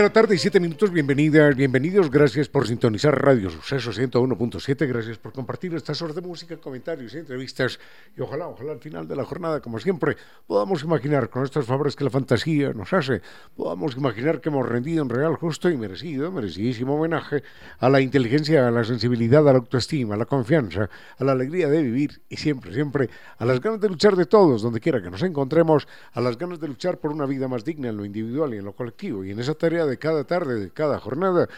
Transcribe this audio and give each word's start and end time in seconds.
De 0.00 0.04
la 0.04 0.12
tarde 0.14 0.34
y 0.34 0.38
siete 0.38 0.60
minutos, 0.60 0.90
bienvenidas, 0.90 1.54
bienvenidos, 1.54 2.10
gracias 2.10 2.48
por 2.48 2.66
sintonizar 2.66 3.22
Radio 3.22 3.50
Suceso 3.50 3.92
101.7, 3.92 4.88
gracias 4.88 5.18
por 5.18 5.30
compartir 5.34 5.74
estas 5.74 6.00
horas 6.00 6.16
de 6.16 6.22
música, 6.22 6.56
comentarios 6.56 7.14
entrevistas 7.14 7.78
y 8.16 8.22
ojalá, 8.22 8.48
ojalá 8.48 8.72
al 8.72 8.80
final 8.80 9.06
de 9.06 9.14
la 9.14 9.26
jornada, 9.26 9.60
como 9.60 9.78
siempre, 9.78 10.16
podamos 10.46 10.82
imaginar 10.84 11.28
con 11.28 11.44
estos 11.44 11.66
favores 11.66 11.96
que 11.96 12.04
la 12.04 12.08
fantasía 12.08 12.72
nos 12.72 12.90
hace, 12.94 13.20
podamos 13.54 13.94
imaginar 13.94 14.40
que 14.40 14.48
hemos 14.48 14.66
rendido 14.66 15.04
un 15.04 15.10
real, 15.10 15.34
justo 15.34 15.68
y 15.68 15.76
merecido, 15.76 16.32
merecidísimo 16.32 16.96
homenaje 16.96 17.42
a 17.78 17.90
la 17.90 18.00
inteligencia, 18.00 18.68
a 18.68 18.70
la 18.70 18.84
sensibilidad, 18.84 19.46
a 19.46 19.52
la 19.52 19.58
autoestima, 19.58 20.14
a 20.14 20.16
la 20.18 20.24
confianza, 20.24 20.88
a 21.18 21.24
la 21.24 21.32
alegría 21.32 21.68
de 21.68 21.82
vivir 21.82 22.22
y 22.30 22.38
siempre, 22.38 22.72
siempre 22.72 23.10
a 23.36 23.44
las 23.44 23.60
ganas 23.60 23.82
de 23.82 23.90
luchar 23.90 24.16
de 24.16 24.24
todos, 24.24 24.62
donde 24.62 24.80
quiera 24.80 25.02
que 25.02 25.10
nos 25.10 25.22
encontremos, 25.22 25.86
a 26.14 26.22
las 26.22 26.38
ganas 26.38 26.58
de 26.58 26.68
luchar 26.68 26.96
por 26.96 27.12
una 27.12 27.26
vida 27.26 27.48
más 27.48 27.66
digna 27.66 27.90
en 27.90 27.98
lo 27.98 28.06
individual 28.06 28.54
y 28.54 28.56
en 28.56 28.64
lo 28.64 28.72
colectivo 28.72 29.26
y 29.26 29.32
en 29.32 29.40
esa 29.40 29.52
tarea 29.52 29.84
de 29.84 29.89
cada 29.98 30.24
tarde, 30.24 30.60
de 30.60 30.70
cada 30.70 30.98
jornada, 30.98 31.48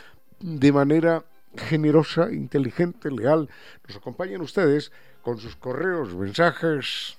de 0.41 0.73
manera 0.73 1.25
generosa, 1.57 2.33
inteligente, 2.33 3.11
leal. 3.11 3.49
Nos 3.87 3.97
acompañan 3.97 4.41
ustedes 4.41 4.93
con 5.23 5.39
sus 5.39 5.57
correos, 5.57 6.15
mensajes 6.15 7.19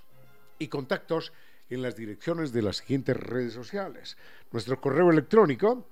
y 0.59 0.67
contactos 0.67 1.33
en 1.69 1.81
las 1.81 1.95
direcciones 1.95 2.51
de 2.51 2.61
las 2.61 2.77
siguientes 2.77 3.17
redes 3.17 3.53
sociales. 3.53 4.17
Nuestro 4.51 4.79
correo 4.79 5.09
electrónico 5.09 5.85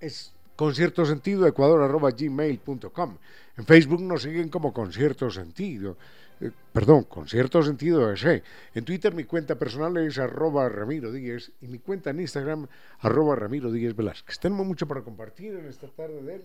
es 0.00 0.34
concierto 0.56 1.04
sentido 1.06 1.46
ecuador@gmail.com. 1.46 3.18
En 3.56 3.66
Facebook 3.66 4.02
nos 4.02 4.22
siguen 4.22 4.48
como 4.48 4.72
concierto 4.72 5.30
sentido. 5.30 5.96
Eh, 6.40 6.50
perdón, 6.72 7.04
con 7.04 7.28
cierto 7.28 7.62
sentido 7.62 8.12
ese. 8.12 8.42
En 8.74 8.84
Twitter 8.84 9.14
mi 9.14 9.24
cuenta 9.24 9.56
personal 9.56 9.96
es 9.98 10.18
arroba 10.18 10.68
Ramiro 10.68 11.12
Díez 11.12 11.52
y 11.60 11.68
mi 11.68 11.78
cuenta 11.78 12.10
en 12.10 12.20
Instagram 12.20 12.66
arroba 13.00 13.36
Ramiro 13.36 13.70
Díez 13.70 13.94
Velázquez. 13.94 14.38
Tenemos 14.38 14.66
mucho 14.66 14.86
para 14.86 15.02
compartir 15.02 15.54
en 15.54 15.66
esta 15.66 15.88
tarde 15.88 16.22
del 16.22 16.44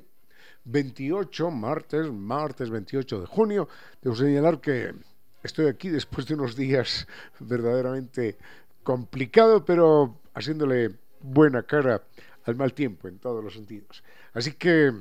28, 0.65 1.51
martes, 1.51 2.11
martes 2.11 2.69
28 2.69 3.21
de 3.21 3.25
junio. 3.25 3.67
Debo 4.01 4.15
señalar 4.15 4.59
que 4.59 4.93
estoy 5.43 5.67
aquí 5.67 5.89
después 5.89 6.27
de 6.27 6.35
unos 6.35 6.55
días 6.55 7.07
verdaderamente 7.39 8.37
complicados, 8.83 9.63
pero 9.65 10.19
haciéndole 10.33 10.95
buena 11.21 11.63
cara 11.63 12.03
al 12.45 12.55
mal 12.55 12.73
tiempo 12.73 13.07
en 13.07 13.19
todos 13.19 13.43
los 13.43 13.53
sentidos. 13.53 14.03
Así 14.33 14.53
que 14.53 14.93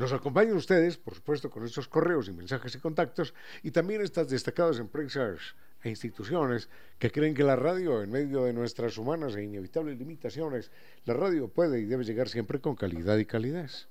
nos 0.00 0.14
acompañan 0.14 0.56
ustedes, 0.56 0.96
por 0.96 1.14
supuesto, 1.14 1.50
con 1.50 1.62
estos 1.62 1.86
correos 1.86 2.26
y 2.26 2.32
mensajes 2.32 2.74
y 2.74 2.78
contactos, 2.78 3.34
y 3.62 3.70
también 3.70 4.00
estas 4.00 4.30
destacadas 4.30 4.78
empresas 4.78 5.54
e 5.82 5.90
instituciones 5.90 6.70
que 6.98 7.12
creen 7.12 7.34
que 7.34 7.44
la 7.44 7.54
radio, 7.54 8.02
en 8.02 8.10
medio 8.10 8.44
de 8.44 8.54
nuestras 8.54 8.96
humanas 8.96 9.36
e 9.36 9.42
inevitables 9.42 9.98
limitaciones, 9.98 10.70
la 11.04 11.12
radio 11.12 11.48
puede 11.48 11.80
y 11.80 11.84
debe 11.84 12.04
llegar 12.04 12.30
siempre 12.30 12.62
con 12.62 12.76
calidad 12.76 13.18
y 13.18 13.26
calidez. 13.26 13.88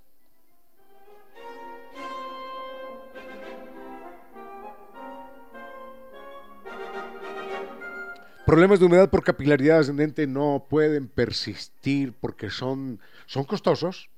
Problemas 8.47 8.79
de 8.79 8.85
humedad 8.87 9.11
por 9.11 9.23
capilaridad 9.23 9.77
ascendente 9.77 10.25
no 10.25 10.65
pueden 10.67 11.07
persistir 11.07 12.13
porque 12.19 12.49
son, 12.49 12.99
son 13.27 13.43
costosos, 13.43 14.09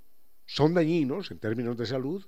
son 0.51 0.73
dañinos 0.73 1.31
en 1.31 1.39
términos 1.39 1.77
de 1.77 1.85
salud, 1.85 2.25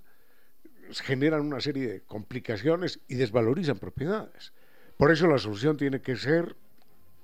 generan 1.04 1.42
una 1.42 1.60
serie 1.60 1.88
de 1.88 2.02
complicaciones 2.02 3.02
y 3.10 3.16
desvalorizan 3.16 3.80
propiedades. 3.80 4.54
Por 4.96 5.12
eso 5.12 5.28
la 5.28 5.38
solución 5.38 5.76
tiene 5.76 6.00
que 6.00 6.16
ser 6.16 6.56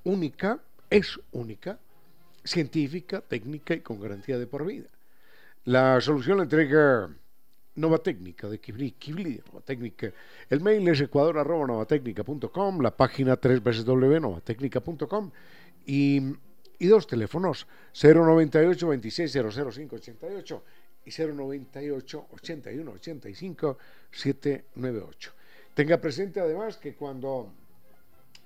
única, 0.04 0.59
es 0.90 1.18
única, 1.32 1.80
científica, 2.44 3.22
técnica 3.22 3.76
y 3.76 3.80
con 3.80 4.02
garantía 4.02 4.38
de 4.38 4.46
por 4.46 4.66
vida. 4.66 4.90
La 5.64 6.02
solución 6.02 6.36
la 6.36 6.44
entrega 6.44 7.09
Nova 7.76 8.00
Técnica 8.00 8.50
de 8.50 8.59
Kibli, 8.59 8.92
Kibli 8.92 9.42
Nova 9.48 9.62
Técnica. 9.62 10.12
El 10.50 10.59
mail 10.59 10.86
es 10.90 11.00
ecuador.novatecnica.com, 11.00 12.82
la 12.82 12.92
página 12.92 13.38
3 13.38 13.64
veces 13.64 13.86
www.novatecnica.com 13.86 15.32
y, 15.86 16.34
y 16.78 16.88
dos 16.88 17.08
teléfonos 17.08 17.68
098 17.94 18.86
26 18.86 19.32
00588 19.32 20.64
y 21.09 21.28
098 21.28 22.28
81 22.31 22.92
85 22.92 23.78
798. 24.12 25.31
Tenga 25.74 25.97
presente 25.97 26.40
además 26.40 26.78
que 26.78 26.94
cuando, 26.94 27.52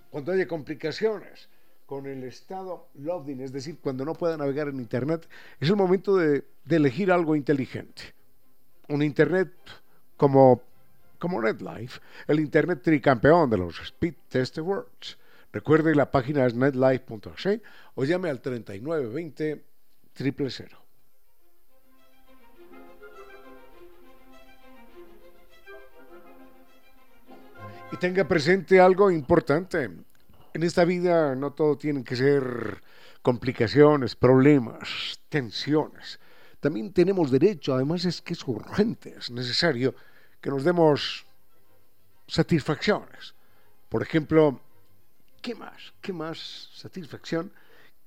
cuando 0.09 0.31
haya 0.31 0.47
complicaciones 0.47 1.49
con 1.85 2.05
el 2.07 2.23
estado 2.23 2.87
loading, 2.95 3.41
es 3.41 3.51
decir, 3.51 3.77
cuando 3.81 4.05
no 4.05 4.13
pueda 4.13 4.37
navegar 4.37 4.67
en 4.67 4.79
Internet, 4.79 5.27
es 5.59 5.69
el 5.69 5.75
momento 5.75 6.15
de, 6.15 6.45
elegir 6.69 7.11
algo 7.11 7.35
inteligente. 7.35 8.13
Un 8.87 9.01
Internet 9.01 9.51
como, 10.17 10.61
como 11.19 11.41
NetLife, 11.41 11.99
el 12.27 12.39
Internet 12.39 12.81
tricampeón 12.81 13.49
de 13.49 13.57
los 13.57 13.79
Speed 13.79 14.15
Test 14.29 14.57
Awards. 14.57 15.17
Recuerde 15.51 15.93
la 15.93 16.09
página 16.09 16.45
es 16.45 16.55
netlife.c 16.55 17.61
o 17.95 18.03
llame 18.05 18.29
al 18.29 18.41
3920 18.41 19.63
000. 20.15 20.82
Y 27.93 27.97
tenga 27.97 28.27
presente 28.27 28.79
algo 28.79 29.11
importante. 29.11 29.87
En 30.51 30.63
esta 30.63 30.83
vida 30.83 31.35
no 31.35 31.53
todo 31.53 31.77
tiene 31.77 32.03
que 32.03 32.15
ser 32.15 32.81
complicaciones, 33.21 34.15
problemas, 34.15 35.19
tensiones. 35.29 36.19
También 36.59 36.91
tenemos 36.91 37.29
derecho, 37.29 37.75
además 37.75 38.03
es 38.05 38.19
que 38.19 38.33
es 38.33 38.47
urgente, 38.47 39.13
es 39.15 39.29
necesario 39.29 39.93
que 40.41 40.49
nos 40.49 40.63
demos 40.63 41.23
satisfacciones. 42.25 43.35
Por 43.89 44.01
ejemplo, 44.01 44.59
¿qué 45.43 45.53
más? 45.53 45.93
¿Qué 46.01 46.13
más 46.13 46.71
satisfacción 46.73 47.51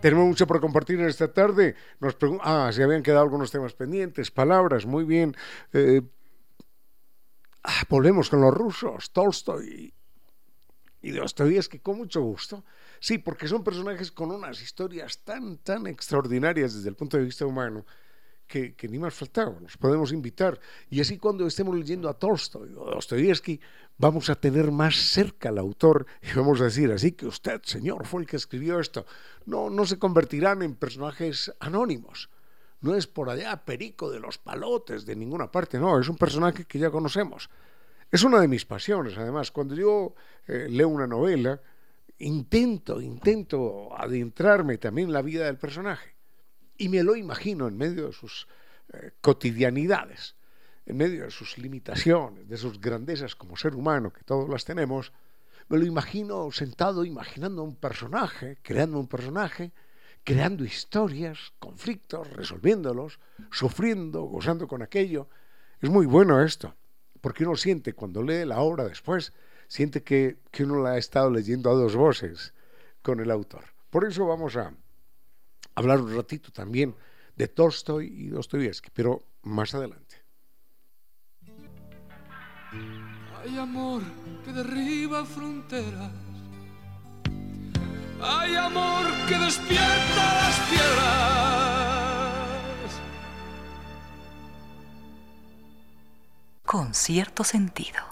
Tenemos 0.00 0.26
mucho 0.26 0.48
por 0.48 0.60
compartir 0.60 0.98
en 0.98 1.06
esta 1.06 1.32
tarde. 1.32 1.76
Nos 2.00 2.16
ah, 2.42 2.70
se 2.72 2.82
habían 2.82 3.04
quedado 3.04 3.22
algunos 3.22 3.52
temas 3.52 3.74
pendientes, 3.74 4.32
palabras, 4.32 4.84
muy 4.84 5.04
bien. 5.04 5.36
Eh, 5.72 6.02
ah, 7.62 7.84
volvemos 7.88 8.28
con 8.28 8.40
los 8.40 8.52
rusos, 8.52 9.12
Tolstoy 9.12 9.94
y 11.00 11.10
Dostoyevsky, 11.12 11.78
con 11.78 11.98
mucho 11.98 12.22
gusto. 12.22 12.64
Sí, 12.98 13.18
porque 13.18 13.46
son 13.46 13.62
personajes 13.62 14.10
con 14.10 14.32
unas 14.32 14.60
historias 14.60 15.22
tan, 15.22 15.58
tan 15.58 15.86
extraordinarias 15.86 16.74
desde 16.74 16.88
el 16.88 16.96
punto 16.96 17.16
de 17.16 17.22
vista 17.22 17.46
humano 17.46 17.86
que, 18.52 18.88
ni 18.88 18.98
más 18.98 19.14
faltaba, 19.14 19.58
nos 19.60 19.78
podemos 19.78 20.12
invitar. 20.12 20.60
Y 20.90 21.00
así 21.00 21.16
cuando 21.16 21.46
estemos 21.46 21.74
leyendo 21.74 22.08
a 22.08 22.14
Tolstoy 22.14 22.74
o 22.76 22.90
Dostoyevsky, 22.90 23.58
vamos 23.96 24.28
a 24.28 24.34
tener 24.34 24.70
más 24.70 24.94
cerca 24.96 25.48
al 25.48 25.58
autor 25.58 26.06
y 26.20 26.36
vamos 26.36 26.60
a 26.60 26.64
decir, 26.64 26.92
así 26.92 27.12
que 27.12 27.26
usted, 27.26 27.62
señor, 27.62 28.06
fue 28.06 28.20
el 28.20 28.26
que 28.26 28.36
escribió 28.36 28.78
esto. 28.78 29.06
No, 29.46 29.70
no 29.70 29.86
se 29.86 29.98
convertirán 29.98 30.62
en 30.62 30.74
personajes 30.74 31.52
anónimos. 31.60 32.28
No 32.82 32.94
es 32.94 33.06
por 33.06 33.30
allá 33.30 33.64
Perico 33.64 34.10
de 34.10 34.20
los 34.20 34.36
Palotes, 34.38 35.06
de 35.06 35.16
ninguna 35.16 35.50
parte, 35.50 35.78
no, 35.78 35.98
es 35.98 36.08
un 36.08 36.16
personaje 36.16 36.64
que 36.64 36.78
ya 36.78 36.90
conocemos. 36.90 37.48
Es 38.10 38.22
una 38.22 38.40
de 38.40 38.48
mis 38.48 38.66
pasiones, 38.66 39.16
además. 39.16 39.50
Cuando 39.50 39.74
yo 39.74 40.14
eh, 40.46 40.66
leo 40.68 40.88
una 40.88 41.06
novela, 41.06 41.58
intento, 42.18 43.00
intento 43.00 43.96
adentrarme 43.96 44.76
también 44.76 45.08
en 45.08 45.14
la 45.14 45.22
vida 45.22 45.46
del 45.46 45.56
personaje 45.56 46.11
y 46.82 46.88
me 46.88 47.04
lo 47.04 47.14
imagino 47.14 47.68
en 47.68 47.76
medio 47.76 48.08
de 48.08 48.12
sus 48.12 48.48
eh, 48.92 49.12
cotidianidades, 49.20 50.34
en 50.84 50.96
medio 50.96 51.22
de 51.22 51.30
sus 51.30 51.56
limitaciones, 51.56 52.48
de 52.48 52.56
sus 52.56 52.80
grandezas 52.80 53.36
como 53.36 53.56
ser 53.56 53.76
humano, 53.76 54.12
que 54.12 54.24
todos 54.24 54.48
las 54.48 54.64
tenemos, 54.64 55.12
me 55.68 55.78
lo 55.78 55.86
imagino 55.86 56.50
sentado 56.50 57.04
imaginando 57.04 57.62
un 57.62 57.76
personaje, 57.76 58.58
creando 58.62 58.98
un 58.98 59.06
personaje, 59.06 59.70
creando 60.24 60.64
historias, 60.64 61.52
conflictos, 61.60 62.28
resolviéndolos, 62.32 63.20
sufriendo, 63.52 64.22
gozando 64.22 64.66
con 64.66 64.82
aquello. 64.82 65.28
Es 65.80 65.88
muy 65.88 66.06
bueno 66.06 66.42
esto, 66.42 66.74
porque 67.20 67.44
uno 67.44 67.54
siente 67.54 67.92
cuando 67.92 68.24
lee 68.24 68.44
la 68.44 68.58
obra 68.58 68.88
después, 68.88 69.32
siente 69.68 70.02
que, 70.02 70.38
que 70.50 70.64
uno 70.64 70.82
la 70.82 70.94
ha 70.94 70.98
estado 70.98 71.30
leyendo 71.30 71.70
a 71.70 71.74
dos 71.74 71.94
voces 71.94 72.54
con 73.02 73.20
el 73.20 73.30
autor. 73.30 73.66
Por 73.88 74.04
eso 74.04 74.26
vamos 74.26 74.56
a, 74.56 74.74
hablar 75.74 76.00
un 76.00 76.14
ratito 76.14 76.50
también 76.52 76.94
de 77.36 77.48
Tolstoy 77.48 78.06
y 78.06 78.28
Dostoyevsky, 78.28 78.90
pero 78.92 79.22
más 79.42 79.74
adelante. 79.74 80.16
Hay 83.42 83.58
amor 83.58 84.02
que 84.44 84.52
derriba 84.52 85.24
fronteras. 85.24 86.12
Hay 88.20 88.54
amor 88.54 89.04
que 89.28 89.36
despierta 89.36 90.34
las 90.34 90.60
piedras. 90.70 92.02
Con 96.64 96.94
cierto 96.94 97.42
sentido. 97.42 98.11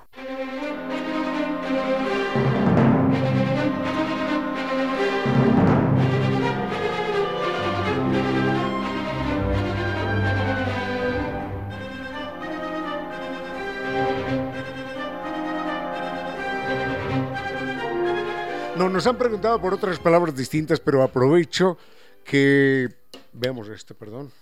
No, 18.81 18.89
nos 18.89 19.07
han 19.07 19.19
preguntado 19.19 19.61
por 19.61 19.75
otras 19.75 19.99
palabras 19.99 20.35
distintas, 20.35 20.81
pero 20.81 21.03
aprovecho 21.03 21.77
que 22.25 22.89
veamos 23.35 23.69
esto, 23.69 23.95
perdón. 23.95 24.33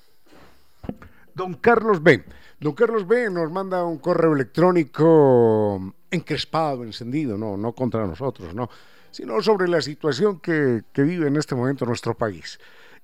Don 1.35 1.55
Carlos 1.55 2.01
B. 2.01 2.23
Don 2.61 2.73
Carlos 2.73 3.05
B 3.05 3.31
nos 3.31 3.51
manda 3.51 3.83
un 3.83 3.99
correo 3.99 4.35
electrónico 4.35 5.93
encrespado, 6.09 6.85
encendido, 6.85 7.37
no, 7.37 7.57
no 7.57 7.73
contra 7.73 8.07
nosotros, 8.07 8.55
no, 8.55 8.71
sino 9.11 9.43
sobre 9.43 9.67
la 9.67 9.83
situación 9.83 10.39
que, 10.39 10.85
vive 10.95 11.27
en 11.27 11.35
este 11.35 11.57
momento 11.57 11.85
nuestro 11.85 12.17
país. 12.17 12.61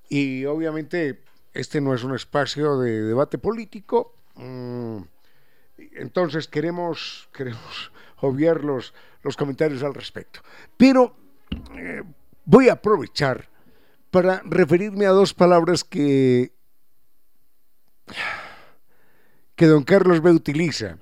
Y 0.07 0.45
obviamente 0.45 1.19
este 1.53 1.81
no 1.81 1.93
es 1.93 2.05
un 2.05 2.15
espacio 2.15 2.79
de 2.79 3.01
debate 3.01 3.37
político, 3.39 4.15
mm, 4.35 4.99
entonces 5.97 6.47
queremos, 6.47 7.27
queremos 7.33 7.91
obviar 8.21 8.63
los, 8.63 8.93
los 9.21 9.35
comentarios 9.35 9.83
al 9.83 9.93
respecto. 9.93 10.39
Pero 10.77 11.24
eh, 11.75 12.03
voy 12.45 12.69
a 12.69 12.73
aprovechar 12.73 13.49
para 14.11 14.41
referirme 14.45 15.05
a 15.05 15.09
dos 15.09 15.33
palabras 15.33 15.83
que, 15.83 16.53
que 19.55 19.65
don 19.65 19.83
Carlos 19.83 20.21
B 20.21 20.31
utiliza, 20.31 20.97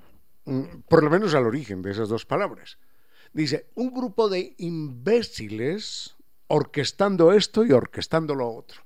mm, 0.46 0.88
por 0.90 1.04
lo 1.04 1.10
menos 1.10 1.36
al 1.36 1.46
origen 1.46 1.82
de 1.82 1.92
esas 1.92 2.10
dos 2.10 2.26
palabras. 2.26 2.78
Dice, 3.34 3.68
un 3.76 3.94
grupo 3.94 4.30
de 4.30 4.56
imbéciles 4.58 6.16
orquestando 6.48 7.34
esto 7.34 7.66
y 7.66 7.72
orquestando 7.72 8.36
lo 8.36 8.50
otro. 8.50 8.82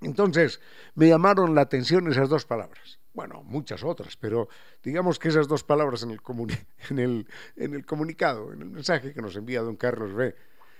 Entonces, 0.00 0.60
me 0.94 1.08
llamaron 1.08 1.54
la 1.54 1.62
atención 1.62 2.10
esas 2.10 2.28
dos 2.28 2.44
palabras. 2.44 2.98
Bueno, 3.14 3.42
muchas 3.42 3.84
otras, 3.84 4.16
pero 4.16 4.48
digamos 4.82 5.18
que 5.18 5.28
esas 5.28 5.46
dos 5.46 5.64
palabras 5.64 6.02
en 6.02 6.12
el, 6.12 6.20
el, 6.98 7.26
en 7.56 7.74
el 7.74 7.84
comunicado, 7.84 8.52
en 8.52 8.62
el 8.62 8.70
mensaje 8.70 9.12
que 9.12 9.20
nos 9.20 9.36
envía 9.36 9.60
don 9.60 9.76
Carlos 9.76 10.14
B. 10.14 10.34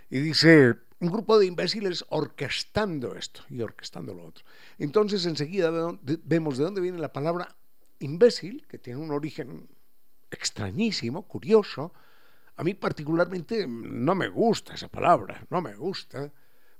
Y 0.08 0.18
dice, 0.20 0.76
un 1.00 1.10
grupo 1.10 1.38
de 1.38 1.46
imbéciles 1.46 2.04
orquestando 2.10 3.16
esto 3.16 3.42
y 3.50 3.60
orquestando 3.60 4.14
lo 4.14 4.26
otro. 4.26 4.44
Entonces 4.78 5.26
enseguida 5.26 5.70
vemos 6.02 6.58
de 6.58 6.64
dónde 6.64 6.80
viene 6.80 6.98
la 6.98 7.12
palabra 7.12 7.56
imbécil, 7.98 8.66
que 8.68 8.78
tiene 8.78 9.00
un 9.00 9.10
origen 9.10 9.68
extrañísimo, 10.30 11.26
curioso. 11.26 11.92
A 12.56 12.64
mí 12.64 12.74
particularmente 12.74 13.66
no 13.66 14.14
me 14.14 14.28
gusta 14.28 14.74
esa 14.74 14.88
palabra, 14.88 15.44
no 15.50 15.60
me 15.60 15.74
gusta, 15.74 16.30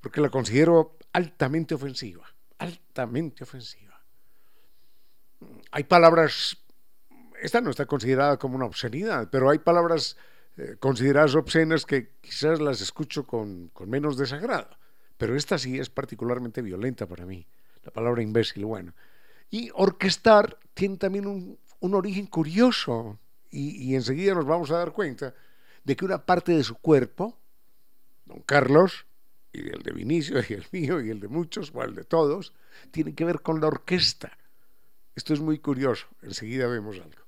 porque 0.01 0.21
la 0.21 0.31
considero 0.31 0.99
altamente 1.13 1.75
ofensiva, 1.75 2.27
altamente 2.59 3.45
ofensiva. 3.45 3.92
Hay 5.71 5.85
palabras, 5.85 6.57
esta 7.41 7.61
no 7.61 7.71
está 7.71 7.87
considerada 7.87 8.39
como 8.39 8.57
una 8.57 8.67
obscenidad, 8.67 9.29
pero 9.31 9.51
hay 9.51 9.59
palabras 9.59 10.17
eh, 10.57 10.77
consideradas 10.79 11.35
obscenas 11.35 11.87
que 11.87 12.11
quizás 12.21 12.61
las 12.61 12.81
escucho 12.81 13.27
con, 13.27 13.71
menos 13.87 14.17
desagrado, 14.17 14.69
pero 15.17 15.37
esta 15.37 15.59
sí 15.59 15.79
es 15.79 15.89
particularmente 15.89 16.63
violenta 16.63 17.07
para 17.07 17.25
mí, 17.27 17.47
la 17.85 17.91
palabra 17.91 18.23
imbécil, 18.23 18.65
bueno. 18.65 18.93
Y 19.51 19.71
orquestar 19.75 20.59
tiene 20.75 20.97
también 20.97 21.27
un, 21.27 21.59
origen 21.95 22.27
curioso 22.27 23.19
y, 23.51 23.91
y 23.91 23.95
enseguida 23.97 24.35
nos 24.35 24.47
vamos 24.47 24.71
a 24.71 24.79
dar 24.79 24.93
cuenta 24.93 25.35
de 25.85 25.97
que 25.97 26.05
una 26.05 26.25
parte 26.25 26.53
de 26.53 26.63
su 26.63 26.77
cuerpo, 26.77 27.37
don 28.25 28.41
Carlos, 28.43 29.07
y 29.53 29.69
el 29.69 29.83
de 29.83 29.93
Vinicio, 29.93 30.41
y 30.49 30.55
el 30.55 30.67
mío, 30.73 31.01
y 31.01 31.11
el 31.11 31.21
de 31.21 31.29
muchos, 31.29 31.73
o 31.75 31.83
el 31.83 31.95
de 31.95 32.05
todos, 32.05 32.53
tiene 32.91 33.15
que 33.15 33.25
ver 33.25 33.41
con 33.41 33.61
la 33.61 33.69
orquesta. 33.69 34.39
Esto 35.15 35.35
es 35.35 35.41
muy 35.41 35.59
curioso, 35.59 36.07
enseguida 36.23 36.67
vemos 36.67 36.97
algo. 36.97 37.23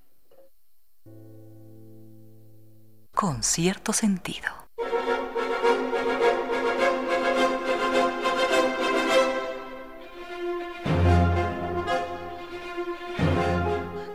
Con 3.13 3.43
cierto 3.43 3.93
sentido. 3.93 4.49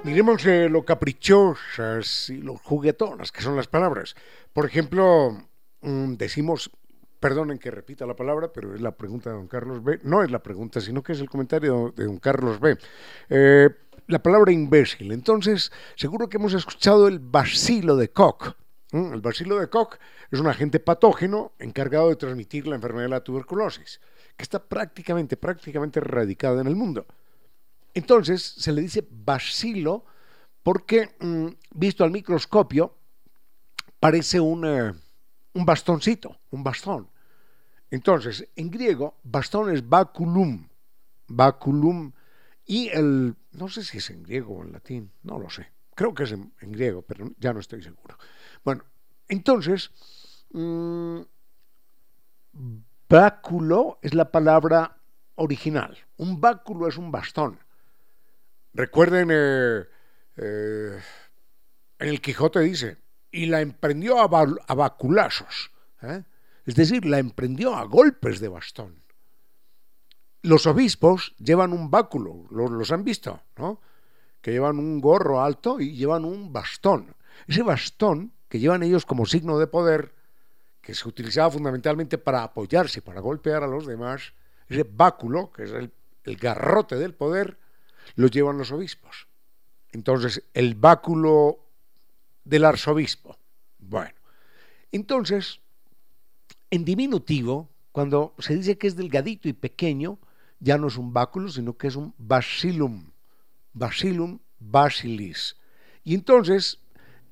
Miremos 0.04 0.44
eh, 0.48 0.68
lo 0.70 0.84
caprichosas 0.84 2.32
y 2.32 2.38
lo 2.42 2.58
juguetonas 2.58 3.32
que 3.32 3.44
son 3.44 3.56
las 3.56 3.68
palabras. 3.68 4.16
Por 4.54 4.66
ejemplo, 4.66 5.38
mm, 5.82 6.16
decimos 6.16 6.72
perdonen 7.20 7.60
que 7.60 7.72
repita 7.72 8.06
la 8.06 8.16
palabra, 8.16 8.52
pero 8.52 8.74
es 8.74 8.82
la 8.82 8.92
pregunta 8.92 9.30
de 9.30 9.36
don 9.36 9.48
Carlos 9.48 9.84
B. 9.84 10.00
No 10.04 10.24
es 10.24 10.32
la 10.32 10.42
pregunta, 10.42 10.80
sino 10.80 11.04
que 11.04 11.12
es 11.12 11.20
el 11.20 11.30
comentario 11.30 11.94
de 11.96 12.06
don 12.06 12.18
Carlos 12.18 12.60
B. 12.60 12.78
Eh, 13.30 13.70
la 14.08 14.20
palabra 14.24 14.52
imbécil. 14.52 15.12
Entonces, 15.12 15.72
seguro 15.96 16.30
que 16.30 16.38
hemos 16.38 16.54
escuchado 16.54 17.08
el 17.08 17.20
bacilo 17.20 17.96
de 17.96 18.10
Koch. 18.12 18.56
El 18.92 19.22
bacilo 19.22 19.60
de 19.60 19.70
Koch 19.70 19.98
es 20.32 20.40
un 20.40 20.48
agente 20.48 20.80
patógeno 20.80 21.52
encargado 21.60 22.10
de 22.10 22.16
transmitir 22.16 22.66
la 22.68 22.76
enfermedad 22.76 23.06
de 23.06 23.10
la 23.10 23.24
tuberculosis, 23.24 24.02
que 24.36 24.44
está 24.44 24.64
prácticamente, 24.64 25.38
prácticamente 25.38 26.00
erradicada 26.00 26.62
en 26.62 26.68
el 26.68 26.76
mundo. 26.76 27.06
Entonces, 27.94 28.42
se 28.42 28.72
le 28.72 28.82
dice 28.82 29.06
bacilo 29.10 30.06
porque, 30.64 31.16
mm, 31.20 31.48
visto 31.72 32.04
al 32.04 32.12
microscopio, 32.12 32.96
parece 34.00 34.40
un, 34.40 34.66
un 35.60 35.66
bastoncito, 35.66 36.40
un 36.52 36.64
bastón. 36.64 37.10
Entonces, 37.92 38.48
en 38.56 38.72
griego, 38.72 39.18
bastón 39.24 39.74
es 39.76 39.88
baculum, 39.88 40.70
baculum, 41.28 42.14
y 42.66 42.88
el, 42.90 43.36
no 43.52 43.68
sé 43.68 43.84
si 43.84 43.98
es 43.98 44.10
en 44.10 44.24
griego 44.24 44.56
o 44.56 44.64
en 44.64 44.72
latín, 44.72 45.12
no 45.24 45.38
lo 45.38 45.50
sé, 45.50 45.68
creo 45.96 46.14
que 46.14 46.24
es 46.24 46.32
en, 46.32 46.54
griego, 46.62 47.02
pero 47.02 47.32
ya 47.40 47.52
no 47.52 47.60
estoy 47.60 47.82
seguro. 47.82 48.18
Bueno, 48.64 48.84
entonces, 49.28 49.92
mmm, 50.52 51.20
báculo 53.10 54.00
es 54.02 54.14
la 54.14 54.32
palabra 54.32 54.98
original, 55.36 55.98
un 56.18 56.40
báculo 56.40 56.88
es 56.88 56.98
un 56.98 57.12
bastón. 57.12 57.60
Recuerden, 58.74 59.30
eh, 59.32 59.84
eh, 60.38 61.00
en 61.98 62.08
el 62.08 62.22
Quijote 62.22 62.60
dice, 62.62 62.98
y 63.32 63.46
la 63.46 63.62
emprendió 63.62 64.20
a, 64.20 64.46
a 64.68 64.74
baculazos. 64.76 65.72
¿eh? 66.02 66.24
Es 66.66 66.76
decir, 66.76 67.06
la 67.06 67.20
emprendió 67.20 67.76
a 67.76 67.84
golpes 67.84 68.40
de 68.40 68.48
bastón. 68.48 69.02
Los 70.42 70.68
obispos 70.68 71.36
llevan 71.38 71.74
un 71.74 71.92
báculo, 71.92 72.46
los, 72.50 72.92
han 72.92 73.04
visto, 73.04 73.42
¿no? 73.58 73.82
Que 74.42 74.52
llevan 74.52 74.80
un 74.80 75.02
gorro 75.02 75.42
alto 75.42 75.80
y 75.80 75.96
llevan 75.96 76.24
un 76.24 76.54
bastón. 76.54 77.16
Ese 77.48 77.62
bastón 77.62 78.32
que 78.48 78.60
llevan 78.60 78.84
ellos 78.84 79.06
como 79.06 79.26
signo 79.26 79.60
de 79.60 79.68
poder, 79.68 80.14
que 80.82 80.96
se 80.96 81.08
utilizaba 81.08 81.52
fundamentalmente 81.52 82.18
para 82.18 82.44
apoyarse, 82.44 83.02
para 83.02 83.20
golpear 83.20 83.64
a 83.64 83.68
los 83.68 83.86
demás, 83.86 84.34
ese 84.70 84.84
báculo, 84.84 85.52
que 85.52 85.64
es 85.64 85.72
el, 85.72 85.92
el 86.24 86.38
garrote 86.38 86.96
del 86.96 87.14
poder, 87.14 87.58
lo 88.16 88.28
llevan 88.28 88.58
los 88.58 88.72
obispos. 88.72 89.28
Entonces, 89.92 90.44
el 90.54 90.76
báculo 90.76 91.69
del 92.44 92.66
arzobispo. 92.66 93.38
Bueno, 93.78 94.16
entonces, 94.92 95.60
en 96.70 96.86
diminutivo, 96.86 97.70
cuando 97.92 98.36
se 98.40 98.56
dice 98.56 98.78
que 98.78 98.88
es 98.88 98.96
delgadito 98.96 99.50
y 99.50 99.54
pequeño, 99.54 100.20
ya 100.60 100.78
no 100.78 100.88
es 100.88 100.98
un 100.98 101.14
báculo, 101.14 101.50
sino 101.50 101.78
que 101.78 101.88
es 101.88 101.96
un 101.96 102.14
basilum, 102.18 103.12
basilum 103.74 104.40
basilis. 104.60 105.56
Y 106.04 106.14
entonces, 106.14 106.80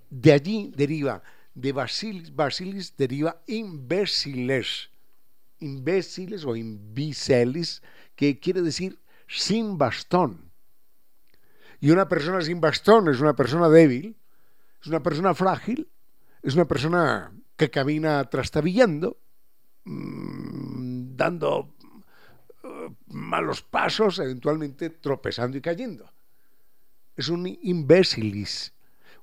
de 0.09 0.31
allí 0.31 0.71
deriva, 0.75 1.23
de 1.53 1.71
basilis, 1.71 2.33
basilis 2.35 2.95
deriva 2.95 3.41
imbéciles, 3.47 4.89
imbéciles 5.59 6.45
o 6.45 6.55
imbicelis, 6.55 7.81
que 8.15 8.39
quiere 8.39 8.61
decir 8.61 8.99
sin 9.27 9.77
bastón. 9.77 10.51
Y 11.79 11.91
una 11.91 12.07
persona 12.07 12.41
sin 12.41 12.61
bastón 12.61 13.09
es 13.09 13.19
una 13.19 13.35
persona 13.35 13.69
débil, 13.69 14.15
es 14.81 14.87
una 14.87 15.01
persona 15.01 15.33
frágil, 15.33 15.89
es 16.41 16.55
una 16.55 16.65
persona 16.65 17.31
que 17.55 17.69
camina 17.69 18.23
trastabillando, 18.29 19.17
mmm, 19.85 21.15
dando 21.15 21.73
uh, 22.63 22.93
malos 23.07 23.61
pasos, 23.61 24.19
eventualmente 24.19 24.89
tropezando 24.89 25.57
y 25.57 25.61
cayendo. 25.61 26.11
Es 27.15 27.29
un 27.29 27.47
imbécilis. 27.47 28.73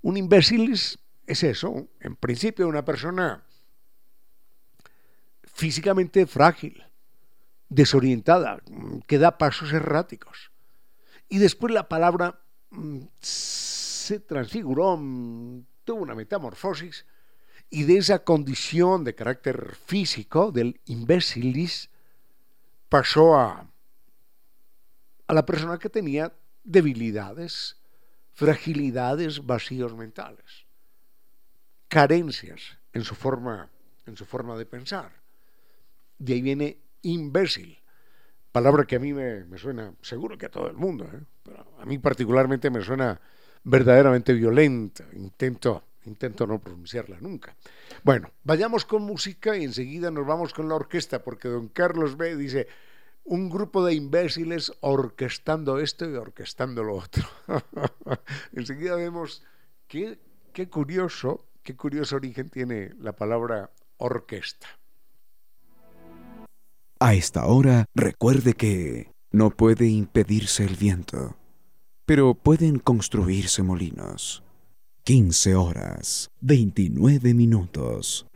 Un 0.02 0.16
imbécilis 0.16 0.98
es 1.26 1.42
eso, 1.44 1.88
en 2.00 2.16
principio 2.16 2.68
una 2.68 2.84
persona 2.84 3.44
físicamente 5.44 6.26
frágil, 6.26 6.84
desorientada, 7.68 8.60
que 9.06 9.18
da 9.18 9.38
pasos 9.38 9.72
erráticos. 9.72 10.50
Y 11.28 11.38
después 11.38 11.72
la 11.72 11.88
palabra 11.88 12.40
mm, 12.70 13.02
se 14.04 14.20
transfiguró, 14.20 14.96
mm, 14.96 15.64
tuvo 15.84 16.02
una 16.02 16.14
metamorfosis 16.14 17.06
y 17.70 17.84
de 17.84 17.96
esa 17.96 18.22
condición 18.22 19.04
de 19.04 19.14
carácter 19.14 19.74
físico 19.74 20.52
del 20.52 20.80
imbécilis 20.84 21.90
pasó 22.88 23.36
a, 23.36 23.66
a 25.26 25.34
la 25.34 25.46
persona 25.46 25.78
que 25.78 25.88
tenía 25.88 26.32
debilidades, 26.62 27.76
fragilidades, 28.32 29.44
vacíos 29.44 29.94
mentales, 29.94 30.66
carencias 31.88 32.78
en 32.92 33.04
su 33.04 33.14
forma, 33.14 33.70
en 34.06 34.16
su 34.16 34.24
forma 34.26 34.56
de 34.56 34.66
pensar. 34.66 35.10
De 36.18 36.34
ahí 36.34 36.42
viene 36.42 36.78
imbécil, 37.02 37.78
palabra 38.52 38.84
que 38.84 38.96
a 38.96 39.00
mí 39.00 39.12
me, 39.12 39.58
suena, 39.58 39.94
seguro 40.02 40.38
que 40.38 40.46
a 40.46 40.50
todo 40.50 40.68
el 40.68 40.76
mundo, 40.76 41.04
¿eh? 41.06 41.20
pero 41.42 41.66
a 41.78 41.84
mí 41.84 41.98
particularmente 41.98 42.70
me 42.70 42.82
suena 42.82 43.20
verdaderamente 43.64 44.32
violenta. 44.34 45.04
Intento, 45.14 45.82
intento 46.04 46.46
no 46.46 46.60
pronunciarla 46.60 47.16
nunca. 47.20 47.56
Bueno, 48.02 48.30
vayamos 48.44 48.84
con 48.84 49.02
música 49.02 49.56
y 49.56 49.64
enseguida 49.64 50.10
nos 50.10 50.26
vamos 50.26 50.52
con 50.52 50.68
la 50.68 50.76
orquesta, 50.76 51.24
porque 51.24 51.48
don 51.48 51.68
Carlos 51.68 52.16
B 52.16 52.36
dice, 52.36 52.68
un 53.24 53.48
grupo 53.48 53.84
de 53.84 53.94
imbéciles 53.94 54.72
orquestando 54.80 55.80
esto 55.80 56.08
y 56.08 56.14
orquestando 56.14 56.84
lo 56.84 56.96
otro. 56.96 57.24
enseguida 58.52 58.94
vemos 58.96 59.42
qué, 59.88 60.18
qué 60.52 60.68
curioso, 60.68 61.46
qué 61.62 61.74
curioso 61.74 62.16
origen 62.16 62.50
tiene 62.50 62.92
la 62.98 63.12
palabra 63.12 63.70
orquesta. 63.96 64.68
A 67.00 67.14
esta 67.14 67.46
hora, 67.46 67.86
recuerde 67.94 68.54
que 68.54 69.10
no 69.30 69.50
puede 69.50 69.86
impedirse 69.86 70.64
el 70.64 70.76
viento 70.76 71.36
pero 72.06 72.34
pueden 72.34 72.78
construirse 72.78 73.62
molinos. 73.62 74.42
15 75.04 75.54
horas, 75.54 76.30
29 76.40 77.34
minutos. 77.34 78.26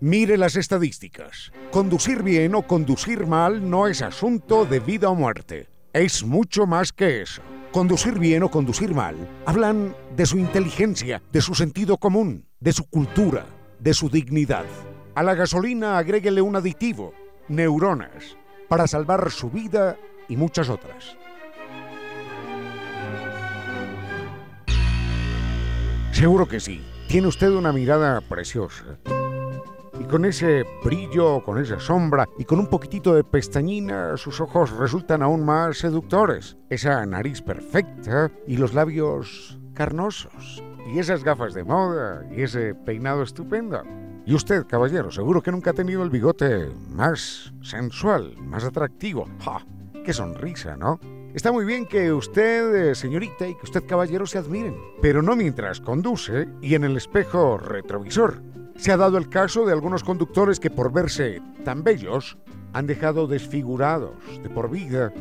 Mire 0.00 0.36
las 0.36 0.56
estadísticas. 0.56 1.52
Conducir 1.70 2.22
bien 2.22 2.54
o 2.54 2.62
conducir 2.62 3.26
mal 3.26 3.68
no 3.70 3.86
es 3.86 4.02
asunto 4.02 4.66
de 4.66 4.80
vida 4.80 5.08
o 5.08 5.14
muerte. 5.14 5.68
Es 5.92 6.24
mucho 6.24 6.66
más 6.66 6.92
que 6.92 7.22
eso. 7.22 7.40
Conducir 7.72 8.18
bien 8.18 8.42
o 8.42 8.50
conducir 8.50 8.94
mal 8.94 9.16
hablan 9.46 9.96
de 10.16 10.26
su 10.26 10.38
inteligencia, 10.38 11.22
de 11.32 11.40
su 11.40 11.54
sentido 11.54 11.96
común, 11.96 12.46
de 12.60 12.72
su 12.72 12.84
cultura, 12.84 13.46
de 13.78 13.94
su 13.94 14.10
dignidad. 14.10 14.66
A 15.14 15.22
la 15.22 15.34
gasolina 15.34 15.98
agréguele 15.98 16.42
un 16.42 16.56
aditivo, 16.56 17.14
neuronas 17.48 18.36
para 18.68 18.86
salvar 18.86 19.30
su 19.30 19.50
vida 19.50 19.96
y 20.28 20.36
muchas 20.36 20.68
otras. 20.68 21.16
Seguro 26.12 26.46
que 26.46 26.60
sí. 26.60 26.80
Tiene 27.08 27.26
usted 27.26 27.50
una 27.50 27.72
mirada 27.72 28.20
preciosa. 28.20 28.98
Y 30.00 30.04
con 30.04 30.24
ese 30.24 30.64
brillo, 30.82 31.42
con 31.44 31.58
esa 31.58 31.78
sombra 31.78 32.26
y 32.38 32.44
con 32.44 32.58
un 32.58 32.68
poquitito 32.68 33.14
de 33.14 33.24
pestañina, 33.24 34.16
sus 34.16 34.40
ojos 34.40 34.70
resultan 34.72 35.22
aún 35.22 35.44
más 35.44 35.78
seductores. 35.78 36.56
Esa 36.70 37.04
nariz 37.06 37.42
perfecta 37.42 38.30
y 38.46 38.56
los 38.56 38.74
labios 38.74 39.58
carnosos. 39.74 40.62
Y 40.92 40.98
esas 40.98 41.24
gafas 41.24 41.54
de 41.54 41.64
moda 41.64 42.24
y 42.30 42.42
ese 42.42 42.74
peinado 42.74 43.22
estupendo. 43.22 43.82
Y 44.26 44.34
usted, 44.34 44.66
caballero, 44.66 45.10
seguro 45.10 45.42
que 45.42 45.52
nunca 45.52 45.70
ha 45.70 45.74
tenido 45.74 46.02
el 46.02 46.08
bigote 46.08 46.70
más 46.88 47.52
sensual, 47.62 48.34
más 48.38 48.64
atractivo. 48.64 49.28
¡Ja! 49.40 49.66
¡Qué 50.04 50.14
sonrisa, 50.14 50.76
¿no? 50.76 50.98
Está 51.34 51.52
muy 51.52 51.64
bien 51.64 51.84
que 51.84 52.12
usted, 52.12 52.74
eh, 52.74 52.94
señorita, 52.94 53.46
y 53.46 53.54
que 53.54 53.64
usted, 53.64 53.84
caballero, 53.86 54.24
se 54.24 54.38
admiren, 54.38 54.76
pero 55.02 55.20
no 55.20 55.36
mientras 55.36 55.80
conduce 55.80 56.48
y 56.62 56.74
en 56.74 56.84
el 56.84 56.96
espejo 56.96 57.58
retrovisor. 57.58 58.40
Se 58.76 58.92
ha 58.92 58.96
dado 58.96 59.18
el 59.18 59.28
caso 59.28 59.66
de 59.66 59.72
algunos 59.72 60.04
conductores 60.04 60.58
que 60.58 60.70
por 60.70 60.92
verse 60.92 61.42
tan 61.64 61.84
bellos 61.84 62.38
han 62.72 62.86
dejado 62.86 63.26
desfigurados 63.26 64.14
de 64.42 64.48
por 64.48 64.70
vida 64.70 65.12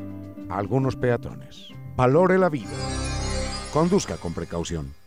a 0.49 0.57
algunos 0.57 0.95
peatones. 0.95 1.69
Valore 1.95 2.37
la 2.37 2.49
vida. 2.49 2.71
Conduzca 3.73 4.17
con 4.17 4.33
precaución. 4.33 5.02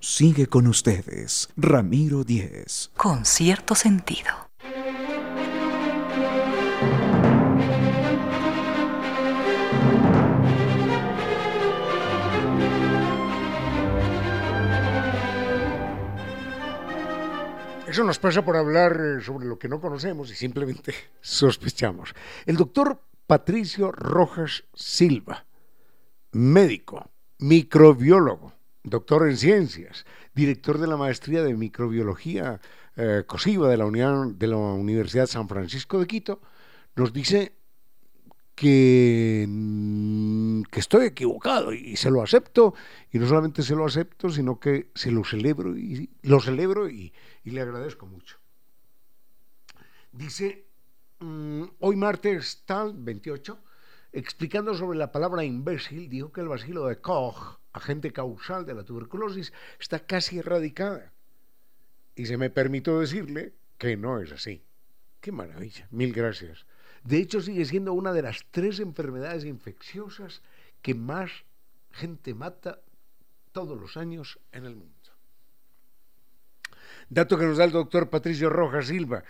Sigue 0.00 0.46
con 0.46 0.68
ustedes, 0.68 1.48
Ramiro 1.56 2.22
Díez. 2.22 2.92
Con 2.96 3.24
cierto 3.24 3.74
sentido. 3.74 4.30
Eso 17.88 18.04
nos 18.04 18.20
pasa 18.20 18.44
por 18.44 18.54
hablar 18.54 19.00
eh, 19.00 19.20
sobre 19.20 19.46
lo 19.46 19.58
que 19.58 19.68
no 19.68 19.80
conocemos 19.80 20.30
y 20.30 20.36
simplemente 20.36 20.94
sospechamos. 21.20 22.14
El 22.46 22.56
doctor 22.56 23.02
Patricio 23.26 23.90
Rojas 23.90 24.62
Silva, 24.74 25.44
médico, 26.30 27.10
microbiólogo, 27.38 28.57
doctor 28.82 29.28
en 29.28 29.36
ciencias, 29.36 30.06
director 30.34 30.78
de 30.78 30.86
la 30.86 30.96
maestría 30.96 31.42
de 31.42 31.54
microbiología 31.54 32.60
eh, 32.96 33.24
COSIVA 33.26 33.68
de 33.68 33.76
la, 33.76 33.86
Unión, 33.86 34.38
de 34.38 34.46
la 34.46 34.56
Universidad 34.56 35.26
San 35.26 35.48
Francisco 35.48 36.00
de 36.00 36.06
Quito, 36.06 36.40
nos 36.96 37.12
dice 37.12 37.52
que, 38.54 39.46
mm, 39.48 40.62
que, 40.62 40.80
estoy 40.80 41.06
equivocado 41.06 41.72
y 41.72 41.96
se 41.96 42.10
lo 42.10 42.22
acepto 42.22 42.74
y 43.12 43.18
no 43.18 43.28
solamente 43.28 43.62
se 43.62 43.76
lo 43.76 43.86
acepto 43.86 44.30
sino 44.30 44.58
que 44.58 44.90
se 44.94 45.12
lo 45.12 45.22
celebro 45.22 45.76
y 45.76 46.10
lo 46.22 46.40
celebro 46.40 46.88
y 46.88 47.12
le 47.44 47.60
agradezco 47.60 48.06
mucho. 48.06 48.38
Dice 50.12 50.66
mm, 51.20 51.62
hoy 51.80 51.96
martes 51.96 52.62
tal 52.64 52.94
28 52.96 53.58
explicando 54.18 54.74
sobre 54.74 54.98
la 54.98 55.12
palabra 55.12 55.44
imbécil 55.44 56.08
dijo 56.08 56.32
que 56.32 56.40
el 56.40 56.48
bacilo 56.48 56.86
de 56.86 57.00
Koch 57.00 57.58
agente 57.72 58.12
causal 58.12 58.66
de 58.66 58.74
la 58.74 58.84
tuberculosis 58.84 59.52
está 59.78 60.00
casi 60.00 60.38
erradicada 60.38 61.12
y 62.14 62.26
se 62.26 62.36
me 62.36 62.50
permitió 62.50 62.98
decirle 62.98 63.54
que 63.78 63.96
no 63.96 64.20
es 64.20 64.32
así 64.32 64.62
qué 65.20 65.32
maravilla 65.32 65.86
mil 65.90 66.12
gracias 66.12 66.66
de 67.04 67.18
hecho, 67.18 67.40
sigue 67.40 67.64
siendo 67.64 67.92
una 67.92 68.12
de 68.12 68.22
las 68.22 68.44
tres 68.50 68.80
enfermedades 68.80 69.44
infecciosas 69.44 70.42
que 70.82 70.94
más 70.94 71.30
gente 71.90 72.34
mata 72.34 72.80
todos 73.52 73.80
los 73.80 73.96
años 73.96 74.38
en 74.52 74.66
el 74.66 74.76
mundo. 74.76 74.94
Dato 77.08 77.38
que 77.38 77.46
nos 77.46 77.56
da 77.56 77.64
el 77.64 77.72
doctor 77.72 78.10
Patricio 78.10 78.50
Rojas 78.50 78.88
Silva. 78.88 79.24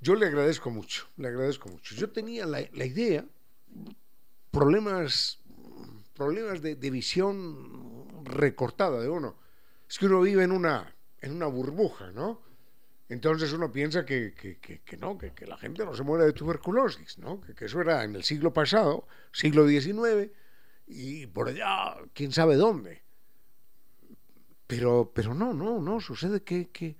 Yo 0.00 0.14
le 0.14 0.26
agradezco 0.26 0.70
mucho, 0.70 1.08
le 1.16 1.28
agradezco 1.28 1.68
mucho. 1.68 1.94
Yo 1.96 2.10
tenía 2.10 2.46
la, 2.46 2.60
idea, 2.60 3.24
problemas, 4.56 5.38
problemas 6.14 6.62
de, 6.62 6.76
de, 6.76 6.90
visión 6.90 8.24
recortada 8.24 9.00
de 9.00 9.08
uno. 9.08 9.36
Es 9.88 9.98
que 9.98 10.06
uno 10.06 10.22
vive 10.22 10.44
en 10.44 10.52
una, 10.52 10.94
en 11.20 11.32
una 11.32 11.46
burbuja, 11.46 12.10
¿no? 12.12 12.40
Entonces 13.08 13.52
uno 13.52 13.70
piensa 13.70 14.04
que, 14.04 14.34
no, 14.98 15.16
que, 15.18 15.46
la 15.46 15.56
gente 15.58 15.84
no 15.84 15.94
se 15.94 16.02
muere 16.02 16.24
de 16.24 16.32
tuberculosis, 16.32 17.18
¿no? 17.18 17.40
que, 17.40 17.64
eso 17.64 17.80
era 17.80 18.02
en 18.02 18.16
el 18.16 18.24
siglo 18.24 18.52
pasado, 18.52 19.06
siglo 19.30 19.68
XIX, 19.68 20.32
y 20.88 21.26
por 21.26 21.48
allá, 21.48 21.96
quién 22.14 22.32
sabe 22.32 22.56
dónde. 22.56 23.02
Pero, 24.66 25.12
pero 25.14 25.34
no, 25.34 25.52
no, 25.54 25.80
no, 25.80 26.00
sucede 26.00 26.42
que, 26.42 26.70
que, 26.70 26.96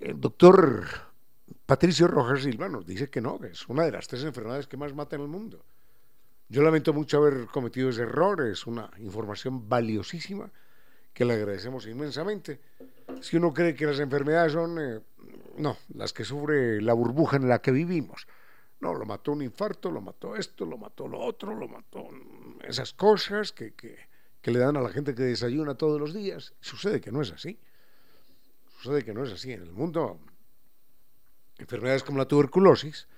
el 0.00 0.20
doctor 0.20 0.86
Patricio 1.64 2.06
Rojas 2.06 2.42
Silva 2.42 2.68
nos 2.68 2.86
dice 2.86 3.10
que 3.10 3.20
no, 3.20 3.40
que 3.40 3.48
es 3.48 3.68
una 3.68 3.84
de 3.84 3.92
las 3.92 4.06
tres 4.06 4.22
enfermedades 4.22 4.68
que 4.68 4.76
más 4.76 4.94
mata 4.94 5.16
en 5.16 5.22
el 5.22 5.28
mundo. 5.28 5.64
Yo 6.48 6.62
lamento 6.62 6.92
mucho 6.92 7.18
haber 7.18 7.46
cometido 7.46 7.90
ese 7.90 8.02
error, 8.02 8.46
es 8.46 8.66
una 8.66 8.90
información 8.98 9.68
valiosísima 9.68 10.50
que 11.12 11.24
le 11.24 11.34
agradecemos 11.34 11.86
inmensamente. 11.86 12.60
Si 13.20 13.36
uno 13.36 13.52
cree 13.52 13.74
que 13.74 13.86
las 13.86 13.98
enfermedades 13.98 14.52
son, 14.52 14.78
eh, 14.78 15.00
no, 15.56 15.76
las 15.94 16.12
que 16.12 16.24
sufre 16.24 16.80
la 16.80 16.92
burbuja 16.92 17.36
en 17.36 17.48
la 17.48 17.60
que 17.60 17.72
vivimos. 17.72 18.28
No, 18.80 18.94
lo 18.94 19.06
mató 19.06 19.32
un 19.32 19.42
infarto, 19.42 19.90
lo 19.90 20.00
mató 20.00 20.36
esto, 20.36 20.66
lo 20.66 20.76
mató 20.76 21.08
lo 21.08 21.18
otro, 21.18 21.54
lo 21.54 21.66
mató 21.66 22.10
esas 22.62 22.92
cosas 22.92 23.50
que, 23.52 23.74
que, 23.74 23.96
que 24.40 24.50
le 24.50 24.58
dan 24.58 24.76
a 24.76 24.82
la 24.82 24.90
gente 24.90 25.14
que 25.14 25.22
desayuna 25.22 25.74
todos 25.74 25.98
los 25.98 26.14
días. 26.14 26.54
Sucede 26.60 27.00
que 27.00 27.10
no 27.10 27.22
es 27.22 27.32
así. 27.32 27.58
Sucede 28.78 29.04
que 29.04 29.14
no 29.14 29.24
es 29.24 29.32
así. 29.32 29.52
En 29.52 29.62
el 29.62 29.72
mundo, 29.72 30.20
enfermedades 31.58 32.04
como 32.04 32.18
la 32.18 32.26
tuberculosis 32.26 33.08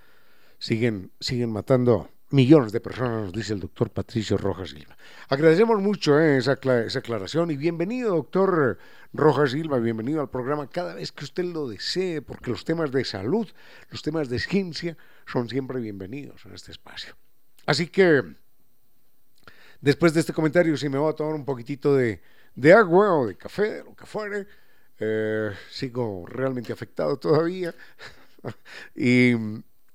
siguen, 0.58 1.10
siguen 1.20 1.50
matando 1.50 2.08
millones 2.30 2.72
de 2.72 2.80
personas, 2.80 3.24
nos 3.24 3.32
dice 3.32 3.54
el 3.54 3.60
doctor 3.60 3.90
Patricio 3.90 4.36
Rojas 4.36 4.70
Silva. 4.70 4.96
Agradecemos 5.28 5.80
mucho 5.80 6.20
eh, 6.20 6.36
esa, 6.36 6.58
esa, 6.84 6.98
aclaración 6.98 7.50
y 7.50 7.56
bienvenido, 7.56 8.14
doctor 8.14 8.78
Rojas 9.12 9.52
Silva, 9.52 9.78
bienvenido 9.78 10.20
al 10.20 10.28
programa 10.28 10.68
cada 10.68 10.94
vez 10.94 11.10
que 11.10 11.24
usted 11.24 11.44
lo 11.44 11.68
desee, 11.68 12.20
porque 12.20 12.50
los 12.50 12.64
temas 12.64 12.92
de 12.92 13.04
salud, 13.04 13.48
los 13.90 14.02
temas 14.02 14.28
de 14.28 14.38
ciencia 14.38 14.96
son 15.26 15.48
siempre 15.48 15.80
bienvenidos 15.80 16.44
en 16.44 16.54
este 16.54 16.72
espacio. 16.72 17.16
Así 17.64 17.86
que, 17.88 18.22
después 19.80 20.12
de 20.12 20.20
este 20.20 20.34
comentario, 20.34 20.76
si 20.76 20.88
me 20.88 20.98
voy 20.98 21.10
a 21.10 21.16
tomar 21.16 21.34
un 21.34 21.46
poquitito 21.46 21.94
de, 21.94 22.20
de 22.54 22.72
agua 22.74 23.14
o 23.14 23.26
de 23.26 23.36
café, 23.36 23.74
de 23.74 23.84
lo 23.84 23.94
que 23.94 24.04
fuere, 24.04 24.46
eh, 24.98 25.52
sigo 25.70 26.26
realmente 26.26 26.72
afectado 26.72 27.16
todavía. 27.16 27.74
y, 28.94 29.32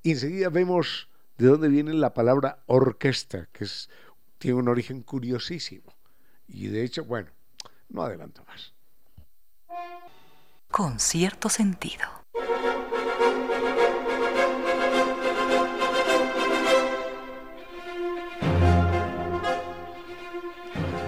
y 0.01 0.11
enseguida 0.11 0.49
vemos 0.49 1.07
de 1.43 1.49
dónde 1.49 1.67
viene 1.67 1.93
la 1.93 2.13
palabra 2.13 2.63
orquesta, 2.67 3.49
que 3.51 3.65
es, 3.65 3.89
tiene 4.37 4.55
un 4.55 4.69
origen 4.69 5.03
curiosísimo. 5.03 5.93
Y 6.47 6.67
de 6.67 6.85
hecho, 6.85 7.03
bueno, 7.03 7.31
no 7.89 8.01
adelanto 8.01 8.45
más. 8.45 8.73
Con 10.71 11.01
cierto 11.01 11.49
sentido. 11.49 12.05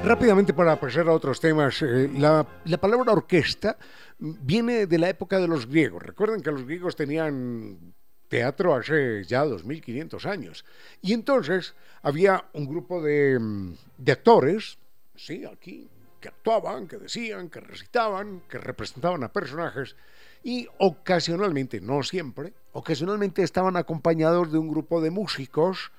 Rápidamente 0.04 0.54
para 0.54 0.78
pasar 0.78 1.08
a 1.08 1.14
otros 1.14 1.40
temas, 1.40 1.82
eh, 1.82 2.12
la, 2.14 2.46
la, 2.66 2.78
palabra 2.78 3.14
orquesta 3.14 3.78
viene 4.20 4.86
de 4.86 4.98
la 5.00 5.08
época 5.08 5.40
de 5.40 5.48
los 5.48 5.66
griegos. 5.66 6.04
Recuerden 6.04 6.42
que 6.42 6.52
los 6.52 6.66
griegos 6.66 6.98
tenían 6.98 7.96
teatro 8.36 8.76
hace 8.76 9.24
ya 9.24 9.46
2500 9.46 10.26
años. 10.26 10.66
Y 11.02 11.14
entonces 11.14 11.74
había 12.02 12.44
un 12.52 12.68
grupo 12.68 13.02
de, 13.02 13.40
mm, 13.40 13.74
de 13.98 14.12
actores, 14.12 14.78
sí, 15.16 15.46
aquí, 15.46 15.88
que 16.20 16.28
actuaban, 16.28 16.88
que 16.88 16.98
decían, 16.98 17.50
que 17.50 17.62
recitaban, 17.62 18.42
que 18.50 18.58
representaban 18.58 19.24
a 19.24 19.32
personajes 19.32 19.96
y 20.44 20.68
ocasionalmente, 20.80 21.80
no 21.80 22.04
siempre, 22.04 22.54
ocasionalmente 22.74 23.42
estaban 23.42 23.78
acompañados 23.78 24.52
de 24.52 24.58
un 24.58 24.68
grupo 24.68 25.00
de 25.00 25.12
músicos 25.12 25.94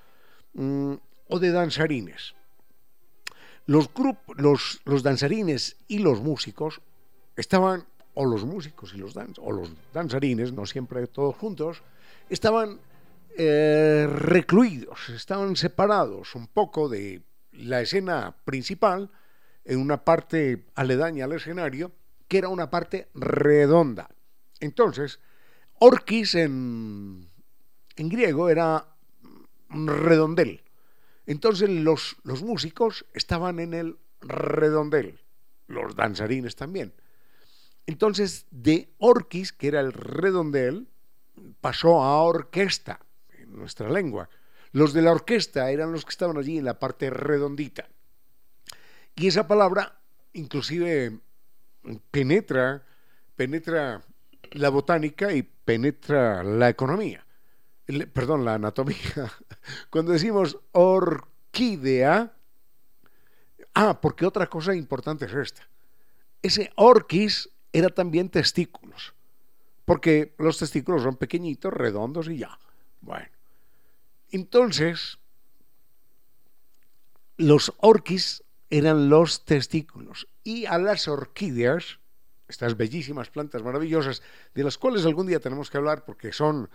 mm, 0.53 0.95
o 1.29 1.39
de 1.39 1.51
danzarines. 1.53 2.35
Los, 3.65 3.89
los, 4.37 4.83
los 4.85 5.03
danzarines 5.03 5.77
y 5.89 6.01
los 6.01 6.21
músicos 6.21 6.83
estaban, 7.35 7.87
o 8.13 8.27
los 8.27 8.45
músicos 8.45 8.93
y 8.95 8.99
los, 8.99 9.15
o 9.39 9.53
los 9.53 9.71
danzarines, 9.95 10.53
no 10.53 10.67
siempre 10.67 11.07
todos 11.07 11.35
juntos, 11.35 11.83
estaban 12.29 12.81
eh, 13.37 14.09
recluidos, 14.11 15.09
estaban 15.11 15.57
separados 15.57 16.35
un 16.35 16.47
poco 16.47 16.89
de 16.89 17.23
la 17.53 17.81
escena 17.81 18.37
principal 18.45 19.11
en 19.65 19.81
una 19.81 20.05
parte 20.05 20.67
aledaña 20.75 21.25
al 21.25 21.33
escenario, 21.33 21.93
que 22.29 22.39
era 22.39 22.49
una 22.49 22.71
parte 22.71 23.09
redonda. 23.15 24.09
Entonces, 24.61 25.21
orquis 25.79 26.35
en, 26.35 27.29
en 27.97 28.09
griego 28.09 28.49
era 28.49 28.87
redondel. 29.69 30.63
Entonces 31.27 31.69
los, 31.69 32.17
los 32.23 32.43
músicos 32.43 33.05
estaban 33.13 33.59
en 33.59 33.75
el 33.75 33.99
redondel, 34.21 35.21
los 35.67 35.97
danzarines 35.97 36.57
también. 36.57 36.95
Entonces, 37.87 38.47
de 38.51 38.89
orquis, 38.99 39.53
que 39.53 39.69
era 39.69 39.81
el 39.81 39.93
redondel, 39.93 40.89
pasó 41.61 42.03
a 42.03 42.23
orquesta 42.23 43.01
en 43.31 43.57
nuestra 43.57 43.89
lengua. 43.89 44.29
Los 44.73 44.93
de 44.93 45.03
la 45.03 45.13
orquesta 45.13 45.71
eran 45.71 45.93
los 45.93 46.05
que 46.05 46.11
estaban 46.11 46.37
allí 46.37 46.59
en 46.59 46.65
la 46.65 46.79
parte 46.79 47.11
redondita. 47.11 47.89
Y 49.15 49.29
esa 49.29 49.47
palabra 49.47 50.01
inclusive 50.37 51.19
penetra, 52.11 52.85
penetra 53.35 54.03
la 54.53 54.69
botánica 54.69 55.33
y 55.33 55.43
penetra 55.43 56.43
la 56.43 56.69
economía. 56.69 57.25
perdón, 58.13 58.45
la 58.45 58.55
anatomía. 58.55 59.33
Cuando 59.91 60.13
decimos 60.13 60.59
orquídea, 60.73 62.33
ah, 63.75 64.01
porque 64.01 64.27
otra 64.27 64.47
cosa 64.49 64.75
importante 64.75 65.25
es 65.25 65.35
esta. 65.35 65.69
Ese 66.43 66.71
orquis 66.77 67.49
era 67.73 67.89
también 67.89 68.29
testículos 68.29 69.16
porque 69.87 70.35
los 70.39 70.59
testículos 70.59 71.03
son 71.03 71.17
pequeñitos, 71.17 71.73
redondos 71.73 72.29
y 72.29 72.39
ya. 72.39 72.59
Bueno, 73.01 73.29
entonces, 74.31 75.19
los 77.39 77.73
orquis 77.79 78.43
eran 78.69 79.09
los 79.09 79.45
testículos 79.45 80.29
y 80.43 80.67
a 80.67 80.77
las 80.79 81.07
orquídeas, 81.07 82.01
estas 82.49 82.77
bellísimas 82.77 83.31
plantas 83.31 83.63
maravillosas, 83.63 84.23
de 84.55 84.65
las 84.65 84.77
cuales 84.77 85.07
algún 85.07 85.29
día 85.29 85.41
tenemos 85.41 85.71
que 85.71 85.79
hablar 85.79 86.05
porque 86.05 86.33
son, 86.33 86.69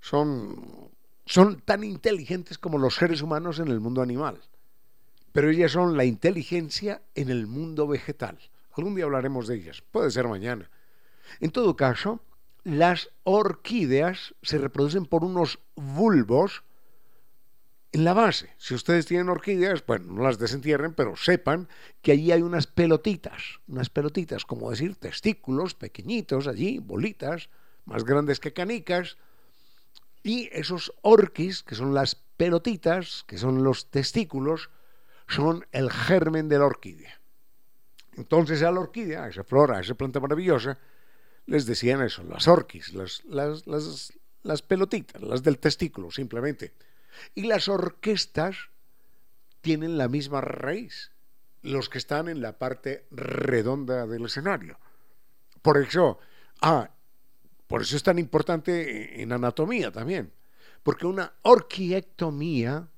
son, 0.00 0.90
son 1.24 1.60
tan 1.62 1.84
inteligentes 1.84 2.58
como 2.58 2.78
los 2.78 2.96
seres 2.96 3.22
humanos 3.22 3.60
en 3.60 3.68
el 3.68 3.80
mundo 3.80 4.02
animal, 4.02 4.42
pero 5.32 5.48
ellas 5.48 5.72
son 5.72 5.96
la 5.96 6.04
inteligencia 6.04 7.00
en 7.14 7.30
el 7.30 7.46
mundo 7.46 7.86
vegetal. 7.86 8.38
Algún 8.76 8.94
día 8.94 9.06
hablaremos 9.06 9.48
de 9.48 9.56
ellas, 9.56 9.82
puede 9.90 10.10
ser 10.10 10.28
mañana. 10.28 10.70
En 11.40 11.50
todo 11.50 11.74
caso, 11.74 12.20
las 12.68 13.08
orquídeas 13.24 14.34
se 14.42 14.58
reproducen 14.58 15.06
por 15.06 15.24
unos 15.24 15.58
bulbos 15.74 16.64
en 17.92 18.04
la 18.04 18.12
base. 18.12 18.54
Si 18.58 18.74
ustedes 18.74 19.06
tienen 19.06 19.30
orquídeas, 19.30 19.84
bueno, 19.86 20.12
no 20.12 20.22
las 20.22 20.38
desentierren, 20.38 20.92
pero 20.92 21.16
sepan 21.16 21.66
que 22.02 22.12
allí 22.12 22.30
hay 22.30 22.42
unas 22.42 22.66
pelotitas, 22.66 23.60
unas 23.68 23.88
pelotitas, 23.88 24.44
como 24.44 24.70
decir, 24.70 24.96
testículos 24.96 25.74
pequeñitos 25.74 26.46
allí, 26.46 26.78
bolitas, 26.78 27.48
más 27.86 28.04
grandes 28.04 28.38
que 28.38 28.52
canicas, 28.52 29.16
y 30.22 30.50
esos 30.52 30.92
orquis, 31.00 31.62
que 31.62 31.74
son 31.74 31.94
las 31.94 32.16
pelotitas, 32.16 33.24
que 33.26 33.38
son 33.38 33.64
los 33.64 33.90
testículos, 33.90 34.68
son 35.26 35.66
el 35.72 35.90
germen 35.90 36.50
de 36.50 36.58
la 36.58 36.66
orquídea. 36.66 37.18
Entonces 38.18 38.62
a 38.62 38.70
la 38.70 38.80
orquídea, 38.80 39.24
a 39.24 39.28
esa 39.30 39.44
flora, 39.44 39.78
a 39.78 39.80
esa 39.80 39.94
planta 39.94 40.20
maravillosa, 40.20 40.78
les 41.48 41.64
decían 41.64 42.02
eso, 42.02 42.22
las 42.24 42.46
orquis, 42.46 42.92
las, 42.92 43.24
las, 43.24 43.66
las, 44.42 44.62
pelotitas, 44.62 45.22
las 45.22 45.42
del 45.42 45.58
testículo, 45.58 46.10
simplemente. 46.10 46.74
Y 47.34 47.44
las 47.44 47.68
orquestas 47.68 48.56
tienen 49.62 49.96
la 49.96 50.08
misma 50.08 50.42
raíz, 50.42 51.10
los 51.62 51.88
que 51.88 51.96
están 51.96 52.28
en 52.28 52.42
la 52.42 52.58
parte 52.58 53.06
redonda 53.10 54.06
del 54.06 54.26
escenario. 54.26 54.78
Por 55.62 55.78
eso, 55.78 56.18
ah, 56.60 56.90
por 57.66 57.80
eso 57.80 57.96
es 57.96 58.02
tan 58.02 58.18
importante 58.18 59.22
en 59.22 59.32
anatomía 59.32 59.90
también, 59.90 60.30
porque 60.82 61.06
una 61.06 61.32
orquiectomía, 61.42 62.88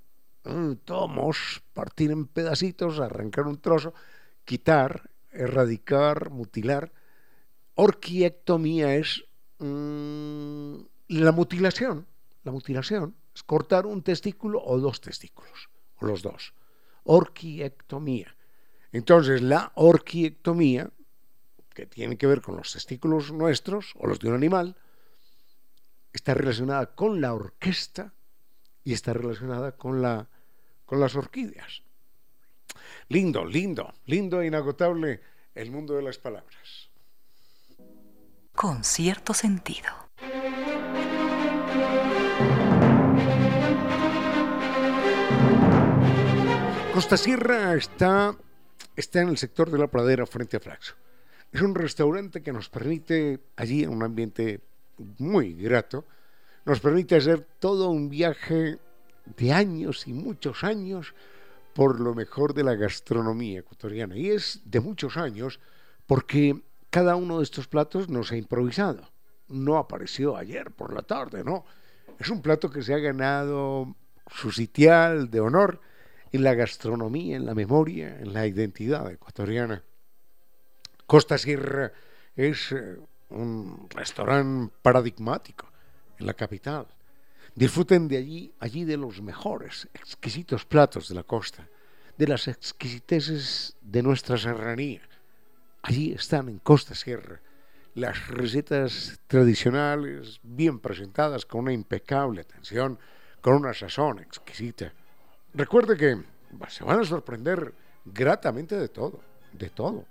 tomos, 0.85 1.63
partir 1.73 2.11
en 2.11 2.27
pedacitos, 2.27 2.99
arrancar 2.99 3.47
un 3.47 3.61
trozo, 3.61 3.95
quitar, 4.45 5.09
erradicar, 5.31 6.31
mutilar. 6.31 6.93
Orquiectomía 7.83 8.95
es 8.95 9.25
mm, 9.59 10.75
la 11.09 11.33
mutilación, 11.33 12.07
la 12.45 12.53
mutilación 12.53 13.17
es 13.35 13.43
cortar 13.43 13.87
un 13.87 14.03
testículo 14.03 14.63
o 14.63 14.79
dos 14.79 15.01
testículos, 15.01 15.71
o 15.97 16.05
los 16.05 16.21
dos. 16.21 16.53
Orquiectomía. 17.05 18.37
Entonces, 18.93 19.41
la 19.41 19.73
orquiectomía 19.77 20.91
que 21.75 21.87
tiene 21.87 22.19
que 22.19 22.27
ver 22.27 22.43
con 22.43 22.59
los 22.59 22.71
testículos 22.71 23.33
nuestros 23.33 23.95
o 23.97 24.07
los 24.07 24.19
de 24.19 24.29
un 24.29 24.35
animal, 24.35 24.77
está 26.13 26.35
relacionada 26.35 26.95
con 26.95 27.23
la 27.23 27.33
orquesta 27.33 28.13
y 28.85 28.93
está 28.93 29.15
relacionada 29.15 29.73
con, 29.73 30.03
la, 30.03 30.29
con 30.85 31.01
las 31.01 31.17
orquídeas. 31.17 31.81
Lindo, 33.09 33.47
lindo, 33.47 33.95
lindo 34.05 34.43
e 34.43 34.49
inagotable 34.49 35.23
el 35.55 35.71
mundo 35.71 35.95
de 35.95 36.03
las 36.03 36.19
palabras. 36.19 36.90
Con 38.61 38.85
cierto 38.85 39.33
sentido. 39.33 39.89
Costa 46.93 47.17
Sierra 47.17 47.75
está, 47.75 48.37
está 48.97 49.23
en 49.23 49.31
el 49.31 49.39
sector 49.39 49.71
de 49.71 49.79
la 49.79 49.87
pradera 49.87 50.27
frente 50.27 50.59
a 50.59 50.61
Flaxo. 50.61 50.95
Es 51.51 51.63
un 51.63 51.75
restaurante 51.75 52.43
que 52.43 52.53
nos 52.53 52.69
permite, 52.69 53.41
allí 53.57 53.83
en 53.83 53.89
un 53.89 54.03
ambiente 54.03 54.61
muy 55.17 55.55
grato, 55.55 56.05
nos 56.67 56.81
permite 56.81 57.17
hacer 57.17 57.41
todo 57.59 57.89
un 57.89 58.11
viaje 58.11 58.79
de 59.25 59.53
años 59.55 60.07
y 60.07 60.13
muchos 60.13 60.65
años 60.65 61.15
por 61.73 61.99
lo 61.99 62.15
mejor 62.15 62.53
de 62.53 62.65
la 62.65 62.75
gastronomía 62.75 63.61
ecuatoriana. 63.61 64.19
Y 64.19 64.29
es 64.29 64.61
de 64.67 64.81
muchos 64.81 65.17
años 65.17 65.61
porque 66.07 66.61
cada 66.91 67.17
uno 67.17 67.39
de 67.39 67.45
estos 67.45 67.69
platos 67.69 68.09
nos 68.09 68.33
ha 68.33 68.37
improvisado. 68.37 69.09
No 69.49 69.79
apareció 69.79 70.37
ayer 70.37 70.71
por 70.71 70.93
la 70.93 71.03
tarde, 71.03 71.45
no. 71.45 71.65
Es 72.19 72.29
un 72.29 72.43
plato 72.43 72.71
que 72.71 72.83
se 72.83 72.93
ha 72.95 72.99
ganado 72.99 73.95
su 74.27 74.53
sitial 74.53 75.31
de 75.31 75.41
honor 75.41 75.81
en 76.33 76.45
la 76.45 76.55
gastronomía, 76.55 77.37
en 77.37 77.47
la 77.47 77.55
memoria, 77.55 78.21
en 78.21 78.33
la 78.33 78.47
identidad 78.47 79.11
ecuatoriana. 79.11 79.83
Costa 81.07 81.39
Sierra 81.39 81.93
es 82.37 82.73
eh, 82.73 82.99
un 83.31 83.89
restaurante 83.91 84.73
paradigmático 84.83 85.69
en 86.19 86.27
la 86.27 86.35
capital. 86.35 86.87
Disfruten 87.55 88.07
de 88.07 88.17
allí, 88.17 88.55
allí 88.61 88.85
de 88.85 88.97
los 88.97 89.21
mejores, 89.21 89.89
exquisitos 89.93 90.65
platos 90.65 91.09
de 91.09 91.17
la 91.17 91.25
costa, 91.25 91.69
de 92.17 92.29
las 92.29 92.47
exquisiteces 92.47 93.77
de 93.81 94.03
nuestra 94.03 94.37
serranía. 94.37 95.03
Allí 95.83 96.13
están 96.13 96.49
en 96.49 96.59
Costa 96.59 96.95
Sierra 96.95 97.41
las 97.95 98.29
recetas 98.29 99.21
tradicionales 99.27 100.41
bien 100.43 100.79
presentadas 100.79 101.45
con 101.45 101.63
una 101.63 101.73
impecable 101.73 102.43
atención, 102.43 102.99
con 103.41 103.55
una 103.55 103.75
sazón 103.75 104.21
exquisita. 104.21 104.93
Recuerde 105.55 105.97
que 105.97 106.23
se 106.69 106.85
van 106.85 107.01
a 107.01 107.05
sorprender 107.05 107.75
gratamente 108.05 108.77
de 108.77 108.89
todo, 108.89 109.21
de 109.53 109.71
todo. 109.71 110.05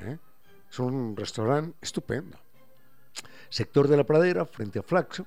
¿eh? 0.00 0.18
Es 0.68 0.78
un 0.78 1.16
restaurante 1.16 1.76
estupendo. 1.80 2.38
Sector 3.48 3.88
de 3.88 3.96
la 3.96 4.04
Pradera, 4.04 4.46
frente 4.46 4.78
a 4.78 4.82
Flaxo, 4.82 5.26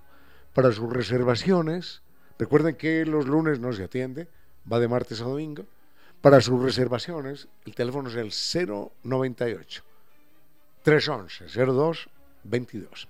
para 0.54 0.72
sus 0.72 0.92
reservaciones. 0.92 2.02
Recuerden 2.38 2.76
que 2.76 3.06
los 3.06 3.28
lunes 3.28 3.60
no 3.60 3.72
se 3.74 3.84
atiende, 3.84 4.30
va 4.72 4.80
de 4.80 4.88
martes 4.88 5.22
a 5.22 5.26
domingo. 5.26 5.66
Para 6.24 6.40
sus 6.40 6.64
reservaciones, 6.64 7.50
el 7.66 7.76
teléfono 7.76 8.08
es 8.08 8.16
el 8.16 8.32
098 9.04 9.84
311 10.82 11.66
02 11.66 12.10
22. 12.46 13.10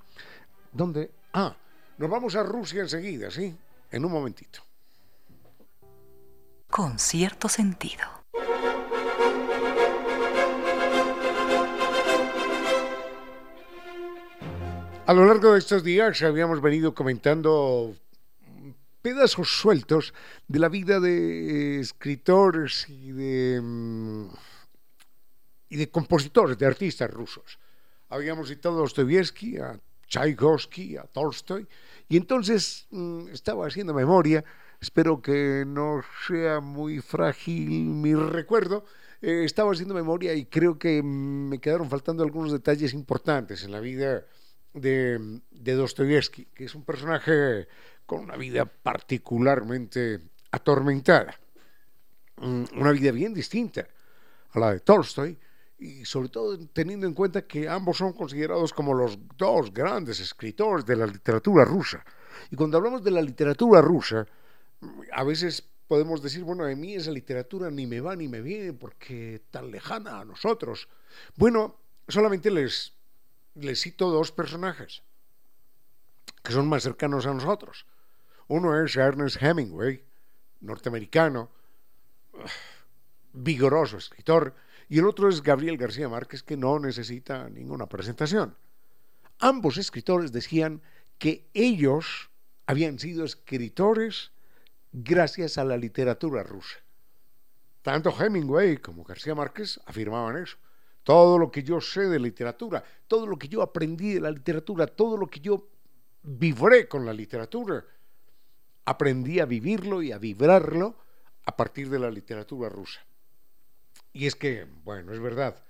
¿Dónde? 0.71 1.12
Ah, 1.32 1.56
nos 1.99 2.10
vamos 2.10 2.36
a 2.36 2.41
Rusia 2.41 2.82
enseguida, 2.82 3.30
¿sí? 3.30 3.56
En 3.91 4.04
un 4.04 4.12
momentito. 4.12 4.62
Con 6.71 6.97
cierto 6.97 7.47
sentido. 7.49 8.04
A 15.06 15.13
lo 15.13 15.26
largo 15.26 15.54
de 15.54 15.60
estos 15.60 15.84
días 15.84 16.19
habíamos 16.23 16.63
venido 16.63 16.95
comentando 16.95 17.95
pedazos 19.04 19.60
sueltos 19.60 20.13
de 20.48 20.60
la 20.60 20.70
vida 20.70 21.00
de 21.02 21.82
escritores 21.82 22.88
y 22.89 23.12
de, 23.12 23.60
mm, 23.62 24.30
y 25.70 25.76
de 25.76 25.92
compositores, 25.92 26.58
de 26.58 26.66
artistas 26.66 27.12
rusos. 27.12 27.60
Habíamos 28.10 28.48
citado 28.48 28.76
a 28.76 28.80
Dostoyevsky, 28.80 29.58
a 29.58 29.78
Tchaikovsky, 30.08 30.96
a 30.96 31.04
Tolstoy, 31.04 31.68
y 32.08 32.16
entonces 32.16 32.88
mm, 32.92 33.28
estaba 33.28 33.68
haciendo 33.68 33.94
memoria, 33.94 34.46
espero 34.80 35.22
que 35.22 35.66
no 35.68 36.02
sea 36.28 36.62
muy 36.62 37.02
frágil 37.02 37.70
mi 37.70 38.16
recuerdo, 38.16 38.86
eh, 39.22 39.44
estaba 39.44 39.74
haciendo 39.74 39.94
memoria 39.94 40.34
y 40.34 40.46
creo 40.46 40.80
que 40.80 41.04
me 41.04 41.60
quedaron 41.60 41.89
faltando 41.89 42.24
algunos 42.24 42.54
detalles 42.54 42.94
importantes 42.94 43.66
en 43.66 43.72
la 43.72 43.82
vida 43.82 44.24
de, 44.74 45.42
de 45.52 46.48
que 46.54 46.66
es 46.66 46.76
un 46.76 46.86
personaje 46.86 47.68
una 48.15 48.36
vida 48.36 48.65
particularmente 48.65 50.19
atormentada, 50.52 51.39
mm, 52.38 52.63
una 52.78 52.91
vida 52.91 53.12
bien 53.12 53.34
distinta 53.34 53.88
a 54.52 54.60
la 54.60 54.73
de 54.73 54.80
Tolstoy, 54.82 55.38
y 55.80 56.06
sobre 56.06 56.30
todo 56.30 56.58
teniendo 56.69 57.08
en 57.08 57.13
cuenta 57.13 57.45
que 57.45 57.67
ambos 57.67 57.97
son 57.97 58.13
considerados 58.13 58.71
como 58.71 58.93
los 58.93 59.17
dos 59.38 59.73
grandes 59.73 60.19
escritores 60.19 60.86
de 60.86 60.95
la 60.95 61.08
literatura 61.08 61.65
rusa. 61.65 62.06
Y 62.52 62.56
cuando 62.56 62.78
hablamos 62.78 63.04
de 63.04 63.12
la 63.12 63.21
literatura 63.21 63.82
rusa, 63.82 64.26
a 65.12 65.23
veces 65.23 65.67
podemos 65.88 66.21
decir, 66.21 66.43
bueno, 66.43 66.65
a 66.65 66.76
mí 66.76 66.95
esa 66.95 67.12
literatura 67.12 67.69
ni 67.69 67.86
me 67.86 67.99
va 67.99 68.15
ni 68.15 68.28
me 68.28 68.41
viene 68.41 68.73
porque 68.73 69.41
tan 69.52 69.71
lejana 69.71 70.21
a 70.21 70.26
nosotros. 70.26 70.88
Bueno, 71.36 71.76
solamente 72.08 72.49
les 72.49 72.93
les 73.56 73.82
cito 73.82 74.10
dos 74.10 74.32
personajes 74.32 75.04
que 76.43 76.52
son 76.52 76.67
más 76.67 76.84
cercanos 76.84 77.26
a 77.26 77.34
nosotros. 77.34 77.86
Uno 78.47 78.84
es 78.84 78.95
Ernest 78.95 79.41
Hemingway, 79.41 80.03
norteamericano, 80.62 81.49
vigoroso 83.34 83.97
escritor, 83.97 84.53
y 84.89 84.99
el 84.99 85.06
otro 85.06 85.29
es 85.29 85.41
Gabriel 85.41 85.77
García 85.77 86.10
Márquez, 86.10 86.43
que 86.43 86.58
no 86.58 86.79
necesita 86.79 87.49
ninguna 87.49 87.88
presentación. 87.88 88.56
Ambos 89.39 89.77
escritores 89.77 90.32
decían 90.32 90.82
que 91.17 91.49
ellos 91.53 92.29
habían 92.67 92.99
sido 92.99 93.25
escritores 93.25 94.32
gracias 94.91 95.58
a 95.58 95.63
la 95.63 95.77
literatura 95.77 96.43
rusa. 96.43 96.77
Tanto 97.82 98.13
Hemingway 98.17 98.77
como 98.77 99.03
García 99.03 99.36
Márquez 99.36 99.79
afirmaban 99.86 100.38
eso 100.38 100.58
todo 101.03 101.38
lo 101.38 101.51
que 101.51 101.63
yo 101.63 101.82
sé 101.82 102.08
de 102.08 102.19
literatura, 102.19 102.84
todo 103.08 103.27
lo 103.27 103.38
que 103.38 103.47
yo 103.47 103.62
aprendí 103.62 104.13
de 104.13 104.21
la 104.21 104.32
literatura, 104.32 104.88
todo 104.88 105.17
lo 105.17 105.27
que 105.27 105.39
yo 105.39 105.67
vibré 106.23 106.88
con 106.88 107.06
la 107.06 107.13
literatura, 107.13 107.84
aprendí 108.86 109.39
a 109.39 109.46
vivirlo 109.46 110.02
y 110.02 110.12
a 110.12 110.17
vibrarlo 110.17 110.96
a 111.46 111.56
partir 111.56 111.89
de 111.89 112.00
la 112.00 112.12
literatura 112.12 112.69
rusa. 112.69 113.02
Y 114.12 114.28
es 114.28 114.36
que, 114.36 114.67
bueno, 114.84 115.13
es 115.13 115.19
verdad, 115.19 115.63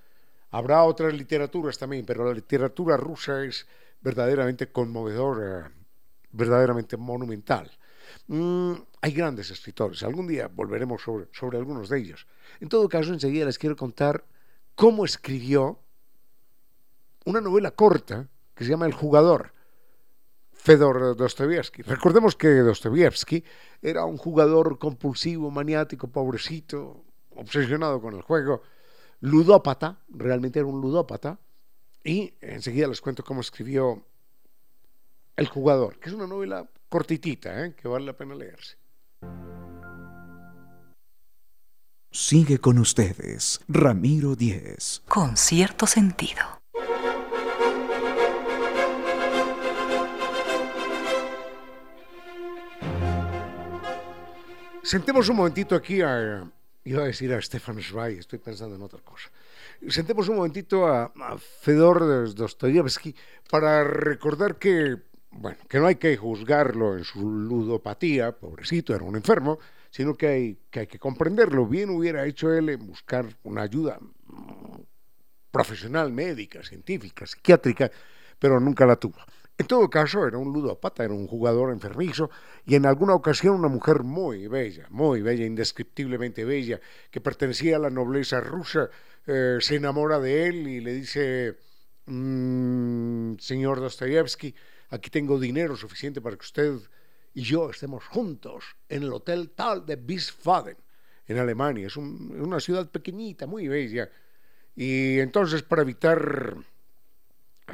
habrá 0.51 0.83
otras 0.83 1.13
literaturas 1.13 1.77
también, 1.77 2.05
pero 2.05 2.25
la 2.25 2.33
literatura 2.33 2.97
rusa 2.97 3.43
es 3.43 3.67
verdaderamente 4.01 4.71
conmovedor, 4.71 5.43
eh, 5.43 5.71
verdaderamente 6.31 6.97
monumental. 6.97 7.71
Mm, 8.27 8.73
hay 9.01 9.11
grandes 9.13 9.49
escritores, 9.49 10.03
algún 10.03 10.27
día 10.27 10.47
volveremos 10.47 11.01
sobre, 11.01 11.27
sobre 11.31 11.57
algunos 11.57 11.89
de 11.89 11.99
ellos. 11.99 12.27
En 12.59 12.69
todo 12.69 12.89
caso, 12.89 13.13
enseguida 13.13 13.45
les 13.45 13.57
quiero 13.57 13.75
contar 13.75 14.25
cómo 14.75 15.05
escribió 15.05 15.79
una 17.25 17.39
novela 17.39 17.71
corta 17.71 18.27
que 18.53 18.65
se 18.65 18.71
llama 18.71 18.85
El 18.85 18.93
jugador, 18.93 19.52
Fedor 20.63 21.17
Dostoevsky. 21.17 21.81
Recordemos 21.81 22.37
que 22.37 22.47
Dostoevsky 22.47 23.43
era 23.81 24.05
un 24.05 24.15
jugador 24.15 24.79
compulsivo, 24.79 25.51
maniático, 25.51 26.07
pobrecito, 26.07 27.03
obsesionado 27.35 27.99
con 28.01 28.15
el 28.15 28.21
juego, 28.21 28.61
ludópata, 29.19 29.99
realmente 30.07 30.59
era 30.59 30.65
un 30.69 30.79
ludópata, 30.79 31.37
y 32.01 32.33
enseguida 32.39 32.87
les 32.87 33.01
cuento 33.01 33.25
cómo 33.25 33.41
escribió 33.41 34.05
El 35.35 35.47
jugador, 35.47 35.99
que 35.99 36.07
es 36.07 36.15
una 36.15 36.27
novela 36.27 36.69
cortitita, 36.87 37.65
¿eh? 37.65 37.75
que 37.75 37.89
vale 37.89 38.05
la 38.05 38.13
pena 38.13 38.33
leerse. 38.33 38.77
Sigue 42.09 42.59
con 42.59 42.77
ustedes, 42.77 43.59
Ramiro 43.67 44.37
Díez. 44.37 45.01
Con 45.09 45.35
cierto 45.35 45.87
sentido. 45.87 46.62
Sentemos 54.83 55.29
un 55.29 55.37
momentito 55.37 55.75
aquí 55.75 56.01
a, 56.01 56.43
iba 56.83 57.03
a 57.03 57.05
decir 57.05 57.33
a 57.33 57.41
Stefan 57.41 57.81
Zweig, 57.81 58.19
estoy 58.19 58.39
pensando 58.39 58.75
en 58.75 58.81
otra 58.81 58.99
cosa. 58.99 59.31
Sentemos 59.87 60.27
un 60.27 60.35
momentito 60.35 60.85
a, 60.85 61.09
Fedor 61.61 62.33
Dostoyevsky 62.35 63.15
para 63.49 63.85
recordar 63.85 64.57
que, 64.57 64.97
bueno, 65.31 65.57
que 65.69 65.79
no 65.79 65.87
hay 65.87 65.95
que 65.95 66.17
juzgarlo 66.17 66.97
en 66.97 67.05
su 67.05 67.21
ludopatía, 67.21 68.33
pobrecito, 68.33 68.93
era 68.93 69.05
un 69.05 69.15
enfermo, 69.15 69.57
sino 69.89 70.15
que 70.15 70.27
hay, 70.27 70.57
que 70.69 70.99
comprenderlo. 70.99 71.65
Bien 71.65 71.89
hubiera 71.89 72.25
hecho 72.25 72.53
él 72.53 72.75
buscar 72.75 73.25
una 73.43 73.61
ayuda 73.61 73.99
profesional, 75.49 76.11
médica, 76.11 76.61
científica, 76.61 77.25
psiquiátrica, 77.25 77.89
pero 78.37 78.59
nunca 78.59 78.85
la 78.85 78.97
tuvo. 78.97 79.15
En 79.63 79.67
todo 79.67 79.89
caso, 79.89 80.27
era 80.27 80.37
un 80.37 80.51
ludópata, 80.51 81.05
era 81.05 81.13
un 81.13 81.25
jugador 81.25 81.71
enfermizo 81.71 82.29
y 82.65 82.75
en 82.75 82.85
alguna 82.85 83.15
ocasión 83.15 83.55
una 83.55 83.69
mujer 83.69 84.03
muy 84.03 84.49
bella, 84.49 84.87
muy 84.89 85.21
bella, 85.21 85.45
indescriptiblemente 85.45 86.43
bella, 86.43 86.81
que 87.09 87.21
pertenecía 87.21 87.77
a 87.77 87.79
la 87.79 87.89
nobleza 87.89 88.41
rusa, 88.41 88.89
eh, 89.25 89.59
se 89.61 89.75
enamora 89.75 90.19
de 90.19 90.47
él 90.47 90.67
y 90.67 90.81
le 90.81 90.93
dice, 90.93 91.55
mmm, 92.07 93.35
señor 93.39 93.79
Dostoyevsky, 93.79 94.53
aquí 94.89 95.09
tengo 95.09 95.39
dinero 95.39 95.77
suficiente 95.77 96.19
para 96.19 96.35
que 96.35 96.43
usted 96.43 96.75
y 97.33 97.43
yo 97.43 97.69
estemos 97.69 98.03
juntos 98.03 98.65
en 98.89 99.03
el 99.03 99.13
hotel 99.13 99.51
tal 99.51 99.85
de 99.85 99.95
Wiesbaden, 99.95 100.75
en 101.25 101.37
Alemania. 101.37 101.87
Es 101.87 101.95
un, 101.95 102.37
una 102.37 102.59
ciudad 102.59 102.91
pequeñita, 102.91 103.47
muy 103.47 103.69
bella. 103.69 104.11
Y 104.75 105.19
entonces, 105.19 105.63
para 105.63 105.83
evitar 105.83 106.57
eh, 107.69 107.71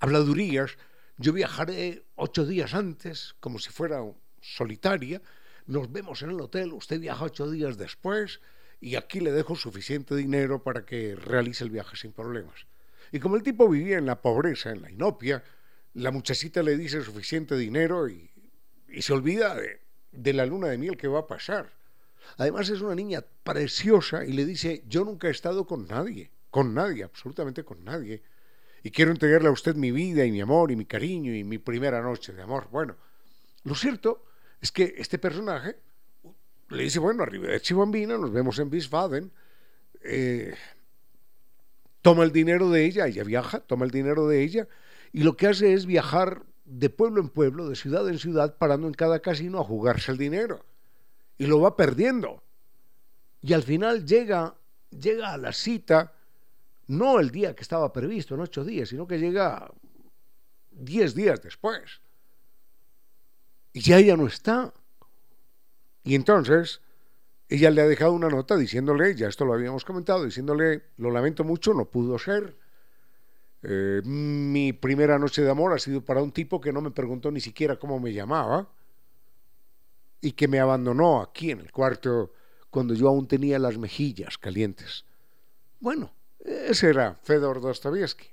habladurías, 0.00 0.78
yo 1.18 1.32
viajaré 1.32 2.04
ocho 2.14 2.44
días 2.44 2.74
antes, 2.74 3.34
como 3.40 3.58
si 3.58 3.70
fuera 3.70 4.02
solitaria. 4.40 5.22
Nos 5.66 5.90
vemos 5.90 6.22
en 6.22 6.30
el 6.30 6.40
hotel, 6.40 6.72
usted 6.72 7.00
viaja 7.00 7.24
ocho 7.24 7.50
días 7.50 7.78
después 7.78 8.40
y 8.80 8.96
aquí 8.96 9.20
le 9.20 9.32
dejo 9.32 9.56
suficiente 9.56 10.14
dinero 10.14 10.62
para 10.62 10.84
que 10.84 11.16
realice 11.16 11.64
el 11.64 11.70
viaje 11.70 11.96
sin 11.96 12.12
problemas. 12.12 12.66
Y 13.12 13.20
como 13.20 13.36
el 13.36 13.42
tipo 13.42 13.68
vivía 13.68 13.98
en 13.98 14.06
la 14.06 14.20
pobreza, 14.20 14.70
en 14.70 14.82
la 14.82 14.90
inopia, 14.90 15.42
la 15.94 16.10
muchachita 16.10 16.62
le 16.62 16.76
dice 16.76 17.00
suficiente 17.02 17.56
dinero 17.56 18.08
y, 18.08 18.30
y 18.88 19.02
se 19.02 19.12
olvida 19.12 19.54
de, 19.54 19.80
de 20.12 20.32
la 20.34 20.44
luna 20.44 20.68
de 20.68 20.78
miel 20.78 20.96
que 20.96 21.08
va 21.08 21.20
a 21.20 21.26
pasar. 21.26 21.72
Además 22.36 22.68
es 22.68 22.80
una 22.80 22.94
niña 22.94 23.24
preciosa 23.42 24.24
y 24.24 24.32
le 24.32 24.44
dice, 24.44 24.84
yo 24.86 25.04
nunca 25.04 25.28
he 25.28 25.30
estado 25.30 25.66
con 25.66 25.86
nadie, 25.86 26.30
con 26.50 26.74
nadie, 26.74 27.04
absolutamente 27.04 27.64
con 27.64 27.82
nadie 27.84 28.22
y 28.86 28.92
quiero 28.92 29.10
entregarle 29.10 29.48
a 29.48 29.50
usted 29.50 29.74
mi 29.74 29.90
vida 29.90 30.24
y 30.24 30.30
mi 30.30 30.40
amor 30.40 30.70
y 30.70 30.76
mi 30.76 30.84
cariño 30.84 31.34
y 31.34 31.42
mi 31.42 31.58
primera 31.58 32.00
noche 32.00 32.32
de 32.32 32.40
amor. 32.40 32.68
Bueno, 32.70 32.94
lo 33.64 33.74
cierto 33.74 34.26
es 34.60 34.70
que 34.70 34.94
este 34.98 35.18
personaje 35.18 35.74
le 36.68 36.84
dice, 36.84 37.00
bueno, 37.00 37.24
arriba 37.24 37.48
de 37.48 37.60
Chibambina, 37.60 38.16
nos 38.16 38.32
vemos 38.32 38.60
en 38.60 38.70
Wiesbaden, 38.70 39.32
eh, 40.04 40.54
toma 42.00 42.22
el 42.22 42.30
dinero 42.30 42.70
de 42.70 42.84
ella, 42.84 43.08
ella 43.08 43.24
viaja, 43.24 43.58
toma 43.58 43.86
el 43.86 43.90
dinero 43.90 44.28
de 44.28 44.44
ella, 44.44 44.68
y 45.12 45.24
lo 45.24 45.36
que 45.36 45.48
hace 45.48 45.72
es 45.72 45.84
viajar 45.84 46.44
de 46.64 46.88
pueblo 46.88 47.20
en 47.20 47.28
pueblo, 47.28 47.68
de 47.68 47.74
ciudad 47.74 48.08
en 48.08 48.20
ciudad, 48.20 48.56
parando 48.56 48.86
en 48.86 48.94
cada 48.94 49.18
casino 49.18 49.58
a 49.58 49.64
jugarse 49.64 50.12
el 50.12 50.18
dinero. 50.18 50.64
Y 51.38 51.46
lo 51.46 51.60
va 51.60 51.74
perdiendo. 51.74 52.44
Y 53.42 53.52
al 53.52 53.64
final 53.64 54.06
llega, 54.06 54.54
llega 54.90 55.32
a 55.32 55.38
la 55.38 55.52
cita 55.52 56.12
no 56.88 57.20
el 57.20 57.30
día 57.30 57.54
que 57.54 57.62
estaba 57.62 57.92
previsto, 57.92 58.34
en 58.34 58.40
ocho 58.40 58.64
días, 58.64 58.88
sino 58.88 59.06
que 59.06 59.18
llega 59.18 59.70
diez 60.70 61.14
días 61.14 61.42
después. 61.42 62.00
Y 63.72 63.80
ya 63.80 63.98
ella 63.98 64.16
no 64.16 64.26
está. 64.26 64.72
Y 66.04 66.14
entonces 66.14 66.80
ella 67.48 67.70
le 67.70 67.82
ha 67.82 67.86
dejado 67.86 68.12
una 68.12 68.28
nota 68.28 68.56
diciéndole, 68.56 69.14
ya 69.14 69.28
esto 69.28 69.44
lo 69.44 69.54
habíamos 69.54 69.84
comentado, 69.84 70.24
diciéndole, 70.24 70.82
lo 70.96 71.10
lamento 71.10 71.44
mucho, 71.44 71.74
no 71.74 71.84
pudo 71.84 72.18
ser. 72.18 72.56
Eh, 73.62 74.00
mi 74.04 74.72
primera 74.72 75.18
noche 75.18 75.42
de 75.42 75.50
amor 75.50 75.72
ha 75.72 75.78
sido 75.78 76.04
para 76.04 76.22
un 76.22 76.32
tipo 76.32 76.60
que 76.60 76.72
no 76.72 76.80
me 76.80 76.90
preguntó 76.90 77.30
ni 77.30 77.40
siquiera 77.40 77.78
cómo 77.78 77.98
me 77.98 78.12
llamaba 78.12 78.68
y 80.20 80.32
que 80.32 80.48
me 80.48 80.60
abandonó 80.60 81.20
aquí 81.20 81.50
en 81.50 81.60
el 81.60 81.72
cuarto 81.72 82.32
cuando 82.70 82.94
yo 82.94 83.08
aún 83.08 83.26
tenía 83.26 83.58
las 83.58 83.78
mejillas 83.78 84.38
calientes. 84.38 85.04
Bueno, 85.80 86.12
ese 86.46 86.88
era 86.88 87.14
Fedor 87.22 87.60
Dostoevsky. 87.60 88.28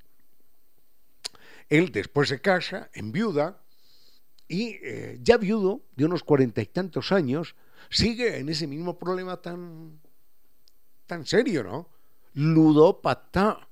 Él 1.70 1.92
después 1.92 2.30
se 2.30 2.42
casa, 2.42 2.90
en 2.94 3.12
viuda, 3.12 3.62
y 4.48 4.78
eh, 4.84 5.20
ya 5.22 5.38
viudo, 5.38 5.82
de 5.96 6.06
unos 6.06 6.24
cuarenta 6.24 6.62
y 6.62 6.68
tantos 6.68 7.12
años, 7.12 7.56
sigue 7.90 8.38
en 8.38 8.50
ese 8.50 8.68
mismo 8.68 8.98
problema 9.00 9.42
tan, 9.42 10.00
tan 11.08 11.26
serio, 11.26 11.64
¿no? 11.64 11.90
Ludópata, 12.34 13.68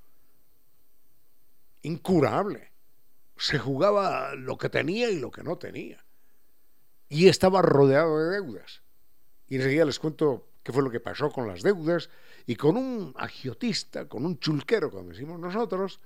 incurable. 1.82 2.72
Se 3.36 3.58
jugaba 3.58 4.34
lo 4.34 4.56
que 4.56 4.68
tenía 4.68 5.10
y 5.10 5.18
lo 5.18 5.30
que 5.30 5.42
no 5.42 5.56
tenía. 5.56 6.04
Y 7.08 7.28
estaba 7.28 7.62
rodeado 7.62 8.18
de 8.18 8.30
deudas. 8.36 8.82
Y 9.48 9.56
enseguida 9.56 9.84
les 9.84 9.98
cuento 9.98 10.48
qué 10.62 10.72
fue 10.72 10.82
lo 10.82 10.90
que 10.90 11.00
pasó 11.00 11.30
con 11.30 11.46
las 11.46 11.62
deudas 11.62 12.08
y 12.46 12.56
con 12.56 12.76
un 12.76 13.12
agiotista, 13.16 14.08
con 14.08 14.26
un 14.26 14.38
chulquero, 14.38 14.90
como 14.90 15.10
decimos 15.10 15.38
nosotros, 15.38 16.00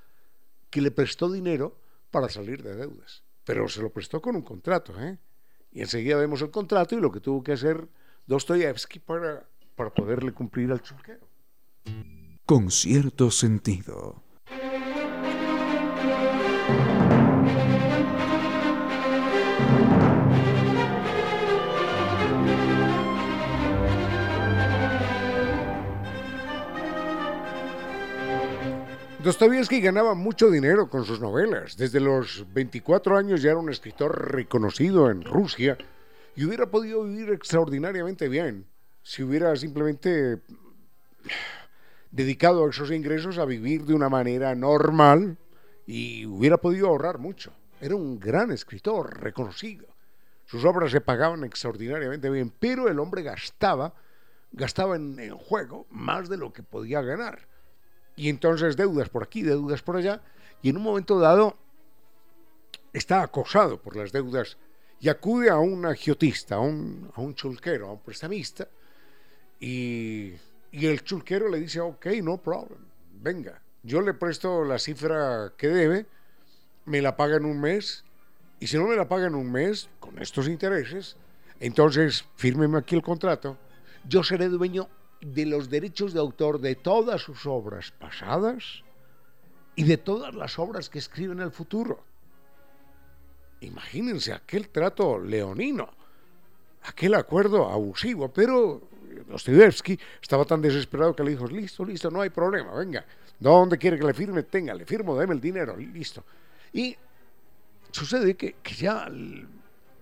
que 0.70 0.80
le 0.80 0.90
prestó 0.90 1.30
dinero 1.30 1.78
para 2.10 2.28
salir 2.28 2.62
de 2.62 2.76
deudas. 2.76 3.22
Pero 3.44 3.68
se 3.68 3.80
lo 3.82 3.90
prestó 3.90 4.20
con 4.20 4.36
un 4.36 4.42
contrato, 4.42 4.98
¿eh? 5.00 5.18
Y 5.72 5.80
enseguida 5.80 6.16
vemos 6.16 6.42
el 6.42 6.50
contrato 6.50 6.96
y 6.96 7.00
lo 7.00 7.12
que 7.12 7.20
tuvo 7.20 7.42
que 7.42 7.52
hacer 7.52 7.86
Dostoyevsky 8.26 8.98
para, 8.98 9.46
para 9.74 9.90
poderle 9.90 10.32
cumplir 10.32 10.72
al 10.72 10.82
chulquero. 10.82 11.28
Con 12.44 12.70
cierto 12.70 13.30
sentido. 13.30 14.22
Dostoyevsky 29.26 29.80
ganaba 29.80 30.14
mucho 30.14 30.52
dinero 30.52 30.88
con 30.88 31.04
sus 31.04 31.18
novelas. 31.18 31.76
Desde 31.76 31.98
los 31.98 32.46
24 32.54 33.16
años 33.16 33.42
ya 33.42 33.50
era 33.50 33.58
un 33.58 33.68
escritor 33.68 34.30
reconocido 34.30 35.10
en 35.10 35.22
Rusia 35.24 35.76
y 36.36 36.44
hubiera 36.44 36.66
podido 36.66 37.02
vivir 37.02 37.30
extraordinariamente 37.32 38.28
bien 38.28 38.68
si 39.02 39.24
hubiera 39.24 39.56
simplemente 39.56 40.42
dedicado 42.12 42.68
esos 42.68 42.92
ingresos 42.92 43.38
a 43.38 43.46
vivir 43.46 43.84
de 43.84 43.94
una 43.94 44.08
manera 44.08 44.54
normal 44.54 45.36
y 45.88 46.24
hubiera 46.24 46.58
podido 46.58 46.86
ahorrar 46.86 47.18
mucho. 47.18 47.52
Era 47.80 47.96
un 47.96 48.20
gran 48.20 48.52
escritor 48.52 49.20
reconocido. 49.20 49.88
Sus 50.44 50.64
obras 50.64 50.92
se 50.92 51.00
pagaban 51.00 51.42
extraordinariamente 51.42 52.30
bien, 52.30 52.52
pero 52.60 52.88
el 52.88 53.00
hombre 53.00 53.24
gastaba, 53.24 53.92
gastaba 54.52 54.94
en, 54.94 55.18
en 55.18 55.36
juego 55.36 55.88
más 55.90 56.28
de 56.28 56.36
lo 56.36 56.52
que 56.52 56.62
podía 56.62 57.02
ganar 57.02 57.55
y 58.16 58.28
entonces 58.28 58.76
deudas 58.76 59.08
por 59.08 59.22
aquí, 59.22 59.42
deudas 59.42 59.82
por 59.82 59.96
allá, 59.96 60.22
y 60.62 60.70
en 60.70 60.78
un 60.78 60.82
momento 60.82 61.18
dado 61.20 61.56
está 62.92 63.22
acosado 63.22 63.80
por 63.80 63.94
las 63.94 64.10
deudas 64.10 64.56
y 64.98 65.08
acude 65.08 65.50
a 65.50 65.58
un 65.58 65.84
agiotista, 65.84 66.56
a 66.56 66.60
un, 66.60 67.12
a 67.14 67.20
un 67.20 67.34
chulquero, 67.34 67.88
a 67.88 67.92
un 67.92 68.00
prestamista, 68.00 68.66
y, 69.60 70.32
y 70.72 70.86
el 70.86 71.04
chulquero 71.04 71.48
le 71.48 71.60
dice, 71.60 71.80
ok, 71.80 72.06
no 72.22 72.38
problem, 72.38 72.80
venga, 73.12 73.60
yo 73.82 74.00
le 74.00 74.14
presto 74.14 74.64
la 74.64 74.78
cifra 74.78 75.52
que 75.56 75.68
debe 75.68 76.06
me 76.86 77.02
la 77.02 77.16
paga 77.16 77.36
en 77.36 77.44
un 77.44 77.60
mes. 77.60 78.04
Y 78.58 78.68
si 78.68 78.78
no 78.78 78.86
me 78.86 78.96
la 78.96 79.06
paga 79.06 79.26
en 79.26 79.34
un 79.34 79.52
mes, 79.52 79.90
con 80.00 80.18
estos 80.20 80.48
intereses, 80.48 81.16
entonces 81.60 82.24
fírmeme 82.36 82.78
aquí 82.78 82.94
el 82.94 83.02
contrato. 83.02 83.58
Yo 84.08 84.24
seré 84.24 84.48
dueño 84.48 84.88
de 85.34 85.46
los 85.46 85.68
derechos 85.68 86.12
de 86.12 86.20
autor 86.20 86.60
de 86.60 86.76
todas 86.76 87.22
sus 87.22 87.46
obras 87.46 87.90
pasadas 87.90 88.82
y 89.74 89.84
de 89.84 89.96
todas 89.96 90.34
las 90.34 90.58
obras 90.58 90.88
que 90.88 90.98
escribe 90.98 91.32
en 91.32 91.40
el 91.40 91.50
futuro. 91.50 92.04
Imagínense 93.60 94.32
aquel 94.32 94.68
trato 94.68 95.18
leonino, 95.18 95.88
aquel 96.82 97.14
acuerdo 97.14 97.68
abusivo, 97.68 98.28
pero 98.28 98.80
Dostoyevsky 99.28 99.98
estaba 100.22 100.44
tan 100.44 100.62
desesperado 100.62 101.16
que 101.16 101.24
le 101.24 101.30
dijo, 101.30 101.46
listo, 101.46 101.84
listo, 101.84 102.10
no 102.10 102.20
hay 102.20 102.30
problema, 102.30 102.74
venga, 102.74 103.04
¿dónde 103.40 103.78
quiere 103.78 103.98
que 103.98 104.04
le 104.04 104.14
firme? 104.14 104.44
Tenga, 104.44 104.74
le 104.74 104.84
firmo, 104.84 105.18
deme 105.18 105.34
el 105.34 105.40
dinero, 105.40 105.76
listo. 105.76 106.22
Y 106.72 106.96
sucede 107.90 108.36
que, 108.36 108.56
ya 108.76 109.10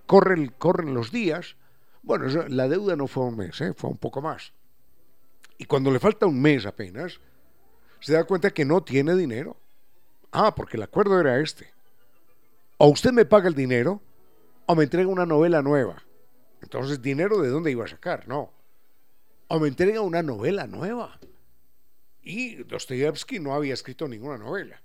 corren, 0.05 0.53
corren 0.57 0.93
los 0.93 1.11
días, 1.11 1.55
bueno, 2.03 2.27
la 2.49 2.67
deuda 2.67 2.95
no 2.95 3.07
fue 3.07 3.23
un 3.23 3.37
mes, 3.37 3.59
¿eh? 3.61 3.73
fue 3.73 3.89
un 3.89 3.97
poco 3.97 4.21
más. 4.21 4.53
Y 5.57 5.65
cuando 5.65 5.91
le 5.91 5.99
falta 5.99 6.25
un 6.25 6.41
mes 6.41 6.65
apenas, 6.65 7.19
se 7.99 8.13
da 8.13 8.23
cuenta 8.23 8.51
que 8.51 8.65
no 8.65 8.83
tiene 8.83 9.15
dinero. 9.15 9.57
Ah, 10.31 10.53
porque 10.53 10.77
el 10.77 10.83
acuerdo 10.83 11.19
era 11.19 11.39
este. 11.39 11.71
O 12.77 12.87
usted 12.89 13.11
me 13.11 13.25
paga 13.25 13.47
el 13.47 13.55
dinero 13.55 14.01
o 14.65 14.75
me 14.75 14.83
entrega 14.83 15.07
una 15.07 15.25
novela 15.25 15.61
nueva. 15.61 16.03
Entonces, 16.61 17.01
¿dinero 17.01 17.41
de 17.41 17.49
dónde 17.49 17.71
iba 17.71 17.85
a 17.85 17.87
sacar? 17.87 18.27
No. 18.27 18.51
O 19.47 19.59
me 19.59 19.67
entrega 19.67 20.01
una 20.01 20.21
novela 20.21 20.67
nueva. 20.67 21.19
Y 22.21 22.63
Dostoyevsky 22.63 23.39
no 23.39 23.53
había 23.53 23.73
escrito 23.73 24.07
ninguna 24.07 24.37
novela. 24.37 24.81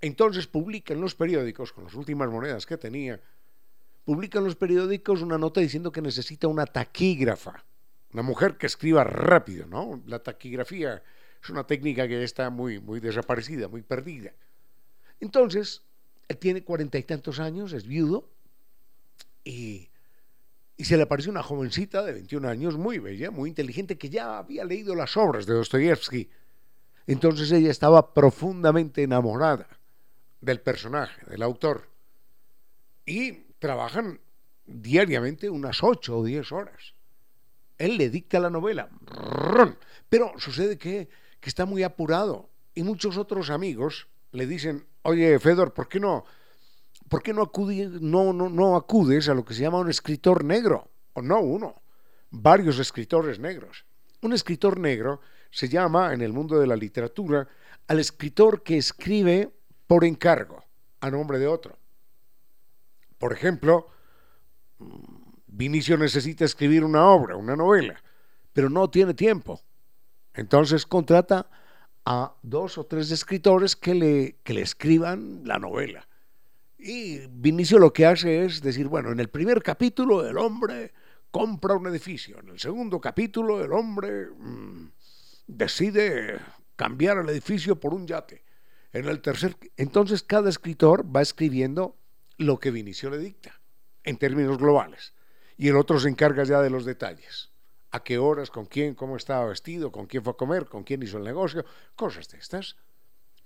Entonces 0.00 0.46
publica 0.46 0.92
en 0.92 1.00
los 1.00 1.14
periódicos, 1.14 1.72
con 1.72 1.84
las 1.84 1.94
últimas 1.94 2.28
monedas 2.28 2.66
que 2.66 2.76
tenía, 2.76 3.18
publica 4.04 4.38
en 4.38 4.44
los 4.44 4.54
periódicos 4.54 5.22
una 5.22 5.38
nota 5.38 5.62
diciendo 5.62 5.90
que 5.90 6.02
necesita 6.02 6.46
una 6.46 6.66
taquígrafa, 6.66 7.64
una 8.14 8.22
mujer 8.22 8.56
que 8.56 8.66
escriba 8.66 9.02
rápido, 9.02 9.66
¿no? 9.66 10.00
La 10.06 10.20
taquigrafía 10.20 11.02
es 11.42 11.50
una 11.50 11.66
técnica 11.66 12.06
que 12.06 12.22
está 12.22 12.48
muy, 12.48 12.78
muy 12.78 13.00
desaparecida, 13.00 13.66
muy 13.66 13.82
perdida. 13.82 14.32
Entonces, 15.18 15.82
él 16.28 16.38
tiene 16.38 16.62
cuarenta 16.62 16.96
y 16.96 17.02
tantos 17.02 17.40
años, 17.40 17.72
es 17.72 17.86
viudo, 17.86 18.30
y, 19.42 19.90
y, 20.76 20.84
se 20.84 20.96
le 20.96 21.02
apareció 21.02 21.32
una 21.32 21.42
jovencita 21.42 22.04
de 22.04 22.12
21 22.12 22.48
años, 22.48 22.78
muy 22.78 23.00
bella, 23.00 23.32
muy 23.32 23.50
inteligente, 23.50 23.98
que 23.98 24.08
ya 24.08 24.38
había 24.38 24.64
leído 24.64 24.94
las 24.94 25.16
obras 25.16 25.44
de 25.44 25.54
Dostoyevsky. 25.54 26.30
Entonces 27.08 27.50
ella 27.50 27.70
estaba 27.70 28.14
profundamente 28.14 29.02
enamorada 29.02 29.66
del 30.40 30.60
personaje, 30.60 31.26
del 31.26 31.42
autor. 31.42 31.88
Y 33.04 33.32
trabajan 33.58 34.20
diariamente 34.66 35.50
unas 35.50 35.82
ocho 35.82 36.18
o 36.18 36.24
diez 36.24 36.52
horas. 36.52 36.94
Él 37.78 37.96
le 37.96 38.10
dicta 38.10 38.38
la 38.38 38.50
novela, 38.50 38.88
pero 40.08 40.32
sucede 40.38 40.78
que, 40.78 41.08
que 41.40 41.48
está 41.48 41.66
muy 41.66 41.82
apurado 41.82 42.50
y 42.74 42.82
muchos 42.82 43.16
otros 43.16 43.50
amigos 43.50 44.08
le 44.32 44.46
dicen, 44.46 44.86
oye, 45.02 45.38
Fedor, 45.38 45.72
¿por 45.74 45.88
qué 45.88 46.00
no, 46.00 46.24
por 47.08 47.22
qué 47.22 47.32
no, 47.32 47.42
acude, 47.42 47.88
no, 48.00 48.32
no, 48.32 48.48
no 48.48 48.76
acudes 48.76 49.28
a 49.28 49.34
lo 49.34 49.44
que 49.44 49.54
se 49.54 49.62
llama 49.62 49.78
un 49.78 49.90
escritor 49.90 50.44
negro? 50.44 50.90
O 51.12 51.22
no 51.22 51.40
uno, 51.40 51.82
varios 52.30 52.78
escritores 52.78 53.38
negros. 53.38 53.84
Un 54.22 54.32
escritor 54.32 54.78
negro 54.78 55.20
se 55.50 55.68
llama, 55.68 56.12
en 56.12 56.20
el 56.20 56.32
mundo 56.32 56.58
de 56.58 56.66
la 56.66 56.74
literatura, 56.74 57.46
al 57.86 58.00
escritor 58.00 58.62
que 58.62 58.76
escribe 58.76 59.50
por 59.86 60.04
encargo, 60.04 60.64
a 61.00 61.10
nombre 61.10 61.38
de 61.38 61.46
otro. 61.46 61.78
Por 63.18 63.32
ejemplo, 63.32 63.86
Vinicio 65.56 65.96
necesita 65.96 66.44
escribir 66.44 66.82
una 66.82 67.06
obra, 67.06 67.36
una 67.36 67.54
novela, 67.54 68.02
pero 68.52 68.68
no 68.68 68.90
tiene 68.90 69.14
tiempo. 69.14 69.60
Entonces 70.34 70.84
contrata 70.84 71.48
a 72.04 72.34
dos 72.42 72.76
o 72.76 72.86
tres 72.86 73.12
escritores 73.12 73.76
que 73.76 73.94
le, 73.94 74.36
que 74.42 74.52
le 74.52 74.62
escriban 74.62 75.42
la 75.44 75.60
novela. 75.60 76.08
Y 76.76 77.20
Vinicio 77.28 77.78
lo 77.78 77.92
que 77.92 78.04
hace 78.04 78.44
es 78.44 78.62
decir, 78.62 78.88
bueno, 78.88 79.12
en 79.12 79.20
el 79.20 79.28
primer 79.28 79.62
capítulo 79.62 80.28
el 80.28 80.38
hombre 80.38 80.92
compra 81.30 81.76
un 81.76 81.86
edificio, 81.86 82.40
en 82.40 82.48
el 82.48 82.58
segundo 82.58 83.00
capítulo 83.00 83.62
el 83.62 83.72
hombre 83.72 84.26
mm, 84.36 84.88
decide 85.46 86.40
cambiar 86.74 87.18
el 87.18 87.28
edificio 87.28 87.78
por 87.78 87.94
un 87.94 88.08
yate. 88.08 88.42
En 88.92 89.06
el 89.06 89.20
tercer, 89.20 89.56
entonces 89.76 90.24
cada 90.24 90.50
escritor 90.50 91.04
va 91.14 91.22
escribiendo 91.22 91.96
lo 92.38 92.58
que 92.58 92.72
Vinicio 92.72 93.08
le 93.08 93.18
dicta, 93.18 93.60
en 94.02 94.16
términos 94.16 94.58
globales, 94.58 95.13
y 95.56 95.68
el 95.68 95.76
otro 95.76 95.98
se 95.98 96.08
encarga 96.08 96.44
ya 96.44 96.60
de 96.60 96.70
los 96.70 96.84
detalles. 96.84 97.50
A 97.90 98.02
qué 98.02 98.18
horas, 98.18 98.50
con 98.50 98.66
quién, 98.66 98.94
cómo 98.94 99.16
estaba 99.16 99.46
vestido, 99.46 99.92
con 99.92 100.06
quién 100.06 100.24
fue 100.24 100.32
a 100.32 100.36
comer, 100.36 100.66
con 100.66 100.82
quién 100.82 101.02
hizo 101.02 101.18
el 101.18 101.24
negocio, 101.24 101.64
cosas 101.94 102.28
de 102.28 102.38
estas. 102.38 102.76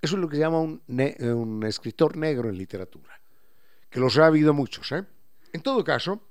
Eso 0.01 0.15
es 0.15 0.21
lo 0.21 0.27
que 0.27 0.37
se 0.37 0.41
llama 0.41 0.59
un, 0.59 0.81
un 0.87 1.63
escritor 1.65 2.17
negro 2.17 2.49
en 2.49 2.57
literatura, 2.57 3.21
que 3.89 3.99
los 3.99 4.17
ha 4.17 4.25
habido 4.25 4.53
muchos. 4.53 4.91
¿eh? 4.91 5.03
En 5.53 5.61
todo 5.61 5.83
caso, 5.83 6.21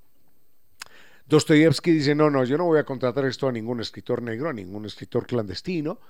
Dostoyevsky 1.26 1.92
dice, 1.92 2.14
no, 2.14 2.30
no, 2.30 2.44
yo 2.44 2.56
no 2.56 2.64
voy 2.64 2.78
a 2.78 2.84
contratar 2.84 3.26
esto 3.26 3.46
a 3.46 3.52
ningún 3.52 3.80
escritor 3.80 4.22
negro, 4.22 4.48
a 4.48 4.52
ningún 4.52 4.86
escritor 4.86 5.26
clandestino, 5.26 6.00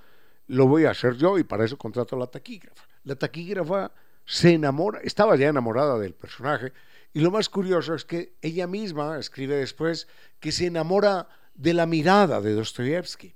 lo 0.47 0.65
voy 0.65 0.85
a 0.85 0.91
hacer 0.91 1.15
yo 1.15 1.37
y 1.37 1.43
para 1.43 1.65
eso 1.65 1.77
contrato 1.77 2.15
a 2.15 2.19
la 2.19 2.27
taquígrafa. 2.27 2.83
La 3.03 3.15
taquígrafa 3.15 3.91
se 4.25 4.53
enamora, 4.53 5.01
estaba 5.01 5.35
ya 5.35 5.49
enamorada 5.49 5.99
del 5.99 6.13
personaje, 6.13 6.71
y 7.13 7.21
lo 7.21 7.31
más 7.31 7.49
curioso 7.49 7.95
es 7.95 8.05
que 8.05 8.33
ella 8.41 8.67
misma 8.67 9.17
escribe 9.17 9.55
después 9.55 10.07
que 10.39 10.51
se 10.51 10.67
enamora 10.67 11.27
de 11.55 11.73
la 11.73 11.85
mirada 11.85 12.39
de 12.41 12.53
Dostoyevsky. 12.53 13.35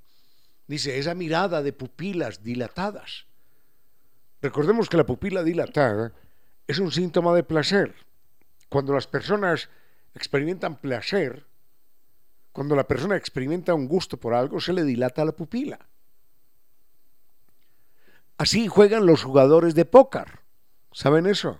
Dice, 0.67 0.97
esa 0.99 1.15
mirada 1.15 1.61
de 1.61 1.73
pupilas 1.73 2.43
dilatadas. 2.43 3.25
Recordemos 4.41 4.89
que 4.89 4.97
la 4.97 5.05
pupila 5.05 5.43
dilatada 5.43 6.13
es 6.67 6.79
un 6.79 6.91
síntoma 6.91 7.33
de 7.33 7.43
placer. 7.43 7.95
Cuando 8.69 8.93
las 8.93 9.07
personas 9.07 9.69
experimentan 10.15 10.79
placer, 10.79 11.45
cuando 12.51 12.75
la 12.75 12.87
persona 12.87 13.17
experimenta 13.17 13.73
un 13.73 13.87
gusto 13.87 14.17
por 14.17 14.33
algo, 14.33 14.59
se 14.59 14.73
le 14.73 14.83
dilata 14.83 15.25
la 15.25 15.31
pupila. 15.31 15.79
Así 18.37 18.67
juegan 18.67 19.05
los 19.05 19.23
jugadores 19.23 19.75
de 19.75 19.85
póker. 19.85 20.39
¿Saben 20.91 21.25
eso? 21.25 21.59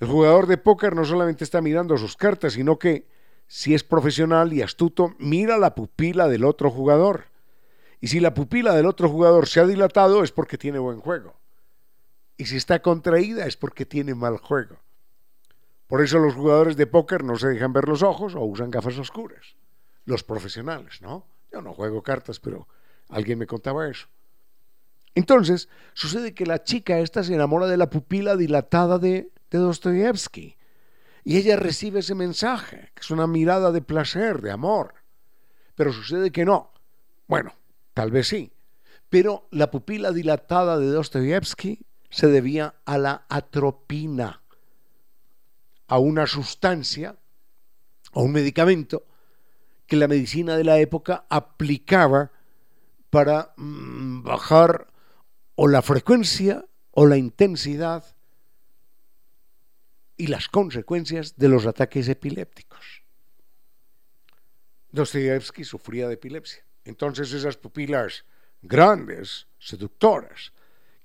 El 0.00 0.08
jugador 0.08 0.46
de 0.46 0.58
póker 0.58 0.94
no 0.94 1.04
solamente 1.04 1.44
está 1.44 1.60
mirando 1.60 1.96
sus 1.98 2.16
cartas, 2.16 2.52
sino 2.52 2.78
que, 2.78 3.06
si 3.46 3.74
es 3.74 3.82
profesional 3.82 4.52
y 4.52 4.62
astuto, 4.62 5.14
mira 5.18 5.58
la 5.58 5.74
pupila 5.74 6.28
del 6.28 6.44
otro 6.44 6.70
jugador. 6.70 7.24
Y 8.00 8.08
si 8.08 8.20
la 8.20 8.34
pupila 8.34 8.74
del 8.74 8.86
otro 8.86 9.08
jugador 9.08 9.48
se 9.48 9.60
ha 9.60 9.66
dilatado 9.66 10.22
es 10.22 10.30
porque 10.30 10.58
tiene 10.58 10.78
buen 10.78 11.00
juego. 11.00 11.34
Y 12.36 12.46
si 12.46 12.56
está 12.56 12.80
contraída 12.80 13.46
es 13.46 13.56
porque 13.56 13.84
tiene 13.84 14.14
mal 14.14 14.38
juego. 14.38 14.76
Por 15.88 16.02
eso 16.02 16.18
los 16.18 16.34
jugadores 16.34 16.76
de 16.76 16.86
póker 16.86 17.24
no 17.24 17.36
se 17.36 17.48
dejan 17.48 17.72
ver 17.72 17.88
los 17.88 18.02
ojos 18.02 18.34
o 18.34 18.44
usan 18.44 18.70
gafas 18.70 18.98
oscuras. 18.98 19.56
Los 20.04 20.22
profesionales, 20.22 21.00
¿no? 21.00 21.26
Yo 21.50 21.62
no 21.62 21.72
juego 21.72 22.02
cartas, 22.02 22.38
pero 22.38 22.68
alguien 23.08 23.38
me 23.38 23.46
contaba 23.46 23.88
eso. 23.88 24.06
Entonces, 25.14 25.68
sucede 25.94 26.34
que 26.34 26.46
la 26.46 26.62
chica 26.62 27.00
esta 27.00 27.24
se 27.24 27.34
enamora 27.34 27.66
de 27.66 27.78
la 27.78 27.90
pupila 27.90 28.36
dilatada 28.36 28.98
de, 28.98 29.32
de 29.50 29.58
Dostoyevsky. 29.58 30.56
Y 31.24 31.36
ella 31.36 31.56
recibe 31.56 32.00
ese 32.00 32.14
mensaje, 32.14 32.90
que 32.94 33.00
es 33.00 33.10
una 33.10 33.26
mirada 33.26 33.72
de 33.72 33.82
placer, 33.82 34.40
de 34.40 34.50
amor. 34.50 34.94
Pero 35.74 35.92
sucede 35.92 36.30
que 36.30 36.44
no. 36.44 36.72
Bueno, 37.26 37.52
tal 37.94 38.10
vez 38.10 38.28
sí. 38.28 38.52
Pero 39.08 39.48
la 39.50 39.70
pupila 39.70 40.12
dilatada 40.12 40.78
de 40.78 40.86
Dostoyevsky 40.88 41.84
se 42.10 42.28
debía 42.28 42.74
a 42.84 42.98
la 42.98 43.26
atropina, 43.28 44.42
a 45.86 45.98
una 45.98 46.26
sustancia, 46.26 47.16
a 48.12 48.20
un 48.20 48.32
medicamento 48.32 49.06
que 49.86 49.96
la 49.96 50.08
medicina 50.08 50.56
de 50.56 50.64
la 50.64 50.78
época 50.78 51.26
aplicaba 51.28 52.30
para 53.10 53.54
mm, 53.56 54.22
bajar 54.22 54.88
o 55.54 55.66
la 55.66 55.82
frecuencia 55.82 56.66
o 56.90 57.06
la 57.06 57.16
intensidad 57.16 58.04
y 60.18 60.26
las 60.26 60.48
consecuencias 60.48 61.36
de 61.36 61.48
los 61.48 61.64
ataques 61.64 62.08
epilépticos. 62.08 63.04
Dostoyevsky 64.90 65.64
sufría 65.64 66.08
de 66.08 66.14
epilepsia. 66.14 66.64
Entonces 66.84 67.32
esas 67.32 67.56
pupilas 67.56 68.24
grandes, 68.60 69.46
seductoras, 69.58 70.52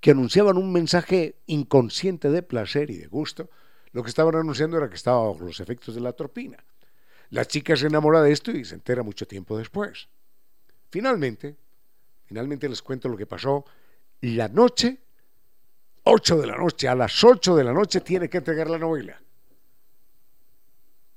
que 0.01 0.11
anunciaban 0.11 0.57
un 0.57 0.73
mensaje 0.73 1.35
inconsciente 1.45 2.29
de 2.29 2.41
placer 2.41 2.89
y 2.89 2.97
de 2.97 3.07
gusto, 3.07 3.49
lo 3.91 4.03
que 4.03 4.09
estaban 4.09 4.35
anunciando 4.35 4.77
era 4.77 4.89
que 4.89 4.95
estaba 4.95 5.27
bajo 5.27 5.45
los 5.45 5.59
efectos 5.59 5.95
de 5.95 6.01
la 6.01 6.09
atropina. 6.09 6.57
La 7.29 7.45
chica 7.45 7.75
se 7.75 7.87
enamora 7.87 8.21
de 8.21 8.31
esto 8.31 8.51
y 8.51 8.65
se 8.65 8.75
entera 8.75 9.03
mucho 9.03 9.27
tiempo 9.27 9.57
después. 9.57 10.09
Finalmente, 10.89 11.55
finalmente 12.25 12.67
les 12.67 12.81
cuento 12.81 13.07
lo 13.07 13.17
que 13.17 13.27
pasó 13.27 13.63
la 14.21 14.47
noche 14.47 15.02
8 16.03 16.37
de 16.37 16.47
la 16.47 16.57
noche, 16.57 16.87
a 16.87 16.95
las 16.95 17.23
8 17.23 17.55
de 17.55 17.63
la 17.63 17.73
noche 17.73 18.01
tiene 18.01 18.29
que 18.29 18.37
entregar 18.37 18.69
la 18.69 18.77
novela. 18.77 19.19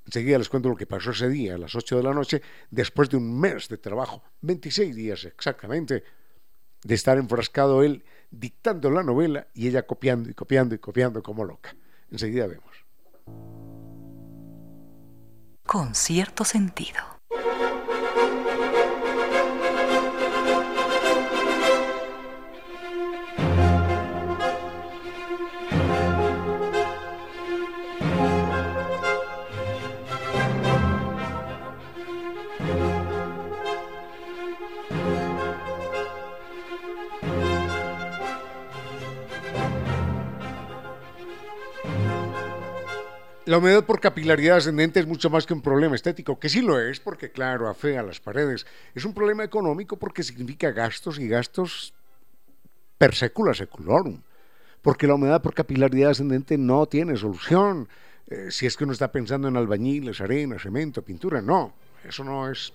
Enseguida 0.06 0.38
les 0.38 0.48
cuento 0.48 0.68
lo 0.68 0.76
que 0.76 0.86
pasó 0.86 1.10
ese 1.10 1.28
día, 1.28 1.56
a 1.56 1.58
las 1.58 1.74
8 1.74 1.96
de 1.96 2.02
la 2.02 2.14
noche, 2.14 2.40
después 2.70 3.10
de 3.10 3.16
un 3.16 3.40
mes 3.40 3.68
de 3.68 3.78
trabajo, 3.78 4.22
26 4.42 4.94
días 4.94 5.24
exactamente, 5.24 6.04
de 6.84 6.94
estar 6.94 7.18
enfrascado 7.18 7.82
él 7.82 8.04
dictando 8.30 8.90
la 8.90 9.02
novela 9.02 9.48
y 9.54 9.66
ella 9.66 9.84
copiando 9.84 10.30
y 10.30 10.34
copiando 10.34 10.76
y 10.76 10.78
copiando 10.78 11.22
como 11.22 11.44
loca. 11.44 11.74
Enseguida 12.10 12.46
vemos. 12.46 12.84
Con 15.64 15.96
cierto 15.96 16.44
sentido. 16.44 17.15
La 43.46 43.58
humedad 43.58 43.84
por 43.84 44.00
capilaridad 44.00 44.56
ascendente 44.56 44.98
es 44.98 45.06
mucho 45.06 45.30
más 45.30 45.46
que 45.46 45.54
un 45.54 45.62
problema 45.62 45.94
estético, 45.94 46.36
que 46.40 46.48
sí 46.48 46.62
lo 46.62 46.80
es, 46.80 46.98
porque 46.98 47.30
claro, 47.30 47.68
afea 47.68 48.02
las 48.02 48.18
paredes. 48.18 48.66
Es 48.92 49.04
un 49.04 49.14
problema 49.14 49.44
económico 49.44 49.96
porque 49.96 50.24
significa 50.24 50.72
gastos 50.72 51.20
y 51.20 51.28
gastos 51.28 51.94
per 52.98 53.14
secula 53.14 53.54
seculorum. 53.54 54.20
Porque 54.82 55.06
la 55.06 55.14
humedad 55.14 55.42
por 55.42 55.54
capilaridad 55.54 56.10
ascendente 56.10 56.58
no 56.58 56.86
tiene 56.86 57.16
solución. 57.16 57.88
Eh, 58.26 58.50
si 58.50 58.66
es 58.66 58.76
que 58.76 58.82
uno 58.82 58.92
está 58.92 59.12
pensando 59.12 59.46
en 59.46 59.56
albañiles, 59.56 60.20
arena, 60.20 60.58
cemento, 60.58 61.02
pintura, 61.02 61.40
no. 61.40 61.72
Eso 62.02 62.24
no 62.24 62.50
es, 62.50 62.72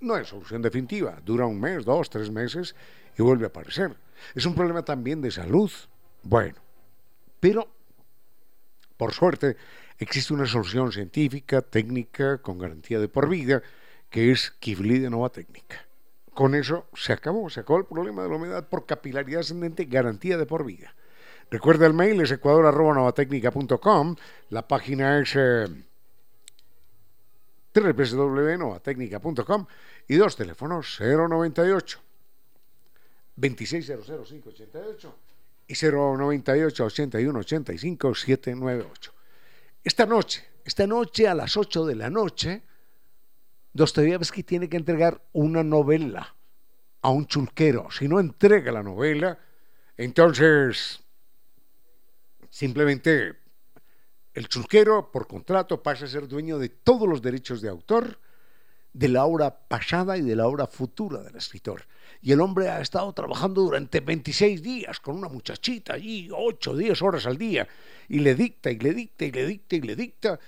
no 0.00 0.16
es 0.16 0.26
solución 0.26 0.60
definitiva. 0.60 1.20
Dura 1.24 1.46
un 1.46 1.60
mes, 1.60 1.84
dos, 1.84 2.10
tres 2.10 2.32
meses 2.32 2.74
y 3.16 3.22
vuelve 3.22 3.44
a 3.44 3.48
aparecer. 3.48 3.94
Es 4.34 4.44
un 4.44 4.56
problema 4.56 4.84
también 4.84 5.20
de 5.20 5.30
salud. 5.30 5.70
Bueno, 6.24 6.56
pero 7.38 7.68
por 8.96 9.14
suerte, 9.14 9.56
existe 10.00 10.32
una 10.32 10.46
solución 10.46 10.90
científica, 10.90 11.60
técnica, 11.60 12.38
con 12.38 12.58
garantía 12.58 12.98
de 12.98 13.08
por 13.08 13.28
vida, 13.28 13.62
que 14.08 14.32
es 14.32 14.50
Kivli 14.58 14.98
de 14.98 15.10
Nova 15.10 15.28
Técnica. 15.28 15.86
Con 16.34 16.54
eso 16.54 16.86
se 16.94 17.12
acabó, 17.12 17.50
se 17.50 17.60
acabó 17.60 17.78
el 17.78 17.84
problema 17.84 18.22
de 18.22 18.30
la 18.30 18.36
humedad 18.36 18.68
por 18.68 18.86
capilaridad 18.86 19.40
ascendente, 19.40 19.84
garantía 19.84 20.38
de 20.38 20.46
por 20.46 20.64
vida. 20.64 20.94
Recuerda 21.50 21.86
el 21.86 21.92
mail 21.92 22.20
es 22.20 22.30
ecuador.novatecnica.com, 22.30 24.16
la 24.48 24.66
página 24.66 25.20
es 25.20 25.32
eh, 25.36 25.66
www.novatecnica.com 27.74 29.66
y 30.08 30.16
dos 30.16 30.36
teléfonos 30.36 30.98
098 30.98 32.00
2600588 33.36 35.12
y 35.68 35.74
098 35.74 36.84
81 36.84 37.38
85 37.38 38.14
798. 38.14 39.19
Esta 39.82 40.04
noche, 40.04 40.44
esta 40.64 40.86
noche 40.86 41.26
a 41.26 41.34
las 41.34 41.56
8 41.56 41.86
de 41.86 41.94
la 41.94 42.10
noche, 42.10 42.62
Dostoyevsky 43.72 44.42
tiene 44.42 44.68
que 44.68 44.76
entregar 44.76 45.22
una 45.32 45.62
novela 45.64 46.36
a 47.00 47.10
un 47.10 47.26
chulquero. 47.26 47.90
Si 47.90 48.06
no 48.06 48.20
entrega 48.20 48.72
la 48.72 48.82
novela, 48.82 49.38
entonces 49.96 51.00
simplemente 52.50 53.38
el 54.34 54.48
chulquero 54.48 55.10
por 55.10 55.26
contrato 55.26 55.82
pasa 55.82 56.04
a 56.04 56.08
ser 56.08 56.28
dueño 56.28 56.58
de 56.58 56.68
todos 56.68 57.08
los 57.08 57.22
derechos 57.22 57.62
de 57.62 57.70
autor 57.70 58.18
de 58.92 59.08
la 59.08 59.24
obra 59.24 59.66
pasada 59.66 60.18
y 60.18 60.22
de 60.22 60.36
la 60.36 60.46
obra 60.46 60.66
futura 60.66 61.22
del 61.22 61.36
escritor. 61.36 61.84
Y 62.22 62.32
el 62.32 62.40
hombre 62.40 62.68
ha 62.68 62.80
estado 62.80 63.12
trabajando 63.14 63.62
durante 63.62 64.00
26 64.00 64.62
días 64.62 65.00
con 65.00 65.16
una 65.16 65.28
muchachita 65.28 65.94
allí, 65.94 66.28
8, 66.30 66.76
10 66.76 67.02
horas 67.02 67.26
al 67.26 67.38
día, 67.38 67.66
y 68.08 68.18
le 68.18 68.34
dicta 68.34 68.70
y 68.70 68.78
le 68.78 68.92
dicta 68.92 69.24
y 69.24 69.32
le 69.32 69.46
dicta 69.46 69.76
y 69.76 69.80
le 69.80 69.96
dicta. 69.96 70.40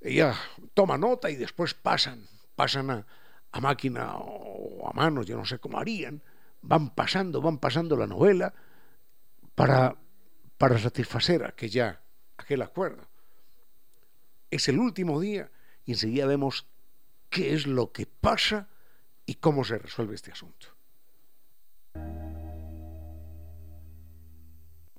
Ella 0.00 0.34
toma 0.74 0.98
nota 0.98 1.30
y 1.30 1.36
después 1.36 1.74
pasan, 1.74 2.26
pasan 2.56 2.90
a, 2.90 3.60
máquina 3.60 4.16
o 4.16 4.88
a 4.88 4.92
mano, 4.92 5.22
yo 5.22 5.36
no 5.36 5.44
sé 5.44 5.58
cómo 5.58 5.78
harían, 5.78 6.20
van 6.62 6.90
pasando, 6.94 7.40
van 7.40 7.58
pasando 7.58 7.96
la 7.96 8.06
novela 8.06 8.52
para, 9.54 9.96
para 10.58 10.78
satisfacer 10.78 11.44
aquella, 11.44 12.00
aquel 12.38 12.62
acuerdo. 12.62 13.06
Es 14.50 14.68
el 14.68 14.80
último 14.80 15.20
día 15.20 15.48
y 15.84 15.92
enseguida 15.92 16.26
vemos 16.26 16.66
qué 17.28 17.54
es 17.54 17.68
lo 17.68 17.92
que 17.92 18.06
pasa 18.06 18.68
y 19.26 19.34
cómo 19.34 19.64
se 19.64 19.78
resuelve 19.78 20.16
este 20.16 20.32
asunto. 20.32 20.79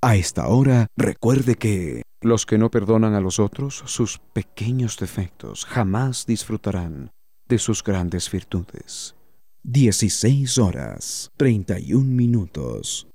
A 0.04 0.16
esta 0.16 0.48
hora, 0.48 0.88
recuerde 0.96 1.54
que 1.54 2.02
los 2.20 2.44
que 2.44 2.58
no 2.58 2.72
perdonan 2.72 3.14
a 3.14 3.20
los 3.20 3.38
otros 3.38 3.84
sus 3.86 4.18
pequeños 4.32 4.98
defectos 4.98 5.64
jamás 5.64 6.26
disfrutarán 6.26 7.12
de 7.46 7.58
sus 7.58 7.84
grandes 7.84 8.28
virtudes. 8.28 9.14
16 9.62 10.58
horas 10.58 11.30
31 11.36 12.04
minutos. 12.04 13.06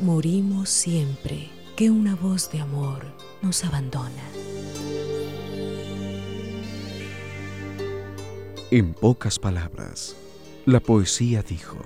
Morimos 0.00 0.70
siempre 0.70 1.50
que 1.76 1.90
una 1.90 2.16
voz 2.16 2.50
de 2.50 2.60
amor 2.60 3.04
nos 3.42 3.62
abandona. 3.62 4.24
En 8.70 8.94
pocas 8.94 9.38
palabras, 9.38 10.16
la 10.66 10.80
poesía 10.80 11.42
dijo, 11.42 11.78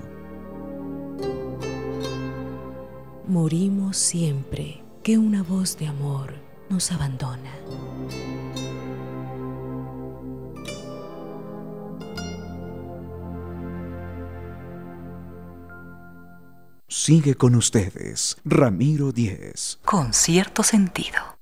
Morimos 3.26 3.96
siempre 3.96 4.82
que 5.02 5.18
una 5.18 5.42
voz 5.42 5.76
de 5.78 5.86
amor 5.86 6.34
nos 6.68 6.92
abandona. 6.92 7.52
Sigue 16.88 17.34
con 17.34 17.54
ustedes, 17.54 18.36
Ramiro 18.44 19.12
Díez. 19.12 19.78
Con 19.84 20.12
cierto 20.12 20.62
sentido. 20.62 21.35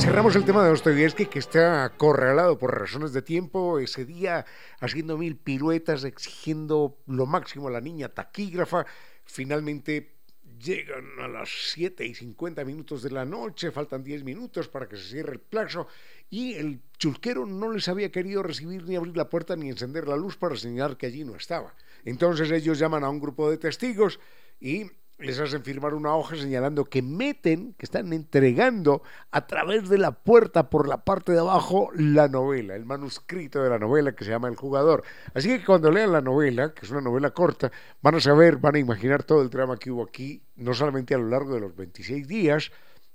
Cerramos 0.00 0.34
el 0.34 0.46
tema 0.46 0.64
de 0.64 0.70
Dostoyevsky 0.70 1.26
que 1.26 1.38
está 1.38 1.84
acorralado 1.84 2.58
por 2.58 2.76
razones 2.76 3.12
de 3.12 3.20
tiempo, 3.20 3.78
ese 3.78 4.06
día 4.06 4.46
haciendo 4.80 5.18
mil 5.18 5.36
piruetas, 5.36 6.04
exigiendo 6.04 6.96
lo 7.06 7.26
máximo 7.26 7.68
a 7.68 7.70
la 7.70 7.82
niña 7.82 8.08
taquígrafa. 8.08 8.86
Finalmente 9.24 10.14
llegan 10.58 11.04
a 11.20 11.28
las 11.28 11.50
7 11.72 12.06
y 12.06 12.14
50 12.14 12.64
minutos 12.64 13.02
de 13.02 13.10
la 13.10 13.26
noche, 13.26 13.70
faltan 13.70 14.02
10 14.02 14.24
minutos 14.24 14.68
para 14.68 14.88
que 14.88 14.96
se 14.96 15.04
cierre 15.04 15.34
el 15.34 15.40
plazo 15.40 15.86
y 16.30 16.54
el 16.54 16.80
chulquero 16.98 17.44
no 17.44 17.70
les 17.70 17.86
había 17.88 18.10
querido 18.10 18.42
recibir 18.42 18.84
ni 18.84 18.96
abrir 18.96 19.16
la 19.18 19.28
puerta 19.28 19.54
ni 19.54 19.68
encender 19.68 20.08
la 20.08 20.16
luz 20.16 20.36
para 20.38 20.56
señalar 20.56 20.96
que 20.96 21.06
allí 21.06 21.24
no 21.24 21.36
estaba. 21.36 21.74
Entonces 22.06 22.50
ellos 22.50 22.78
llaman 22.78 23.04
a 23.04 23.10
un 23.10 23.20
grupo 23.20 23.50
de 23.50 23.58
testigos 23.58 24.18
y 24.60 24.90
les 25.20 25.38
hacen 25.38 25.62
firmar 25.62 25.94
una 25.94 26.14
hoja 26.14 26.36
señalando 26.36 26.84
que 26.84 27.02
meten, 27.02 27.74
que 27.74 27.84
están 27.84 28.12
entregando 28.12 29.02
a 29.30 29.46
través 29.46 29.88
de 29.88 29.98
la 29.98 30.12
puerta 30.12 30.70
por 30.70 30.88
la 30.88 31.04
parte 31.04 31.32
de 31.32 31.38
abajo 31.38 31.90
la 31.94 32.28
novela, 32.28 32.74
el 32.74 32.86
manuscrito 32.86 33.62
de 33.62 33.70
la 33.70 33.78
novela 33.78 34.12
que 34.12 34.24
se 34.24 34.30
llama 34.30 34.48
El 34.48 34.56
jugador. 34.56 35.04
Así 35.34 35.48
que 35.48 35.64
cuando 35.64 35.90
lean 35.90 36.12
la 36.12 36.22
novela, 36.22 36.72
que 36.72 36.86
es 36.86 36.90
una 36.90 37.02
novela 37.02 37.30
corta, 37.30 37.70
van 38.00 38.14
a 38.14 38.20
saber, 38.20 38.56
van 38.56 38.76
a 38.76 38.78
imaginar 38.78 39.22
todo 39.22 39.42
el 39.42 39.50
drama 39.50 39.76
que 39.76 39.90
hubo 39.90 40.04
aquí, 40.04 40.42
no 40.56 40.72
solamente 40.72 41.14
a 41.14 41.18
lo 41.18 41.28
largo 41.28 41.54
de 41.54 41.60
los 41.60 41.76
26 41.76 42.26
días 42.26 42.72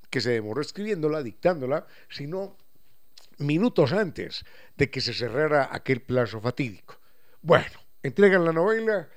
que 0.10 0.22
se 0.22 0.32
demoró 0.32 0.62
escribiéndola, 0.62 1.24
dictándola, 1.24 1.88
sino 2.10 2.56
minutos 3.40 3.92
antes 3.92 4.46
de 4.78 4.90
que 4.90 5.02
se 5.02 5.14
cerrara 5.14 5.70
aquel 5.72 6.02
plazo 6.02 6.40
fatídico. 6.40 7.00
Bueno, 7.42 7.80
entregan 8.04 8.46
la 8.46 8.54
novela 8.54 9.10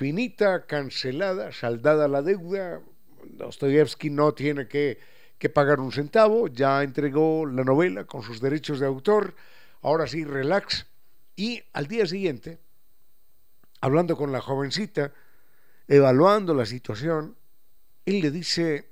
finita, 0.00 0.64
cancelada, 0.64 1.52
saldada 1.52 2.08
la 2.08 2.22
deuda. 2.22 2.80
Dostoyevsky 3.22 4.08
no 4.08 4.32
tiene 4.32 4.66
que, 4.66 4.98
que 5.36 5.50
pagar 5.50 5.78
un 5.78 5.92
centavo, 5.92 6.48
ya 6.48 6.82
entregó 6.82 7.44
la 7.44 7.64
novela 7.64 8.06
con 8.06 8.22
sus 8.22 8.40
derechos 8.40 8.80
de 8.80 8.86
autor, 8.86 9.34
ahora 9.82 10.06
sí, 10.06 10.24
relax. 10.24 10.86
Y 11.36 11.62
al 11.74 11.86
día 11.86 12.06
siguiente, 12.06 12.58
hablando 13.82 14.16
con 14.16 14.32
la 14.32 14.40
jovencita, 14.40 15.12
evaluando 15.86 16.54
la 16.54 16.64
situación, 16.64 17.36
él 18.06 18.22
le 18.22 18.30
dice, 18.30 18.88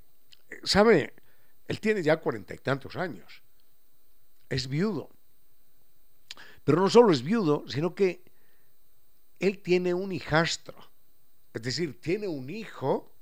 ¿sabe? 0.62 1.14
Él 1.68 1.80
tiene 1.80 2.02
ya 2.02 2.18
cuarenta 2.18 2.54
y 2.54 2.58
tantos 2.58 2.96
años, 2.96 3.42
es 4.50 4.68
viudo, 4.68 5.08
Pero 6.64 6.82
no 6.82 6.90
solo 6.90 7.12
es 7.12 7.22
viudo, 7.22 7.64
sino 7.66 7.94
que 7.94 8.22
él 9.40 9.62
tiene 9.62 9.94
un 9.94 10.12
hijastro. 10.12 10.87
Es 11.52 11.62
decir, 11.62 12.00
tiene 12.00 12.28
un 12.28 12.48
hijo 12.50 13.12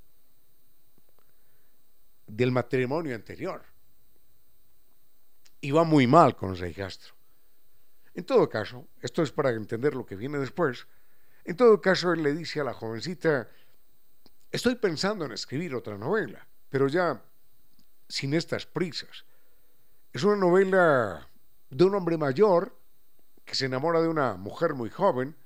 del 2.26 2.50
matrimonio 2.50 3.14
anterior. 3.14 3.62
Y 5.60 5.70
va 5.70 5.84
muy 5.84 6.06
mal 6.06 6.36
con 6.36 6.54
ese 6.54 6.68
hijastro. 6.68 7.14
En 8.14 8.24
todo 8.24 8.48
caso, 8.48 8.88
esto 9.00 9.22
es 9.22 9.30
para 9.30 9.50
entender 9.50 9.94
lo 9.94 10.06
que 10.06 10.16
viene 10.16 10.38
después, 10.38 10.86
en 11.44 11.56
todo 11.56 11.80
caso 11.80 12.12
él 12.12 12.22
le 12.22 12.34
dice 12.34 12.60
a 12.60 12.64
la 12.64 12.74
jovencita, 12.74 13.48
estoy 14.50 14.74
pensando 14.74 15.24
en 15.24 15.32
escribir 15.32 15.74
otra 15.74 15.96
novela, 15.96 16.46
pero 16.68 16.88
ya 16.88 17.22
sin 18.08 18.34
estas 18.34 18.66
prisas. 18.66 19.24
Es 20.12 20.24
una 20.24 20.36
novela 20.36 21.28
de 21.70 21.84
un 21.84 21.94
hombre 21.94 22.16
mayor 22.16 22.76
que 23.44 23.54
se 23.54 23.66
enamora 23.66 24.00
de 24.00 24.08
una 24.08 24.34
mujer 24.34 24.74
muy 24.74 24.90
joven 24.90 25.36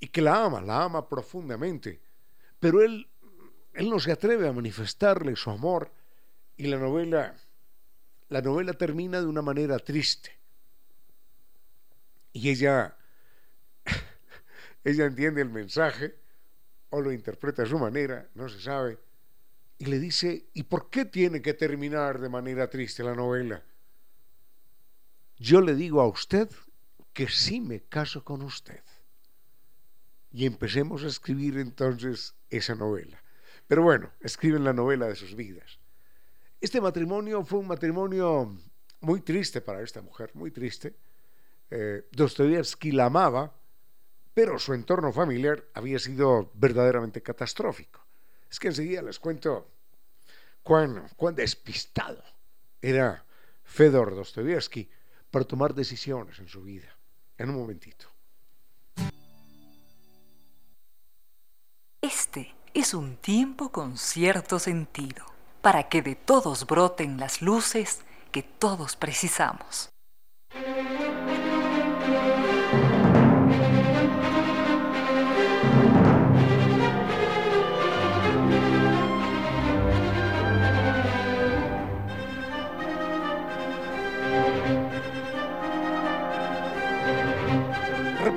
y 0.00 0.08
que 0.08 0.22
la 0.22 0.44
ama, 0.44 0.60
la 0.60 0.84
ama 0.84 1.08
profundamente, 1.08 2.00
pero 2.60 2.82
él, 2.82 3.08
él 3.74 3.90
no 3.90 3.98
se 3.98 4.12
atreve 4.12 4.48
a 4.48 4.52
manifestarle 4.52 5.34
su 5.36 5.50
amor 5.50 5.90
y 6.56 6.66
la 6.66 6.78
novela, 6.78 7.36
la 8.28 8.42
novela 8.42 8.72
termina 8.72 9.20
de 9.20 9.26
una 9.26 9.42
manera 9.42 9.78
triste. 9.78 10.36
Y 12.32 12.50
ella, 12.50 12.96
ella 14.84 15.06
entiende 15.06 15.42
el 15.42 15.50
mensaje 15.50 16.14
o 16.90 17.00
lo 17.00 17.12
interpreta 17.12 17.62
a 17.62 17.66
su 17.66 17.78
manera, 17.78 18.28
no 18.34 18.48
se 18.48 18.60
sabe, 18.60 18.98
y 19.78 19.86
le 19.86 19.98
dice, 19.98 20.48
¿y 20.54 20.64
por 20.64 20.90
qué 20.90 21.04
tiene 21.04 21.40
que 21.40 21.54
terminar 21.54 22.18
de 22.18 22.28
manera 22.28 22.68
triste 22.68 23.04
la 23.04 23.14
novela? 23.14 23.62
Yo 25.36 25.60
le 25.60 25.74
digo 25.74 26.00
a 26.00 26.08
usted 26.08 26.50
que 27.12 27.28
sí 27.28 27.60
me 27.60 27.82
caso 27.82 28.24
con 28.24 28.42
usted. 28.42 28.82
Y 30.30 30.46
empecemos 30.46 31.04
a 31.04 31.08
escribir 31.08 31.58
entonces 31.58 32.34
esa 32.50 32.74
novela. 32.74 33.22
Pero 33.66 33.82
bueno, 33.82 34.10
escriben 34.20 34.64
la 34.64 34.72
novela 34.72 35.06
de 35.06 35.14
sus 35.14 35.34
vidas. 35.34 35.78
Este 36.60 36.80
matrimonio 36.80 37.44
fue 37.44 37.60
un 37.60 37.68
matrimonio 37.68 38.56
muy 39.00 39.20
triste 39.20 39.60
para 39.60 39.82
esta 39.82 40.02
mujer, 40.02 40.30
muy 40.34 40.50
triste. 40.50 40.96
Eh, 41.70 42.04
la 42.92 43.04
amaba, 43.04 43.54
pero 44.34 44.58
su 44.58 44.74
entorno 44.74 45.12
familiar 45.12 45.64
había 45.74 45.98
sido 45.98 46.50
verdaderamente 46.54 47.22
catastrófico. 47.22 48.04
Es 48.50 48.58
que 48.58 48.68
enseguida 48.68 49.02
les 49.02 49.18
cuento 49.18 49.70
cuán, 50.62 51.08
cuán 51.16 51.34
despistado 51.34 52.22
era 52.80 53.24
Fedor 53.64 54.14
Dostoyevsky 54.14 54.88
para 55.30 55.44
tomar 55.44 55.74
decisiones 55.74 56.38
en 56.38 56.48
su 56.48 56.62
vida. 56.62 56.96
En 57.36 57.50
un 57.50 57.56
momentito. 57.56 58.06
Es 62.74 62.94
un 62.94 63.16
tiempo 63.16 63.70
con 63.70 63.98
cierto 63.98 64.58
sentido, 64.58 65.24
para 65.60 65.88
que 65.88 66.02
de 66.02 66.14
todos 66.14 66.66
broten 66.66 67.18
las 67.18 67.42
luces 67.42 68.00
que 68.30 68.42
todos 68.42 68.96
precisamos. 68.96 69.90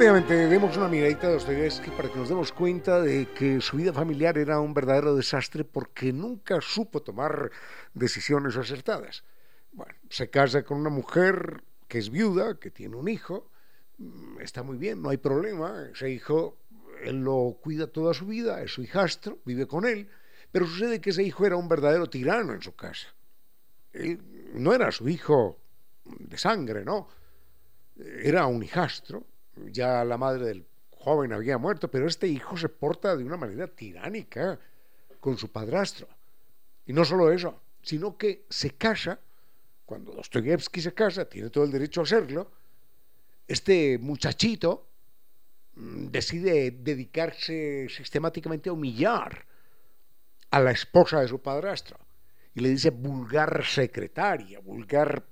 Rápidamente 0.02 0.48
demos 0.48 0.76
una 0.78 0.88
miradita 0.88 1.28
a 1.28 1.30
Dostoyevsky 1.30 1.92
para 1.92 2.10
que 2.10 2.18
nos 2.18 2.28
demos 2.28 2.52
cuenta 2.52 3.00
de 3.00 3.28
que 3.38 3.62
su 3.62 3.78
vida 3.78 3.94
familiar 3.94 4.36
era 4.40 4.60
un 4.60 4.74
verdadero 4.74 5.16
desastre 5.16 5.64
porque 5.64 6.12
nunca 6.12 6.60
supo 6.60 7.04
tomar 7.04 7.52
decisiones 7.94 8.58
acertadas. 8.58 9.24
Bueno, 9.72 9.94
se 10.10 10.32
casa 10.32 10.64
con 10.64 10.80
una 10.80 10.90
mujer 10.90 11.62
que 11.88 12.00
es 12.00 12.10
viuda, 12.10 12.58
que 12.60 12.72
tiene 12.72 12.96
un 12.96 13.10
hijo, 13.10 13.52
mm, 14.00 14.42
está 14.42 14.64
muy 14.64 14.80
bien, 14.80 15.04
no 15.04 15.10
hay 15.10 15.18
problema, 15.18 15.90
ese 15.94 16.10
hijo 16.10 16.58
él 17.04 17.24
lo 17.24 17.60
cuida 17.62 17.86
toda 17.86 18.16
su 18.16 18.26
vida, 18.26 18.60
es 18.64 18.74
su 18.74 18.82
hijastro, 18.82 19.38
vive 19.46 19.68
con 19.68 19.86
él, 19.86 20.10
pero 20.52 20.66
sucede 20.66 21.00
que 21.00 21.12
ese 21.12 21.22
hijo 21.22 21.46
era 21.46 21.58
un 21.58 21.70
verdadero 21.70 22.10
tirano 22.10 22.54
en 22.54 22.64
su 22.64 22.76
casa. 22.76 23.10
Él 23.94 24.20
no 24.56 24.74
era 24.74 24.92
su 24.92 25.08
hijo 25.08 25.60
de 26.06 26.40
sangre, 26.40 26.84
¿no? 26.84 27.08
Era 28.24 28.48
un 28.48 28.64
hijastro, 28.64 29.28
ya 29.70 30.04
la 30.04 30.18
madre 30.18 30.46
del 30.46 30.66
joven 30.92 31.34
había 31.34 31.58
muerto, 31.58 31.90
pero 31.90 32.08
este 32.08 32.28
hijo 32.28 32.56
se 32.58 32.70
porta 32.70 33.16
de 33.16 33.24
una 33.24 33.38
manera 33.38 33.68
tiránica 33.68 34.60
con 35.20 35.38
su 35.38 35.52
padrastro. 35.52 36.08
Y 36.86 36.94
no 36.94 37.06
solo 37.06 37.32
eso, 37.32 37.62
sino 37.82 38.18
que 38.18 38.46
se 38.50 38.72
casa, 38.72 39.20
cuando 39.86 40.14
Dostoyevsky 40.14 40.82
se 40.82 40.94
casa, 40.94 41.26
tiene 41.26 41.50
todo 41.50 41.64
el 41.64 41.72
derecho 41.72 42.02
a 42.02 42.04
hacerlo, 42.04 42.52
este 43.48 43.98
muchachito 43.98 44.88
mm, 45.76 46.08
decide 46.08 46.72
dedicarse 46.72 47.88
sistemáticamente 47.90 48.70
a 48.70 48.74
humillar 48.74 49.46
a 50.52 50.60
la 50.60 50.72
esposa 50.72 51.22
de 51.22 51.28
su 51.28 51.42
padrastro. 51.42 51.98
Y 52.54 52.60
le 52.60 52.70
dice 52.70 52.90
vulgar 52.90 53.66
secretaria, 53.66 54.60
vulgar 54.60 55.24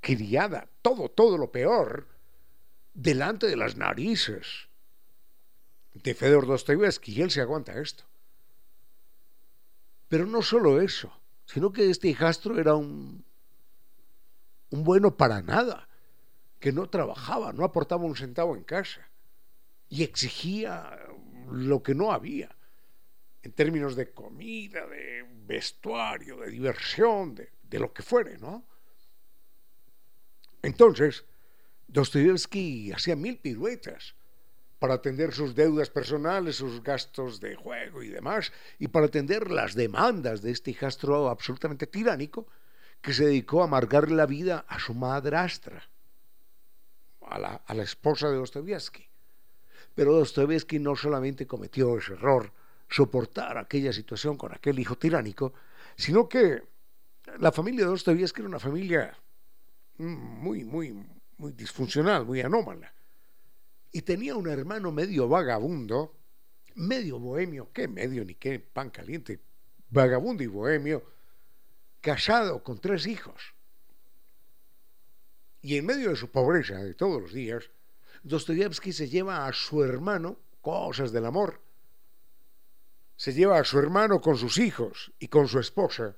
criada, 0.00 0.68
todo, 0.82 1.08
todo 1.08 1.38
lo 1.38 1.50
peor 1.50 2.15
delante 2.96 3.46
de 3.46 3.56
las 3.56 3.76
narices 3.76 4.68
de 5.92 6.14
Fedor 6.14 6.46
Dostoyevsky 6.46 7.12
y 7.12 7.22
él 7.22 7.30
se 7.30 7.42
aguanta 7.42 7.78
esto. 7.78 8.04
Pero 10.08 10.26
no 10.26 10.40
solo 10.40 10.80
eso, 10.80 11.12
sino 11.44 11.72
que 11.72 11.90
este 11.90 12.08
hijastro 12.08 12.58
era 12.58 12.74
un, 12.74 13.24
un 14.70 14.84
bueno 14.84 15.16
para 15.16 15.42
nada, 15.42 15.88
que 16.58 16.72
no 16.72 16.88
trabajaba, 16.88 17.52
no 17.52 17.64
aportaba 17.64 18.04
un 18.04 18.16
centavo 18.16 18.56
en 18.56 18.64
casa 18.64 19.06
y 19.90 20.02
exigía 20.02 20.98
lo 21.50 21.82
que 21.82 21.94
no 21.94 22.12
había 22.12 22.56
en 23.42 23.52
términos 23.52 23.94
de 23.94 24.12
comida, 24.12 24.86
de 24.86 25.24
vestuario, 25.46 26.38
de 26.38 26.50
diversión, 26.50 27.34
de, 27.34 27.52
de 27.62 27.78
lo 27.78 27.92
que 27.92 28.02
fuere, 28.02 28.38
¿no? 28.38 28.64
Entonces, 30.62 31.24
Dostoyevsky 31.88 32.92
hacía 32.92 33.16
mil 33.16 33.38
piruetas 33.38 34.14
para 34.78 34.94
atender 34.94 35.32
sus 35.32 35.54
deudas 35.54 35.88
personales, 35.88 36.56
sus 36.56 36.82
gastos 36.82 37.40
de 37.40 37.54
juego 37.54 38.02
y 38.02 38.08
demás, 38.08 38.52
y 38.78 38.88
para 38.88 39.06
atender 39.06 39.50
las 39.50 39.74
demandas 39.74 40.42
de 40.42 40.50
este 40.50 40.72
hijastro 40.72 41.28
absolutamente 41.28 41.86
tiránico 41.86 42.46
que 43.00 43.14
se 43.14 43.24
dedicó 43.24 43.62
a 43.62 43.64
amargarle 43.64 44.16
la 44.16 44.26
vida 44.26 44.64
a 44.68 44.78
su 44.78 44.92
madrastra, 44.94 45.88
a 47.22 47.38
la, 47.38 47.62
a 47.66 47.74
la 47.74 47.82
esposa 47.82 48.28
de 48.28 48.36
Dostoyevsky. 48.36 49.08
Pero 49.94 50.12
Dostoyevsky 50.12 50.78
no 50.78 50.94
solamente 50.94 51.46
cometió 51.46 51.96
ese 51.96 52.12
error, 52.12 52.52
soportar 52.88 53.58
aquella 53.58 53.92
situación 53.92 54.36
con 54.36 54.52
aquel 54.52 54.78
hijo 54.78 54.96
tiránico, 54.96 55.54
sino 55.96 56.28
que 56.28 56.62
la 57.38 57.50
familia 57.52 57.84
de 57.84 57.90
Dostoyevsky 57.90 58.42
era 58.42 58.48
una 58.48 58.60
familia 58.60 59.16
muy, 59.98 60.64
muy, 60.64 60.92
muy 61.38 61.52
disfuncional, 61.52 62.24
muy 62.24 62.40
anómala. 62.40 62.92
Y 63.92 64.02
tenía 64.02 64.36
un 64.36 64.48
hermano 64.48 64.92
medio 64.92 65.28
vagabundo, 65.28 66.16
medio 66.74 67.18
bohemio, 67.18 67.70
qué 67.72 67.88
medio 67.88 68.24
ni 68.24 68.34
qué 68.34 68.60
pan 68.60 68.90
caliente, 68.90 69.40
vagabundo 69.90 70.42
y 70.42 70.46
bohemio, 70.46 71.04
casado 72.00 72.62
con 72.62 72.80
tres 72.80 73.06
hijos. 73.06 73.54
Y 75.62 75.76
en 75.76 75.86
medio 75.86 76.10
de 76.10 76.16
su 76.16 76.30
pobreza 76.30 76.76
de 76.76 76.94
todos 76.94 77.20
los 77.20 77.32
días, 77.32 77.70
Dostoyevsky 78.22 78.92
se 78.92 79.08
lleva 79.08 79.46
a 79.46 79.52
su 79.52 79.82
hermano 79.82 80.38
cosas 80.60 81.12
del 81.12 81.26
amor. 81.26 81.60
Se 83.16 83.32
lleva 83.32 83.58
a 83.58 83.64
su 83.64 83.78
hermano 83.78 84.20
con 84.20 84.36
sus 84.36 84.58
hijos 84.58 85.12
y 85.18 85.28
con 85.28 85.48
su 85.48 85.58
esposa 85.58 86.16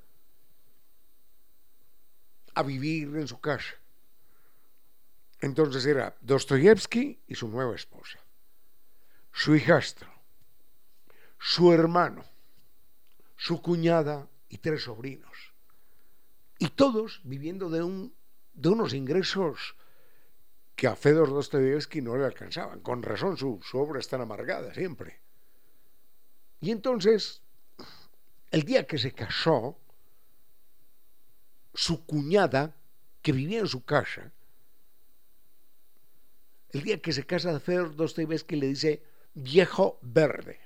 a 2.54 2.62
vivir 2.62 3.16
en 3.16 3.28
su 3.28 3.40
casa. 3.40 3.74
Entonces 5.40 5.86
era 5.86 6.16
Dostoyevsky 6.20 7.22
y 7.26 7.34
su 7.34 7.48
nueva 7.48 7.74
esposa, 7.74 8.18
su 9.32 9.54
hijastro, 9.54 10.08
su 11.38 11.72
hermano, 11.72 12.24
su 13.36 13.62
cuñada 13.62 14.28
y 14.48 14.58
tres 14.58 14.82
sobrinos. 14.82 15.54
Y 16.58 16.70
todos 16.70 17.20
viviendo 17.22 17.70
de, 17.70 17.82
un, 17.82 18.14
de 18.52 18.68
unos 18.68 18.92
ingresos 18.94 19.76
que 20.74 20.88
a 20.88 20.96
Fedor 20.96 21.28
Dostoyevsky 21.28 22.00
no 22.00 22.16
le 22.16 22.24
alcanzaban. 22.24 22.80
Con 22.80 23.02
razón 23.02 23.36
su, 23.36 23.60
su 23.62 23.78
obra 23.78 24.00
es 24.00 24.08
tan 24.08 24.20
amargada 24.20 24.74
siempre. 24.74 25.20
Y 26.60 26.72
entonces, 26.72 27.42
el 28.50 28.62
día 28.62 28.86
que 28.86 28.98
se 28.98 29.12
casó, 29.12 29.78
su 31.74 32.04
cuñada, 32.04 32.74
que 33.22 33.30
vivía 33.30 33.60
en 33.60 33.68
su 33.68 33.84
casa, 33.84 34.32
el 36.70 36.82
día 36.82 37.00
que 37.00 37.12
se 37.12 37.24
casa 37.24 37.60
Fedor 37.60 37.96
Dostoyevsky 37.96 38.56
le 38.56 38.66
dice 38.68 39.02
viejo 39.34 39.98
verde. 40.02 40.60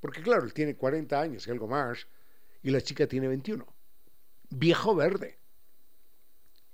Porque 0.00 0.22
claro, 0.22 0.44
él 0.44 0.52
tiene 0.52 0.76
40 0.76 1.20
años 1.20 1.46
y 1.46 1.50
algo 1.50 1.66
más, 1.66 2.06
y 2.62 2.70
la 2.70 2.80
chica 2.80 3.06
tiene 3.06 3.28
21. 3.28 3.66
Viejo 4.50 4.94
verde. 4.94 5.38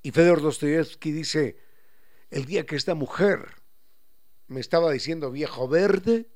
Y 0.03 0.11
Fedor 0.11 0.43
Dostoyevsky 0.43 1.13
dice, 1.13 1.57
el 2.31 2.45
día 2.45 2.67
que 2.67 2.77
esta 2.77 2.95
mujer 2.95 3.49
me 4.49 4.61
estaba 4.61 4.93
diciendo 4.93 5.31
viejo 5.31 5.69
verde, 5.69 6.29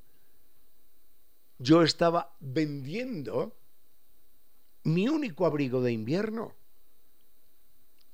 yo 1.59 1.83
estaba 1.83 2.35
vendiendo 2.39 3.55
mi 4.83 5.07
único 5.07 5.45
abrigo 5.45 5.81
de 5.81 5.91
invierno. 5.91 6.55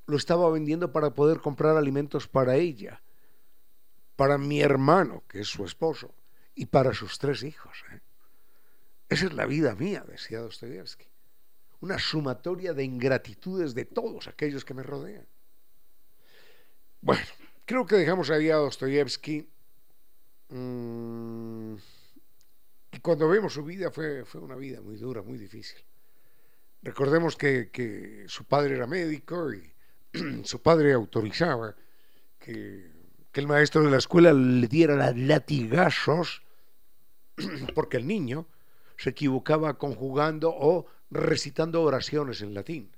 Lo 0.07 0.17
estaba 0.17 0.49
vendiendo 0.49 0.91
para 0.91 1.13
poder 1.13 1.39
comprar 1.39 1.77
alimentos 1.77 2.27
para 2.27 2.57
ella, 2.57 3.01
para 4.15 4.37
mi 4.37 4.61
hermano, 4.61 5.23
que 5.27 5.41
es 5.41 5.47
su 5.47 5.65
esposo, 5.65 6.13
y 6.55 6.67
para 6.67 6.93
sus 6.93 7.19
tres 7.19 7.43
hijos. 7.43 7.83
¿eh? 7.91 7.99
Esa 9.09 9.25
es 9.25 9.33
la 9.33 9.45
vida 9.45 9.75
mía, 9.75 10.03
decía 10.07 10.39
Dostoyevsky. 10.39 11.07
Una 11.81 11.99
sumatoria 11.99 12.73
de 12.73 12.83
ingratitudes 12.83 13.75
de 13.75 13.85
todos 13.85 14.27
aquellos 14.27 14.63
que 14.63 14.73
me 14.73 14.83
rodean. 14.83 15.27
Bueno, 17.01 17.25
creo 17.65 17.85
que 17.85 17.97
dejamos 17.97 18.29
ahí 18.29 18.49
a 18.49 18.55
Dostoyevsky. 18.55 19.47
Mm, 20.49 21.75
y 22.93 22.99
cuando 22.99 23.27
vemos 23.27 23.53
su 23.53 23.63
vida 23.63 23.91
fue, 23.91 24.23
fue 24.23 24.41
una 24.41 24.55
vida 24.55 24.81
muy 24.81 24.95
dura, 24.95 25.21
muy 25.21 25.37
difícil. 25.37 25.83
Recordemos 26.81 27.35
que, 27.35 27.69
que 27.71 28.25
su 28.27 28.45
padre 28.45 28.75
era 28.75 28.87
médico 28.87 29.51
y 29.53 29.73
su 30.45 30.61
padre 30.61 30.93
autorizaba 30.93 31.75
que, 32.39 32.94
que, 33.35 33.41
el 33.41 33.47
maestro 33.47 33.83
de 33.83 33.91
la 33.91 33.97
escuela 33.97 34.31
le 34.31 34.67
diera 34.67 35.11
latigazos 35.13 36.41
porque 37.75 37.97
el 37.97 38.07
niño 38.07 38.47
se 38.95 39.09
equivocaba 39.09 39.77
conjugando 39.77 40.55
o 40.55 40.85
recitando 41.11 41.81
oraciones 41.83 42.41
en 42.41 42.53
latín. 42.53 42.95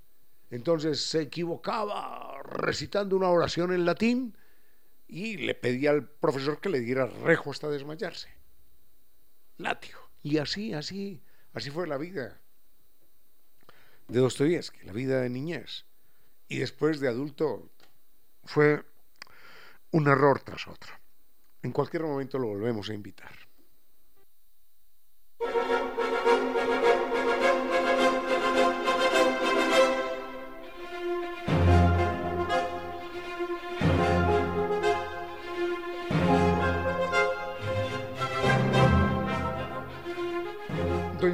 Entonces 0.51 1.01
se 1.01 1.21
equivocaba 1.21 2.39
recitando 2.43 3.17
una 3.17 3.29
oración 3.29 3.73
en 3.73 3.83
latín 3.83 4.38
y 5.07 5.38
le 5.38 5.55
pedía 5.55 5.89
al 5.89 6.07
profesor 6.07 6.61
que 6.61 6.69
le 6.69 6.81
diera 6.81 7.07
rejo 7.07 7.49
hasta 7.49 7.67
desmayarse. 7.67 8.29
Látigo. 9.57 9.99
Y 10.21 10.38
así, 10.38 10.73
así, 10.73 11.23
así 11.53 11.71
fue 11.71 11.88
la 11.88 11.97
vida 11.97 12.39
de 14.07 14.19
Dostoyevsky, 14.19 14.85
la 14.85 14.93
vida 14.93 15.19
de 15.21 15.29
niñez. 15.29 15.85
Y 16.47 16.59
después 16.59 16.99
de 16.99 17.07
adulto 17.07 17.71
fue 18.43 18.85
un 19.91 20.07
error 20.07 20.41
tras 20.41 20.67
otro. 20.67 20.93
En 21.61 21.71
cualquier 21.71 22.03
momento 22.03 22.38
lo 22.38 22.47
volvemos 22.47 22.89
a 22.89 22.93
invitar. 22.93 23.31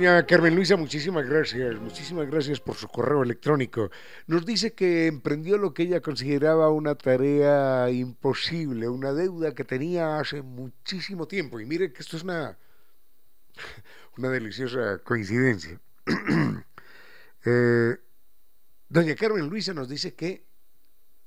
Doña 0.03 0.25
Carmen 0.25 0.53
Luisa, 0.53 0.75
muchísimas 0.75 1.25
gracias, 1.25 1.79
muchísimas 1.79 2.29
gracias 2.29 2.59
por 2.59 2.75
su 2.75 2.89
correo 2.89 3.23
electrónico. 3.23 3.89
Nos 4.27 4.45
dice 4.45 4.73
que 4.73 5.07
emprendió 5.07 5.57
lo 5.57 5.73
que 5.73 5.83
ella 5.83 6.01
consideraba 6.01 6.69
una 6.71 6.95
tarea 6.95 7.89
imposible, 7.89 8.89
una 8.89 9.13
deuda 9.13 9.55
que 9.55 9.63
tenía 9.63 10.19
hace 10.19 10.41
muchísimo 10.41 11.25
tiempo. 11.25 11.61
Y 11.61 11.65
mire 11.65 11.93
que 11.93 12.01
esto 12.01 12.17
es 12.17 12.23
una, 12.23 12.57
una 14.17 14.27
deliciosa 14.27 14.97
coincidencia. 15.05 15.79
eh, 17.45 17.95
doña 18.89 19.15
Carmen 19.15 19.47
Luisa 19.47 19.73
nos 19.73 19.87
dice 19.87 20.15
que 20.15 20.45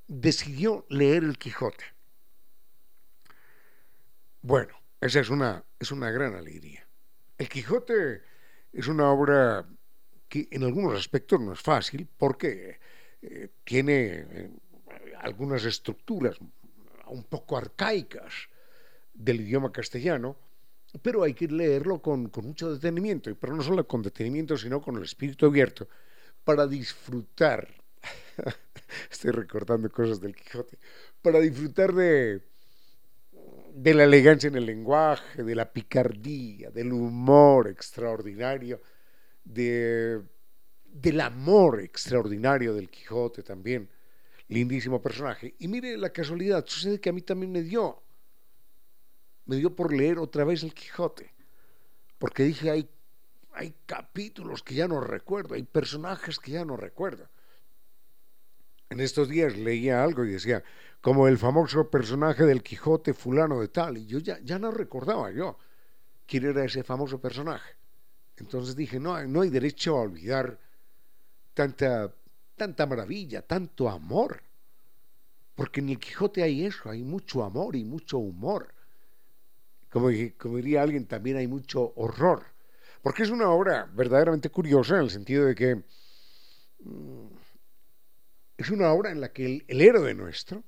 decidió 0.07 0.85
leer 0.91 1.25
el 1.25 1.39
Quijote. 1.39 1.85
Bueno, 4.43 4.75
esa 5.01 5.21
es 5.21 5.31
una, 5.31 5.65
es 5.81 5.91
una 5.93 6.11
gran 6.11 6.35
alegría. 6.35 6.87
El 7.39 7.49
Quijote 7.49 8.36
es 8.77 8.89
una 8.89 9.11
obra 9.11 9.67
que 10.29 10.49
en 10.51 10.63
algunos 10.65 10.99
aspectos 10.99 11.41
no 11.41 11.55
es 11.55 11.61
fácil 11.61 12.07
porque 12.19 12.79
eh, 13.23 13.49
tiene 13.65 14.27
eh, 14.29 14.51
algunas 15.21 15.65
estructuras 15.65 16.37
un 17.07 17.25
poco 17.25 17.57
arcaicas 17.57 18.35
del 19.15 19.41
idioma 19.41 19.73
castellano, 19.73 20.37
pero 21.01 21.23
hay 21.23 21.33
que 21.33 21.49
leerlo 21.49 22.03
con, 22.03 22.29
con 22.29 22.47
mucho 22.47 22.71
detenimiento, 22.73 23.35
pero 23.37 23.55
no 23.55 23.63
solo 23.63 23.87
con 23.87 24.03
detenimiento, 24.03 24.59
sino 24.59 24.83
con 24.83 24.97
el 24.97 25.05
espíritu 25.05 25.47
abierto, 25.47 25.89
para 26.45 26.67
disfrutar, 26.67 27.69
estoy 29.11 29.31
recordando 29.31 29.91
cosas 29.91 30.21
del 30.21 30.37
Quijote, 30.37 30.79
para 31.23 31.41
disfrutar 31.41 31.95
de, 31.95 32.43
de 33.77 33.93
la 33.93 34.05
elegancia 34.05 34.49
en 34.49 34.55
el 34.55 34.65
lenguaje, 34.65 35.43
de 35.43 35.55
la 35.55 35.71
picardía, 35.71 36.71
del 36.71 36.95
humor 36.95 37.69
extraordinario, 37.69 38.81
de, 39.45 40.23
del 40.87 41.21
amor 41.21 41.81
extraordinario 41.81 42.73
del 42.73 42.89
Quijote 42.89 43.43
también. 43.43 43.91
Lindísimo 44.49 45.03
personaje. 45.03 45.55
Y 45.59 45.69
mire 45.69 45.99
la 45.99 46.11
casualidad, 46.11 46.65
sucede 46.67 47.01
que 47.01 47.11
a 47.11 47.13
mí 47.13 47.21
también 47.21 47.53
me 47.53 47.63
dio, 47.63 48.03
me 49.45 49.57
dio 49.57 49.77
por 49.77 49.93
leer 49.93 50.19
otra 50.19 50.45
vez 50.45 50.63
el 50.63 50.73
Quijote, 50.73 51.35
porque 52.17 52.45
dije, 52.45 52.71
hay, 52.71 52.89
hay 53.53 53.75
capítulos 53.85 54.63
que 54.63 54.75
ya 54.75 54.89
no 54.89 55.01
recuerdo, 55.03 55.55
hay 55.55 55.65
personajes 55.65 56.39
que 56.39 56.53
ya 56.53 56.65
no 56.65 56.79
recuerdo. 56.79 57.29
En 58.89 59.01
estos 59.01 59.29
días 59.29 59.57
leía 59.57 60.03
algo 60.03 60.25
y 60.25 60.33
decía, 60.33 60.63
como 61.01 61.27
el 61.29 61.39
famoso 61.39 61.91
personaje 61.91 62.45
del 62.45 62.63
Quijote 62.63 63.15
fulano 63.15 63.61
de 63.61 63.69
tal, 63.69 63.99
y 63.99 64.07
yo 64.07 64.19
ya, 64.19 64.39
ya 64.41 64.59
no 64.59 64.71
recordaba 64.71 65.31
yo 65.33 65.59
quién 66.27 66.45
era 66.45 66.65
ese 66.65 66.85
famoso 66.85 67.21
personaje. 67.21 67.75
Entonces 68.37 68.77
dije, 68.77 69.01
no, 69.01 69.23
no 69.27 69.41
hay 69.41 69.51
derecho 69.51 69.97
a 69.97 70.03
olvidar 70.03 70.59
tanta, 71.55 72.15
tanta 72.55 72.87
maravilla, 72.87 73.43
tanto 73.43 73.89
amor, 73.89 74.43
porque 75.55 75.81
en 75.81 75.89
el 75.89 75.99
Quijote 75.99 76.43
hay 76.43 76.67
eso, 76.67 76.91
hay 76.91 77.03
mucho 77.03 77.43
amor 77.43 77.75
y 77.77 77.85
mucho 77.85 78.19
humor. 78.19 78.73
Como, 79.91 80.09
como 80.37 80.57
diría 80.57 80.83
alguien, 80.83 81.07
también 81.07 81.39
hay 81.39 81.47
mucho 81.47 81.93
horror, 81.97 82.45
porque 83.03 83.23
es 83.23 83.31
una 83.31 83.49
obra 83.51 83.89
verdaderamente 83.93 84.51
curiosa 84.51 84.97
en 84.97 85.03
el 85.03 85.11
sentido 85.11 85.47
de 85.47 85.55
que... 85.55 85.83
Es 88.57 88.71
una 88.71 88.93
obra 88.93 89.11
en 89.11 89.21
la 89.21 89.33
que 89.33 89.45
el, 89.45 89.65
el 89.69 89.81
héroe 89.81 90.15
nuestro, 90.15 90.65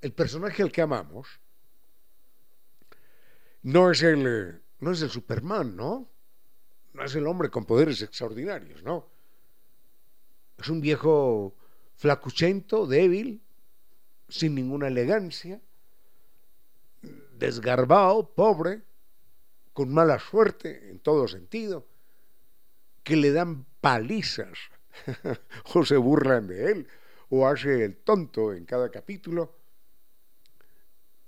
el 0.00 0.12
personaje 0.12 0.62
al 0.62 0.72
que 0.72 0.82
amamos, 0.82 1.40
no 3.62 3.90
es 3.90 4.02
el, 4.02 4.62
no 4.80 4.92
es 4.92 5.02
el 5.02 5.10
Superman, 5.10 5.76
¿no? 5.76 6.08
No 6.92 7.04
es 7.04 7.14
el 7.14 7.26
hombre 7.26 7.50
con 7.50 7.66
poderes 7.66 8.02
extraordinarios, 8.02 8.82
¿no? 8.82 9.06
Es 10.58 10.68
un 10.68 10.80
viejo 10.80 11.54
flacuchento, 11.96 12.86
débil, 12.86 13.42
sin 14.28 14.54
ninguna 14.54 14.88
elegancia, 14.88 15.60
desgarbado, 17.38 18.34
pobre, 18.34 18.82
con 19.72 19.92
mala 19.92 20.18
suerte 20.18 20.90
en 20.90 20.98
todo 20.98 21.28
sentido, 21.28 21.86
que 23.02 23.16
le 23.16 23.32
dan 23.32 23.64
palizas 23.80 24.69
o 25.74 25.84
se 25.84 25.96
burlan 25.96 26.46
de 26.46 26.72
él, 26.72 26.88
o 27.28 27.46
hace 27.46 27.84
el 27.84 27.96
tonto 27.98 28.52
en 28.52 28.64
cada 28.64 28.90
capítulo. 28.90 29.56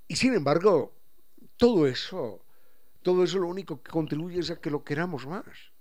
Y 0.08 0.16
sin 0.16 0.34
embargo, 0.34 0.94
todo 1.56 1.86
eso, 1.86 2.44
todo 3.02 3.24
eso 3.24 3.38
lo 3.38 3.48
único 3.48 3.82
que 3.82 3.90
contribuye 3.90 4.40
es 4.40 4.50
a 4.50 4.60
que 4.60 4.70
lo 4.70 4.84
queramos 4.84 5.26
más, 5.26 5.72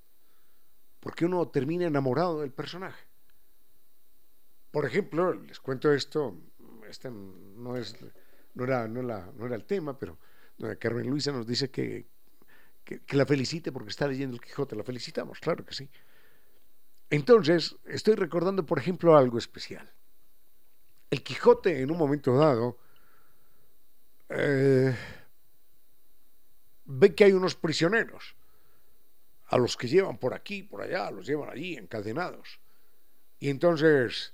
porque 0.99 1.25
uno 1.25 1.47
termina 1.49 1.87
enamorado 1.87 2.41
del 2.41 2.51
personaje. 2.51 3.03
Por 4.71 4.85
ejemplo, 4.85 5.33
les 5.33 5.59
cuento 5.59 5.91
esto, 5.91 6.37
este 6.87 7.09
no, 7.11 7.75
es, 7.75 7.95
no, 8.53 8.63
era, 8.63 8.87
no, 8.87 9.01
la, 9.01 9.29
no 9.35 9.45
era 9.45 9.55
el 9.55 9.65
tema, 9.65 9.97
pero 9.97 10.17
Carmen 10.79 11.09
Luisa 11.09 11.31
nos 11.31 11.45
dice 11.45 11.69
que, 11.69 12.07
que, 12.83 13.01
que 13.01 13.17
la 13.17 13.25
felicite 13.25 13.71
porque 13.71 13.89
está 13.89 14.07
leyendo 14.07 14.35
el 14.35 14.41
Quijote. 14.41 14.75
La 14.75 14.83
felicitamos, 14.83 15.39
claro 15.39 15.65
que 15.65 15.73
sí. 15.73 15.89
Entonces, 17.11 17.75
estoy 17.87 18.15
recordando, 18.15 18.65
por 18.65 18.79
ejemplo, 18.79 19.17
algo 19.17 19.37
especial. 19.37 19.91
El 21.09 21.21
Quijote, 21.21 21.81
en 21.81 21.91
un 21.91 21.97
momento 21.97 22.33
dado, 22.37 22.77
eh, 24.29 24.95
ve 26.85 27.13
que 27.13 27.25
hay 27.25 27.33
unos 27.33 27.55
prisioneros, 27.55 28.33
a 29.47 29.57
los 29.57 29.75
que 29.75 29.89
llevan 29.89 30.17
por 30.17 30.33
aquí, 30.33 30.63
por 30.63 30.81
allá, 30.81 31.11
los 31.11 31.27
llevan 31.27 31.49
allí, 31.49 31.75
encadenados. 31.75 32.61
Y 33.39 33.49
entonces 33.49 34.33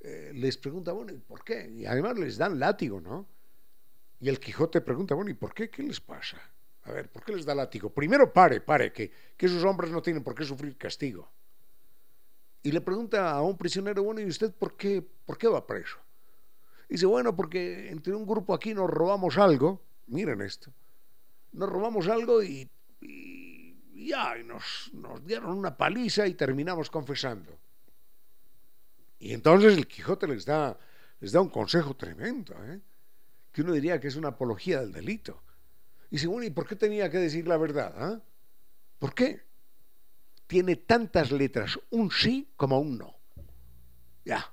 eh, 0.00 0.32
les 0.34 0.56
pregunta, 0.56 0.90
bueno, 0.90 1.12
¿y 1.12 1.18
por 1.18 1.44
qué? 1.44 1.70
Y 1.70 1.86
además 1.86 2.18
les 2.18 2.36
dan 2.36 2.58
látigo, 2.58 3.00
¿no? 3.00 3.28
Y 4.18 4.28
el 4.28 4.40
Quijote 4.40 4.80
pregunta, 4.80 5.14
bueno, 5.14 5.30
¿y 5.30 5.34
por 5.34 5.54
qué? 5.54 5.70
¿Qué 5.70 5.84
les 5.84 6.00
pasa? 6.00 6.36
A 6.82 6.90
ver, 6.90 7.08
¿por 7.08 7.22
qué 7.22 7.36
les 7.36 7.44
da 7.44 7.54
látigo? 7.54 7.90
Primero 7.90 8.32
pare, 8.32 8.60
pare, 8.60 8.92
que, 8.92 9.08
que 9.36 9.46
esos 9.46 9.62
hombres 9.62 9.92
no 9.92 10.02
tienen 10.02 10.24
por 10.24 10.34
qué 10.34 10.42
sufrir 10.42 10.76
castigo. 10.76 11.30
Y 12.68 12.70
le 12.70 12.82
pregunta 12.82 13.30
a 13.30 13.40
un 13.40 13.56
prisionero, 13.56 14.02
bueno, 14.02 14.20
¿y 14.20 14.26
usted 14.26 14.52
por 14.52 14.76
qué, 14.76 15.00
por 15.00 15.38
qué 15.38 15.48
va 15.48 15.66
preso? 15.66 15.96
dice, 16.86 17.06
bueno, 17.06 17.34
porque 17.34 17.88
entre 17.88 18.14
un 18.14 18.26
grupo 18.26 18.52
aquí 18.52 18.74
nos 18.74 18.90
robamos 18.90 19.38
algo, 19.38 19.82
miren 20.08 20.42
esto, 20.42 20.70
nos 21.52 21.66
robamos 21.66 22.06
algo 22.08 22.42
y, 22.42 22.68
ya, 23.94 24.34
nos, 24.44 24.90
nos 24.92 25.24
dieron 25.24 25.56
una 25.56 25.78
paliza 25.78 26.26
y 26.26 26.34
terminamos 26.34 26.90
confesando. 26.90 27.58
Y 29.18 29.32
entonces 29.32 29.74
el 29.74 29.86
Quijote 29.86 30.28
les 30.28 30.44
da, 30.44 30.78
les 31.20 31.32
da 31.32 31.40
un 31.40 31.48
consejo 31.48 31.96
tremendo, 31.96 32.54
¿eh? 32.66 32.82
que 33.50 33.62
uno 33.62 33.72
diría 33.72 33.98
que 33.98 34.08
es 34.08 34.16
una 34.16 34.28
apología 34.28 34.80
del 34.80 34.92
delito. 34.92 35.42
Y 36.10 36.16
dice, 36.16 36.26
bueno, 36.26 36.46
¿y 36.46 36.50
por 36.50 36.66
qué 36.66 36.76
tenía 36.76 37.10
que 37.10 37.16
decir 37.16 37.48
la 37.48 37.56
verdad? 37.56 37.94
Ah? 37.96 38.20
¿Por 38.98 39.14
qué? 39.14 39.47
Tiene 40.48 40.76
tantas 40.76 41.30
letras, 41.30 41.78
un 41.90 42.10
sí 42.10 42.50
como 42.56 42.80
un 42.80 42.98
no. 42.98 43.14
Ya. 44.24 44.50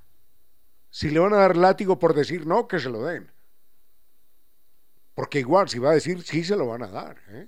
Si 0.92 1.10
le 1.10 1.20
van 1.20 1.34
a 1.34 1.38
dar 1.38 1.58
látigo 1.58 1.98
por 1.98 2.14
decir 2.14 2.46
no, 2.46 2.68
que 2.68 2.80
se 2.80 2.90
lo 2.90 3.04
den. 3.04 3.32
Porque 5.16 5.40
igual, 5.40 5.70
si 5.70 5.80
va 5.80 5.92
a 5.92 5.94
decir 5.94 6.22
sí, 6.22 6.44
se 6.44 6.58
lo 6.58 6.68
van 6.68 6.84
a 6.84 6.88
dar. 6.88 7.18
¿eh? 7.30 7.48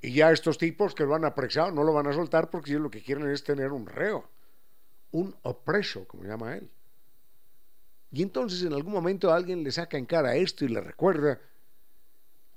Y 0.00 0.14
ya 0.14 0.32
estos 0.32 0.56
tipos 0.56 0.94
que 0.94 1.04
lo 1.04 1.14
han 1.14 1.26
apresado 1.26 1.70
no 1.70 1.84
lo 1.84 1.92
van 1.92 2.06
a 2.06 2.14
soltar 2.14 2.48
porque 2.48 2.70
ellos 2.70 2.82
lo 2.82 2.90
que 2.90 3.02
quieren 3.02 3.30
es 3.30 3.44
tener 3.44 3.70
un 3.70 3.86
reo, 3.86 4.28
un 5.10 5.36
opreso, 5.42 6.08
como 6.08 6.24
llama 6.24 6.56
él. 6.56 6.70
Y 8.10 8.22
entonces 8.22 8.62
en 8.62 8.72
algún 8.72 8.94
momento 8.94 9.30
alguien 9.30 9.62
le 9.62 9.72
saca 9.72 9.98
en 9.98 10.06
cara 10.06 10.36
esto 10.36 10.64
y 10.64 10.68
le 10.68 10.80
recuerda, 10.80 11.38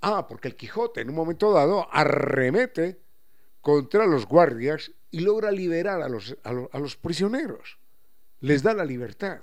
ah, 0.01 0.25
porque 0.25 0.47
el 0.47 0.55
Quijote 0.55 1.01
en 1.01 1.09
un 1.09 1.15
momento 1.15 1.51
dado 1.51 1.93
arremete 1.93 3.04
contra 3.65 4.05
los 4.05 4.27
guardias 4.27 4.91
y 5.09 5.21
logra 5.21 5.49
liberar 5.49 5.99
a 6.03 6.07
los, 6.07 6.37
a 6.43 6.77
los 6.77 6.95
prisioneros, 6.97 7.79
les 8.41 8.61
da 8.61 8.75
la 8.75 8.85
libertad. 8.85 9.41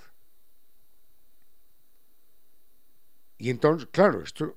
Y 3.37 3.49
entonces, 3.49 3.89
claro, 3.91 4.23
esto, 4.23 4.55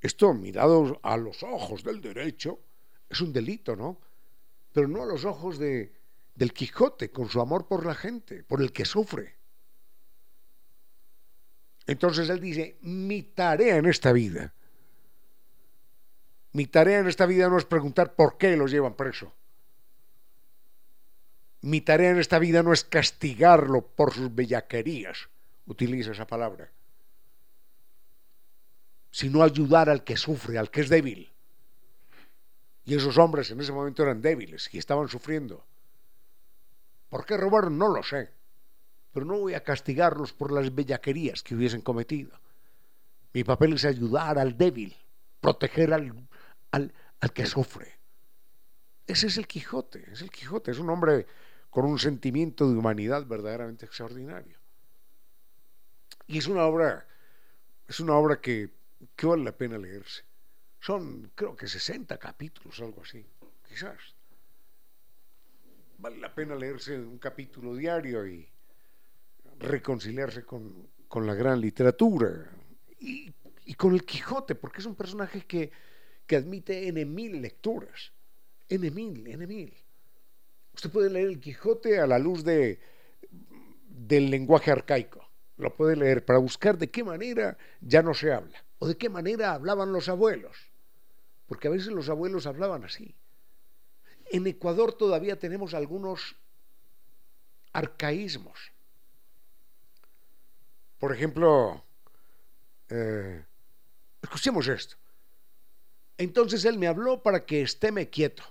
esto 0.00 0.32
mirado 0.34 1.00
a 1.02 1.16
los 1.16 1.42
ojos 1.42 1.82
del 1.82 2.00
derecho 2.00 2.60
es 3.08 3.20
un 3.20 3.32
delito, 3.32 3.74
¿no? 3.74 4.00
Pero 4.72 4.86
no 4.86 5.02
a 5.02 5.06
los 5.06 5.24
ojos 5.24 5.58
de, 5.58 5.92
del 6.36 6.52
Quijote, 6.52 7.10
con 7.10 7.28
su 7.28 7.40
amor 7.40 7.66
por 7.66 7.84
la 7.84 7.96
gente, 7.96 8.44
por 8.44 8.62
el 8.62 8.70
que 8.70 8.84
sufre. 8.84 9.34
Entonces 11.88 12.30
él 12.30 12.40
dice, 12.40 12.78
mi 12.82 13.24
tarea 13.24 13.78
en 13.78 13.86
esta 13.86 14.12
vida, 14.12 14.54
mi 16.58 16.66
tarea 16.66 16.98
en 16.98 17.06
esta 17.06 17.24
vida 17.24 17.48
no 17.48 17.56
es 17.56 17.64
preguntar 17.64 18.14
por 18.14 18.36
qué 18.36 18.56
los 18.56 18.70
llevan 18.70 18.94
preso. 18.94 19.32
Mi 21.60 21.80
tarea 21.80 22.10
en 22.10 22.18
esta 22.18 22.38
vida 22.38 22.62
no 22.62 22.72
es 22.72 22.82
castigarlo 22.82 23.86
por 23.86 24.12
sus 24.12 24.34
bellaquerías, 24.34 25.28
utiliza 25.66 26.12
esa 26.12 26.26
palabra 26.26 26.70
sino 29.10 29.42
ayudar 29.42 29.88
al 29.88 30.04
que 30.04 30.16
sufre, 30.16 30.58
al 30.58 30.70
que 30.70 30.80
es 30.80 30.88
débil. 30.88 31.32
Y 32.84 32.94
esos 32.94 33.18
hombres 33.18 33.50
en 33.50 33.60
ese 33.60 33.72
momento 33.72 34.02
eran 34.02 34.22
débiles 34.22 34.72
y 34.72 34.78
estaban 34.78 35.08
sufriendo. 35.08 35.64
¿Por 37.08 37.24
qué 37.26 37.36
robaron? 37.36 37.78
No 37.78 37.88
lo 37.88 38.02
sé. 38.02 38.30
Pero 39.12 39.26
no 39.26 39.38
voy 39.38 39.54
a 39.54 39.64
castigarlos 39.64 40.32
por 40.32 40.52
las 40.52 40.74
bellaquerías 40.74 41.42
que 41.42 41.54
hubiesen 41.54 41.80
cometido. 41.80 42.38
Mi 43.32 43.44
papel 43.44 43.74
es 43.74 43.84
ayudar 43.84 44.38
al 44.38 44.56
débil, 44.56 44.96
proteger 45.40 45.92
al, 45.92 46.27
al, 46.70 46.92
al 47.20 47.32
que 47.32 47.46
sufre. 47.46 47.98
Ese 49.06 49.28
es 49.28 49.38
el 49.38 49.46
Quijote, 49.46 50.10
es 50.12 50.22
el 50.22 50.30
Quijote, 50.30 50.70
es 50.70 50.78
un 50.78 50.90
hombre 50.90 51.26
con 51.70 51.84
un 51.84 51.98
sentimiento 51.98 52.68
de 52.68 52.76
humanidad 52.76 53.26
verdaderamente 53.26 53.86
extraordinario. 53.86 54.58
Y 56.26 56.38
es 56.38 56.46
una 56.46 56.64
obra, 56.64 57.06
es 57.86 58.00
una 58.00 58.14
obra 58.14 58.40
que 58.40 58.78
que 59.14 59.26
vale 59.26 59.44
la 59.44 59.56
pena 59.56 59.78
leerse. 59.78 60.24
Son, 60.80 61.30
creo 61.34 61.56
que 61.56 61.66
60 61.66 62.18
capítulos, 62.18 62.80
algo 62.80 63.02
así, 63.02 63.24
quizás. 63.66 63.98
Vale 65.98 66.18
la 66.18 66.34
pena 66.34 66.54
leerse 66.54 66.98
un 66.98 67.18
capítulo 67.18 67.74
diario 67.74 68.26
y 68.26 68.48
reconciliarse 69.58 70.44
con, 70.44 70.88
con 71.08 71.26
la 71.26 71.34
gran 71.34 71.60
literatura 71.60 72.48
y, 73.00 73.32
y, 73.64 73.74
con 73.74 73.94
el 73.94 74.04
Quijote, 74.04 74.54
porque 74.54 74.80
es 74.80 74.86
un 74.86 74.94
personaje 74.94 75.44
que, 75.46 75.72
que 76.28 76.36
admite 76.36 76.86
N 76.86 77.04
mil 77.06 77.42
lecturas. 77.42 78.12
N 78.68 78.88
mil, 78.92 79.26
N 79.26 79.46
mil. 79.46 79.74
Usted 80.74 80.90
puede 80.90 81.10
leer 81.10 81.26
el 81.26 81.40
Quijote 81.40 81.98
a 81.98 82.06
la 82.06 82.18
luz 82.18 82.44
de, 82.44 82.78
del 83.88 84.30
lenguaje 84.30 84.70
arcaico. 84.70 85.26
Lo 85.56 85.74
puede 85.74 85.96
leer 85.96 86.24
para 86.24 86.38
buscar 86.38 86.78
de 86.78 86.90
qué 86.90 87.02
manera 87.02 87.58
ya 87.80 88.02
no 88.02 88.14
se 88.14 88.32
habla 88.32 88.62
o 88.78 88.86
de 88.86 88.96
qué 88.96 89.08
manera 89.08 89.54
hablaban 89.54 89.92
los 89.92 90.08
abuelos, 90.08 90.56
porque 91.46 91.66
a 91.66 91.70
veces 91.72 91.88
los 91.88 92.08
abuelos 92.08 92.46
hablaban 92.46 92.84
así. 92.84 93.16
En 94.30 94.46
Ecuador 94.46 94.92
todavía 94.92 95.38
tenemos 95.38 95.74
algunos 95.74 96.36
arcaísmos. 97.72 98.70
Por 101.00 101.12
ejemplo, 101.12 101.82
eh, 102.90 103.44
escuchemos 104.22 104.68
esto. 104.68 104.96
Entonces 106.18 106.64
él 106.64 106.78
me 106.78 106.88
habló 106.88 107.22
para 107.22 107.46
que 107.46 107.62
estéme 107.62 108.10
quieto. 108.10 108.42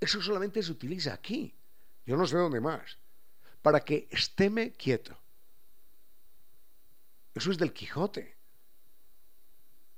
Eso 0.00 0.22
solamente 0.22 0.62
se 0.62 0.70
utiliza 0.70 1.12
aquí. 1.12 1.54
Yo 2.06 2.16
no 2.16 2.26
sé 2.26 2.36
dónde 2.36 2.60
más. 2.60 2.98
Para 3.60 3.80
que 3.80 4.06
estéme 4.10 4.72
quieto. 4.72 5.18
Eso 7.34 7.50
es 7.50 7.58
del 7.58 7.72
Quijote. 7.72 8.36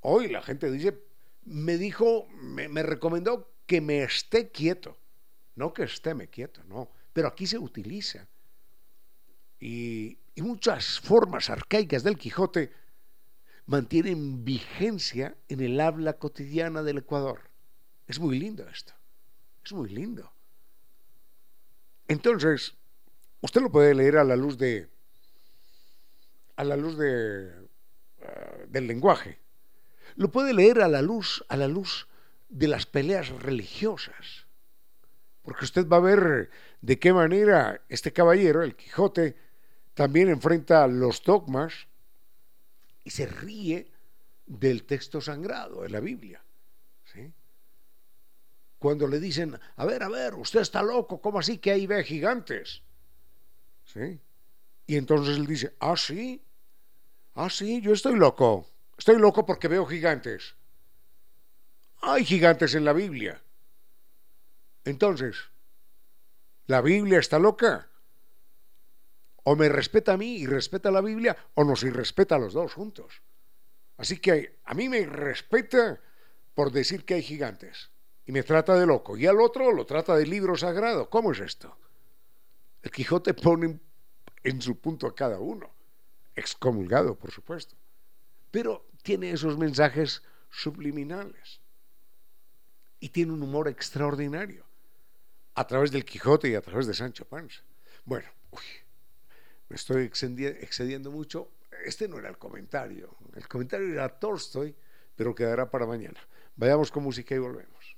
Hoy 0.00 0.28
la 0.28 0.42
gente 0.42 0.70
dice, 0.70 0.98
me 1.44 1.76
dijo, 1.76 2.26
me, 2.28 2.82
recomendó 2.82 3.52
que 3.66 3.80
me 3.80 4.02
esté 4.02 4.50
quieto. 4.50 4.98
No 5.54 5.72
que 5.72 5.82
estéme 5.82 6.28
quieto, 6.28 6.64
no. 6.64 6.90
Pero 7.12 7.28
aquí 7.28 7.46
se 7.46 7.58
utiliza. 7.58 8.26
Y, 9.60 10.18
muchas 10.36 11.00
formas 11.00 11.50
arcaicas 11.50 12.04
del 12.04 12.16
Quijote 12.16 12.72
mantienen 13.68 14.46
vigencia 14.46 15.36
en 15.48 15.60
el 15.60 15.78
habla 15.78 16.14
cotidiana 16.14 16.82
del 16.82 16.98
Ecuador. 16.98 17.50
Es 18.06 18.18
muy 18.18 18.38
lindo 18.38 18.66
esto. 18.66 18.94
Es 19.62 19.72
muy 19.74 19.90
lindo. 19.90 20.32
Entonces, 22.08 22.74
usted 23.42 23.60
lo 23.60 23.70
puede 23.70 23.94
leer 23.94 24.16
a 24.16 24.24
la 24.24 24.36
luz 24.36 24.56
de 24.56 24.88
a 26.56 26.64
la 26.64 26.76
luz 26.76 26.96
de, 26.96 27.52
ah, 28.22 28.56
del 28.68 28.86
lenguaje. 28.86 29.38
Lo 30.16 30.32
puede 30.32 30.54
leer 30.54 30.80
a 30.80 30.88
la 30.88 31.02
luz, 31.02 31.44
a 31.48 31.56
la 31.56 31.68
luz 31.68 32.08
de 32.48 32.68
las 32.68 32.86
peleas 32.86 33.28
religiosas. 33.28 34.46
Porque 35.42 35.66
usted 35.66 35.86
va 35.86 35.98
a 35.98 36.00
ver 36.00 36.50
de 36.80 36.98
qué 36.98 37.12
manera 37.12 37.82
este 37.90 38.12
caballero, 38.12 38.62
el 38.62 38.74
Quijote, 38.74 39.36
también 39.92 40.30
enfrenta 40.30 40.86
los 40.86 41.22
dogmas 41.22 41.86
y 43.04 43.10
se 43.10 43.26
ríe 43.26 43.90
del 44.46 44.84
texto 44.84 45.20
sangrado 45.20 45.82
de 45.82 45.90
la 45.90 46.00
Biblia. 46.00 46.42
Cuando 48.78 49.08
le 49.08 49.18
dicen, 49.18 49.58
a 49.76 49.84
ver, 49.84 50.04
a 50.04 50.08
ver, 50.08 50.34
usted 50.34 50.60
está 50.60 50.82
loco, 50.82 51.20
¿cómo 51.20 51.40
así 51.40 51.58
que 51.58 51.72
ahí 51.72 51.86
ve 51.86 52.04
gigantes? 52.04 52.82
¿Sí? 53.84 54.20
Y 54.86 54.96
entonces 54.96 55.36
él 55.36 55.46
dice, 55.46 55.74
ah, 55.80 55.96
sí, 55.96 56.40
Ah, 57.40 57.48
sí, 57.48 57.80
yo 57.80 57.92
estoy 57.92 58.16
loco. 58.16 58.66
Estoy 58.96 59.16
loco 59.16 59.46
porque 59.46 59.68
veo 59.68 59.86
gigantes. 59.86 60.56
Hay 62.00 62.24
gigantes 62.24 62.74
en 62.74 62.84
la 62.84 62.92
Biblia. 62.92 63.40
Entonces, 64.84 65.36
¿la 66.66 66.80
Biblia 66.80 67.20
está 67.20 67.38
loca? 67.38 67.87
O 69.48 69.56
me 69.56 69.70
respeta 69.70 70.12
a 70.12 70.18
mí 70.18 70.36
y 70.36 70.46
respeta 70.46 70.90
la 70.90 71.00
Biblia, 71.00 71.34
o 71.54 71.64
nos 71.64 71.82
irrespeta 71.82 72.34
a 72.34 72.38
los 72.38 72.52
dos 72.52 72.74
juntos. 72.74 73.22
Así 73.96 74.18
que 74.18 74.60
a 74.62 74.74
mí 74.74 74.90
me 74.90 75.06
respeta 75.06 75.98
por 76.54 76.70
decir 76.70 77.06
que 77.06 77.14
hay 77.14 77.22
gigantes 77.22 77.88
y 78.26 78.32
me 78.32 78.42
trata 78.42 78.74
de 78.74 78.84
loco, 78.84 79.16
y 79.16 79.24
al 79.26 79.40
otro 79.40 79.72
lo 79.72 79.86
trata 79.86 80.14
de 80.16 80.26
libro 80.26 80.54
sagrado. 80.54 81.08
¿Cómo 81.08 81.32
es 81.32 81.40
esto? 81.40 81.74
El 82.82 82.90
Quijote 82.90 83.32
pone 83.32 83.80
en 84.44 84.60
su 84.60 84.78
punto 84.78 85.06
a 85.06 85.14
cada 85.14 85.38
uno 85.38 85.70
excomulgado, 86.36 87.14
por 87.14 87.30
supuesto, 87.30 87.74
pero 88.50 88.84
tiene 89.02 89.30
esos 89.30 89.56
mensajes 89.56 90.22
subliminales 90.50 91.62
y 93.00 93.08
tiene 93.08 93.32
un 93.32 93.42
humor 93.42 93.68
extraordinario 93.68 94.66
a 95.54 95.66
través 95.66 95.90
del 95.90 96.04
Quijote 96.04 96.50
y 96.50 96.54
a 96.54 96.60
través 96.60 96.86
de 96.86 96.92
Sancho 96.92 97.24
Panza. 97.24 97.62
Bueno, 98.04 98.28
me 99.68 99.76
estoy 99.76 100.04
excediendo 100.04 101.10
mucho. 101.10 101.50
este 101.84 102.08
no 102.08 102.18
era 102.18 102.28
el 102.28 102.38
comentario. 102.38 103.16
El 103.34 103.46
comentario 103.46 103.92
era 103.92 104.08
Tolstoy, 104.08 104.74
pero 105.14 105.34
quedará 105.34 105.70
para 105.70 105.86
mañana. 105.86 106.20
Vayamos 106.56 106.90
con 106.90 107.02
música 107.04 107.34
y 107.34 107.38
volvemos. 107.38 107.96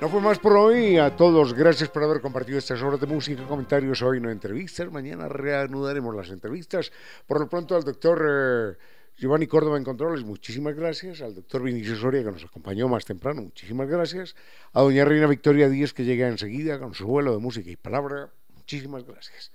No 0.00 0.08
fue 0.08 0.20
más 0.20 0.38
por 0.38 0.56
hoy. 0.56 0.98
A 0.98 1.14
todos, 1.16 1.54
gracias 1.54 1.88
por 1.90 2.02
haber 2.02 2.20
compartido 2.20 2.58
estas 2.58 2.82
horas 2.82 3.00
de 3.00 3.06
música, 3.06 3.46
comentarios 3.46 4.02
hoy, 4.02 4.20
no 4.20 4.30
entrevistas. 4.30 4.90
Mañana 4.90 5.28
reanudaremos 5.28 6.14
las 6.14 6.30
entrevistas. 6.30 6.90
Por 7.26 7.40
lo 7.40 7.48
pronto, 7.48 7.76
al 7.76 7.84
doctor 7.84 8.26
eh, 8.28 8.97
Giovanni 9.18 9.48
Córdoba 9.48 9.76
en 9.76 9.84
Controles, 9.84 10.24
muchísimas 10.24 10.76
gracias. 10.76 11.20
Al 11.22 11.34
doctor 11.34 11.62
Vinicius 11.62 11.98
Soria, 11.98 12.22
que 12.22 12.30
nos 12.30 12.44
acompañó 12.44 12.86
más 12.86 13.04
temprano, 13.04 13.42
muchísimas 13.42 13.88
gracias. 13.88 14.36
A 14.72 14.80
doña 14.80 15.04
Reina 15.04 15.26
Victoria 15.26 15.68
Díez, 15.68 15.92
que 15.92 16.04
llega 16.04 16.28
enseguida 16.28 16.78
con 16.78 16.94
su 16.94 17.04
vuelo 17.06 17.32
de 17.32 17.38
música 17.38 17.68
y 17.68 17.74
palabra, 17.74 18.30
muchísimas 18.54 19.04
gracias. 19.04 19.50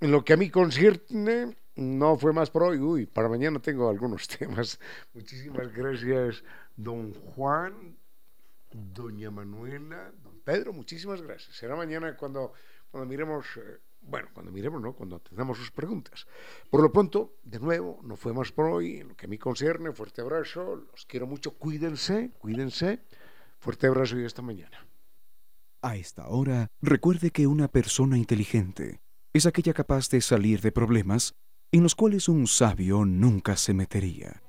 En 0.00 0.12
lo 0.12 0.24
que 0.24 0.34
a 0.34 0.36
mí 0.36 0.48
concierne, 0.48 1.56
no 1.74 2.16
fue 2.16 2.32
más 2.32 2.50
por 2.50 2.62
hoy. 2.62 2.78
Uy, 2.78 3.06
para 3.06 3.28
mañana 3.28 3.58
tengo 3.58 3.90
algunos 3.90 4.28
temas. 4.38 4.78
Muchísimas 5.12 5.74
gracias, 5.74 6.44
don 6.76 7.12
Juan 7.12 7.96
doña 8.72 9.30
Manuela, 9.30 10.12
don 10.22 10.38
Pedro, 10.40 10.72
muchísimas 10.72 11.20
gracias. 11.20 11.56
Será 11.56 11.74
mañana 11.74 12.16
cuando, 12.16 12.52
cuando 12.90 13.08
miremos, 13.08 13.44
eh, 13.56 13.78
bueno, 14.10 14.28
cuando 14.34 14.50
miremos, 14.52 14.82
¿no? 14.82 14.92
Cuando 14.92 15.20
tengamos 15.20 15.56
sus 15.56 15.70
preguntas. 15.70 16.26
Por 16.68 16.82
lo 16.82 16.92
pronto, 16.92 17.36
de 17.44 17.60
nuevo, 17.60 18.00
no 18.02 18.16
fue 18.16 18.32
más 18.32 18.52
por 18.52 18.66
hoy. 18.66 18.96
En 18.96 19.08
lo 19.08 19.16
que 19.16 19.26
a 19.26 19.28
mí 19.28 19.38
concierne, 19.38 19.92
fuerte 19.92 20.20
abrazo, 20.20 20.76
los 20.90 21.06
quiero 21.06 21.26
mucho, 21.26 21.52
cuídense, 21.52 22.32
cuídense. 22.38 23.00
Fuerte 23.58 23.86
abrazo 23.86 24.18
y 24.18 24.24
hasta 24.24 24.42
mañana. 24.42 24.86
A 25.82 25.96
esta 25.96 26.28
hora, 26.28 26.68
recuerde 26.82 27.30
que 27.30 27.46
una 27.46 27.68
persona 27.68 28.18
inteligente 28.18 29.00
es 29.32 29.46
aquella 29.46 29.72
capaz 29.72 30.10
de 30.10 30.20
salir 30.20 30.60
de 30.60 30.72
problemas 30.72 31.34
en 31.72 31.82
los 31.82 31.94
cuales 31.94 32.28
un 32.28 32.46
sabio 32.46 33.04
nunca 33.04 33.56
se 33.56 33.72
metería. 33.74 34.42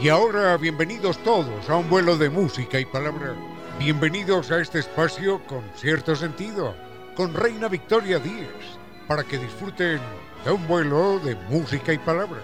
Y 0.00 0.08
ahora 0.08 0.56
bienvenidos 0.56 1.22
todos 1.22 1.68
a 1.70 1.76
un 1.76 1.88
vuelo 1.88 2.16
de 2.16 2.28
música 2.28 2.80
y 2.80 2.84
palabra. 2.84 3.53
Bienvenidos 3.78 4.52
a 4.52 4.60
este 4.60 4.78
espacio 4.78 5.44
con 5.46 5.64
cierto 5.74 6.14
sentido, 6.14 6.76
con 7.16 7.34
Reina 7.34 7.68
Victoria 7.68 8.20
Díez, 8.20 8.48
para 9.08 9.24
que 9.24 9.36
disfruten 9.36 9.98
de 10.44 10.52
un 10.52 10.66
vuelo 10.68 11.18
de 11.18 11.34
música 11.50 11.92
y 11.92 11.98
palabra. 11.98 12.40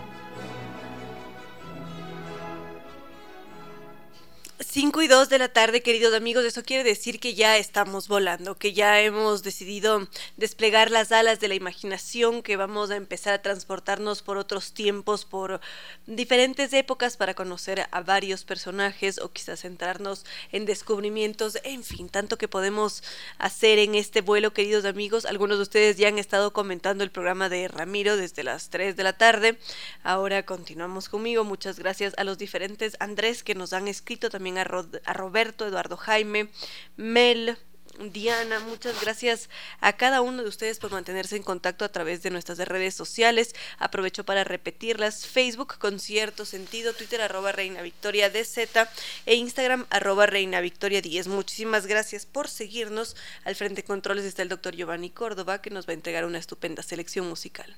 5 4.73 5.03
y 5.03 5.09
2 5.09 5.29
de 5.29 5.41
la 5.41 5.49
tarde, 5.49 5.83
queridos 5.83 6.15
amigos, 6.15 6.45
eso 6.45 6.63
quiere 6.63 6.85
decir 6.85 7.19
que 7.19 7.35
ya 7.35 7.57
estamos 7.57 8.07
volando, 8.07 8.57
que 8.57 8.73
ya 8.73 9.01
hemos 9.01 9.43
decidido 9.43 10.07
desplegar 10.37 10.93
las 10.93 11.11
alas 11.11 11.41
de 11.41 11.49
la 11.49 11.57
imaginación, 11.57 12.41
que 12.45 12.55
vamos 12.55 12.93
a 12.93 12.97
empezar 12.97 13.35
a 13.35 13.43
transportarnos 13.43 14.23
por 14.23 14.37
otros 14.37 14.73
tiempos, 14.73 15.25
por 15.25 15.61
diferentes 16.07 16.73
épocas 16.73 17.17
para 17.17 17.35
conocer 17.35 17.89
a 17.91 18.01
varios 18.03 18.45
personajes 18.45 19.19
o 19.19 19.33
quizás 19.33 19.63
centrarnos 19.63 20.25
en 20.53 20.67
descubrimientos, 20.67 21.59
en 21.65 21.83
fin, 21.83 22.09
tanto 22.09 22.39
que 22.39 22.47
podemos 22.47 23.03
hacer 23.39 23.81
en 23.81 23.97
este 23.97 24.21
vuelo, 24.21 24.53
queridos 24.53 24.85
amigos. 24.85 25.25
Algunos 25.25 25.59
de 25.59 25.63
ustedes 25.63 25.97
ya 25.97 26.07
han 26.07 26.21
estado 26.21 26.53
comentando 26.53 27.03
el 27.03 27.11
programa 27.11 27.49
de 27.49 27.67
Ramiro 27.67 28.17
desde 28.17 28.45
las 28.45 28.71
3 28.71 28.95
de 28.95 29.03
la 29.03 29.15
tarde. 29.15 29.59
Ahora 30.05 30.47
continuamos 30.47 31.09
conmigo. 31.09 31.43
Muchas 31.43 31.77
gracias 31.77 32.15
a 32.19 32.23
los 32.23 32.39
diferentes 32.39 32.97
Andrés 33.01 33.43
que 33.43 33.57
nos 33.57 33.73
han 33.73 33.89
escrito 33.89 34.31
también 34.31 34.60
a, 34.61 35.13
Roberto, 35.13 35.67
Eduardo 35.67 35.97
Jaime, 35.97 36.49
Mel, 36.97 37.57
Diana, 37.99 38.61
muchas 38.61 38.99
gracias 39.03 39.51
a 39.81 39.93
cada 39.95 40.23
uno 40.23 40.43
de 40.43 40.49
ustedes 40.49 40.79
por 40.79 40.91
mantenerse 40.91 41.37
en 41.37 41.43
contacto 41.43 41.85
a 41.85 41.91
través 41.91 42.23
de 42.23 42.31
nuestras 42.31 42.59
redes 42.59 42.95
sociales. 42.95 43.55
Aprovecho 43.79 44.25
para 44.25 44.43
repetirlas. 44.43 45.27
Facebook 45.27 45.77
con 45.79 46.01
cierto 46.01 46.47
sentido, 46.47 46.95
Twitter 46.95 47.21
arroba 47.21 47.53
Reina 47.53 47.83
Victoria 47.83 48.31
DZ 48.31 48.89
e 49.27 49.35
Instagram 49.35 49.87
arroba 49.91 50.27
Reina 50.27 50.63
Victoria 50.63 51.03
10. 51.03 51.29
Muchísimas 51.29 51.87
gracias 51.87 52.25
por 52.25 52.49
seguirnos. 52.49 53.17
Al 53.45 53.55
frente 53.55 53.83
de 53.83 53.87
controles 53.87 54.25
está 54.25 54.43
el 54.43 54.49
doctor 54.49 54.75
Giovanni 54.75 55.11
Córdoba 55.11 55.61
que 55.61 55.71
nos 55.71 55.87
va 55.87 55.91
a 55.91 55.95
entregar 55.95 56.25
una 56.25 56.39
estupenda 56.39 56.83
selección 56.83 57.29
musical. 57.29 57.77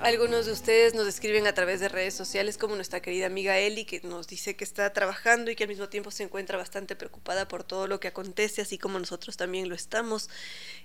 Algunos 0.00 0.46
de 0.46 0.52
ustedes 0.52 0.94
nos 0.94 1.08
escriben 1.08 1.46
a 1.46 1.54
través 1.54 1.80
de 1.80 1.88
redes 1.88 2.14
sociales 2.14 2.58
como 2.58 2.76
nuestra 2.76 3.00
querida 3.00 3.26
amiga 3.26 3.58
Eli, 3.58 3.84
que 3.84 4.00
nos 4.02 4.26
dice 4.26 4.54
que 4.54 4.62
está 4.62 4.92
trabajando 4.92 5.50
y 5.50 5.56
que 5.56 5.64
al 5.64 5.68
mismo 5.68 5.88
tiempo 5.88 6.10
se 6.10 6.22
encuentra 6.22 6.58
bastante 6.58 6.94
preocupada 6.96 7.48
por 7.48 7.64
todo 7.64 7.86
lo 7.86 7.98
que 7.98 8.08
acontece, 8.08 8.62
así 8.62 8.78
como 8.78 8.98
nosotros 8.98 9.36
también 9.36 9.68
lo 9.68 9.74
estamos, 9.74 10.28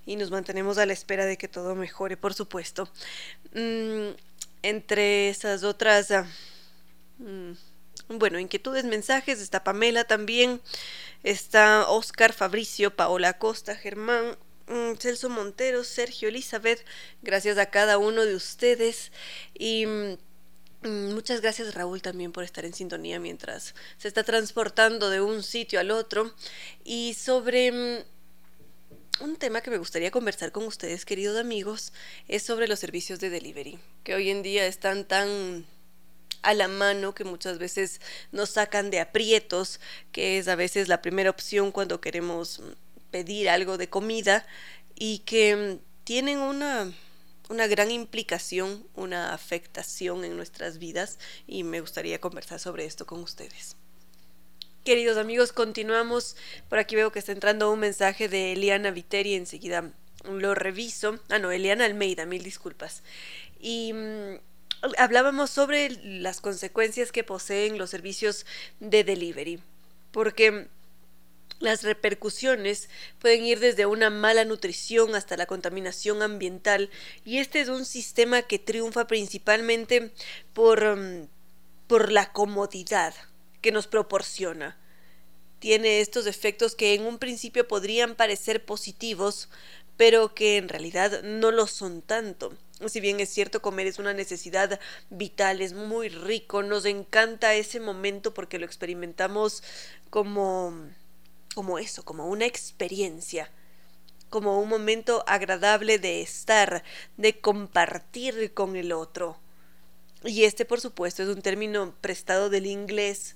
y 0.06 0.16
nos 0.16 0.32
mantenemos 0.32 0.78
a 0.78 0.86
la 0.86 0.94
espera 0.94 1.26
de 1.26 1.38
que 1.38 1.48
todo 1.48 1.76
mejore, 1.76 2.18
por 2.18 2.34
supuesto. 2.34 2.90
Mm, 3.54 4.12
entre 4.64 5.30
esas 5.30 5.64
otras, 5.64 6.10
ah, 6.12 6.28
mm, 7.18 7.52
bueno, 8.18 8.40
inquietudes, 8.40 8.86
mensajes, 8.86 9.42
está 9.42 9.64
Pamela 9.64 10.06
también, 10.06 10.62
está 11.24 11.88
Oscar, 11.90 12.34
Fabricio, 12.34 12.96
Paola 12.96 13.38
Costa, 13.38 13.76
Germán, 13.76 14.38
Celso 15.00 15.30
Montero, 15.30 15.84
Sergio, 15.84 16.30
Elizabeth, 16.30 16.86
gracias 17.22 17.58
a 17.58 17.68
cada 17.68 17.98
uno 17.98 18.26
de 18.26 18.36
ustedes. 18.36 19.12
Y 19.54 19.86
mm, 19.86 20.18
mm, 20.84 21.14
muchas 21.14 21.42
gracias 21.42 21.74
Raúl 21.74 22.02
también 22.02 22.32
por 22.32 22.44
estar 22.44 22.66
en 22.66 22.74
sintonía 22.74 23.20
mientras 23.20 23.76
se 23.98 24.08
está 24.08 24.24
transportando 24.24 25.10
de 25.10 25.22
un 25.22 25.44
sitio 25.44 25.80
al 25.80 25.92
otro. 25.92 26.34
Y 26.84 27.16
sobre 27.16 28.06
un 29.20 29.36
tema 29.38 29.62
que 29.62 29.72
me 29.72 29.78
gustaría 29.78 30.12
conversar 30.12 30.52
con 30.52 30.66
ustedes, 30.66 31.06
queridos 31.06 31.38
amigos, 31.38 31.94
es 32.28 32.44
sobre 32.44 32.68
los 32.68 32.80
servicios 32.80 33.20
de 33.20 33.30
delivery, 33.30 33.80
que 34.04 34.16
hoy 34.16 34.30
en 34.30 34.42
día 34.42 34.66
están 34.66 35.06
tan 35.06 35.66
a 36.42 36.54
la 36.56 36.68
mano 36.68 37.14
que 37.14 37.24
muchas 37.24 37.60
veces 37.60 38.02
nos 38.32 38.52
sacan 38.52 38.90
de 38.90 39.00
aprietos, 39.00 39.80
que 40.12 40.40
es 40.40 40.48
a 40.48 40.56
veces 40.56 40.88
la 40.88 41.02
primera 41.02 41.30
opción 41.30 41.72
cuando 41.72 42.02
queremos 42.02 42.62
pedir 43.12 43.50
algo 43.50 43.78
de 43.78 43.90
comida 43.90 44.46
y 44.96 45.20
que 45.20 45.56
mm, 45.56 46.04
tienen 46.04 46.40
una, 46.40 46.92
una 47.50 47.68
gran 47.68 47.92
implicación, 47.92 48.88
una 48.96 49.34
afectación 49.34 50.26
en 50.26 50.36
nuestras 50.36 50.80
vidas 50.80 51.20
y 51.48 51.64
me 51.64 51.82
gustaría 51.82 52.20
conversar 52.20 52.60
sobre 52.60 52.86
esto 52.86 53.06
con 53.06 53.20
ustedes. 53.22 53.76
Queridos 54.84 55.18
amigos, 55.18 55.52
continuamos. 55.52 56.36
Por 56.68 56.80
aquí 56.80 56.96
veo 56.96 57.12
que 57.12 57.20
está 57.20 57.34
entrando 57.34 57.72
un 57.72 57.80
mensaje 57.80 58.28
de 58.28 58.54
Eliana 58.54 58.90
Viteri, 58.90 59.36
enseguida 59.36 59.92
lo 60.24 60.56
reviso. 60.56 61.20
Ah, 61.30 61.38
no, 61.38 61.52
Eliana 61.52 61.86
Almeida, 61.86 62.26
mil 62.26 62.44
disculpas. 62.44 63.04
Y 63.60 63.94
mm, 63.94 64.40
hablábamos 64.98 65.52
sobre 65.52 65.90
las 66.04 66.42
consecuencias 66.42 67.12
que 67.12 67.24
poseen 67.24 67.78
los 67.78 67.92
servicios 67.92 68.48
de 68.80 69.04
delivery. 69.04 69.62
Porque 70.12 70.68
las 71.62 71.84
repercusiones 71.84 72.90
pueden 73.20 73.46
ir 73.46 73.60
desde 73.60 73.86
una 73.86 74.10
mala 74.10 74.46
nutrición 74.46 75.16
hasta 75.16 75.38
la 75.38 75.46
contaminación 75.46 76.22
ambiental 76.22 76.90
y 77.24 77.38
este 77.38 77.62
es 77.62 77.70
un 77.70 77.86
sistema 77.86 78.42
que 78.42 78.60
triunfa 78.60 79.08
principalmente 79.08 80.12
por, 80.54 80.84
um, 80.84 81.28
por 81.88 82.12
la 82.12 82.32
comodidad 82.34 83.14
que 83.62 83.72
nos 83.72 83.88
proporciona. 83.88 84.78
Tiene 85.60 86.02
estos 86.02 86.26
efectos 86.26 86.76
que 86.76 86.96
en 86.96 87.06
un 87.06 87.20
principio 87.20 87.68
podrían 87.68 88.16
parecer 88.16 88.66
positivos, 88.66 89.48
pero 89.96 90.34
que 90.34 90.58
en 90.58 90.68
realidad 90.68 91.22
no 91.22 91.52
lo 91.52 91.68
son 91.68 92.02
tanto. 92.02 92.58
Si 92.88 93.00
bien 93.00 93.20
es 93.20 93.30
cierto 93.30 93.62
comer 93.62 93.86
es 93.86 94.00
una 94.00 94.14
necesidad 94.14 94.80
vital, 95.12 95.62
es 95.62 95.74
muy 95.74 96.10
rico, 96.10 96.64
nos 96.64 96.86
encanta 96.86 97.54
ese 97.54 97.80
momento 97.80 98.34
porque 98.34 98.58
lo 98.58 98.66
experimentamos 98.66 99.62
como 100.10 100.90
como 101.56 101.80
eso, 101.80 102.04
como 102.04 102.28
una 102.28 102.46
experiencia, 102.46 103.52
como 104.30 104.60
un 104.62 104.70
momento 104.70 105.24
agradable 105.28 106.00
de 106.00 106.22
estar, 106.22 106.84
de 107.18 107.40
compartir 107.40 108.54
con 108.54 108.76
el 108.76 108.92
otro. 108.92 109.38
Y 110.24 110.44
este, 110.44 110.66
por 110.66 110.80
supuesto, 110.80 111.24
es 111.24 111.30
un 111.30 111.42
término 111.42 111.96
prestado 112.02 112.50
del 112.50 112.68
inglés 112.68 113.36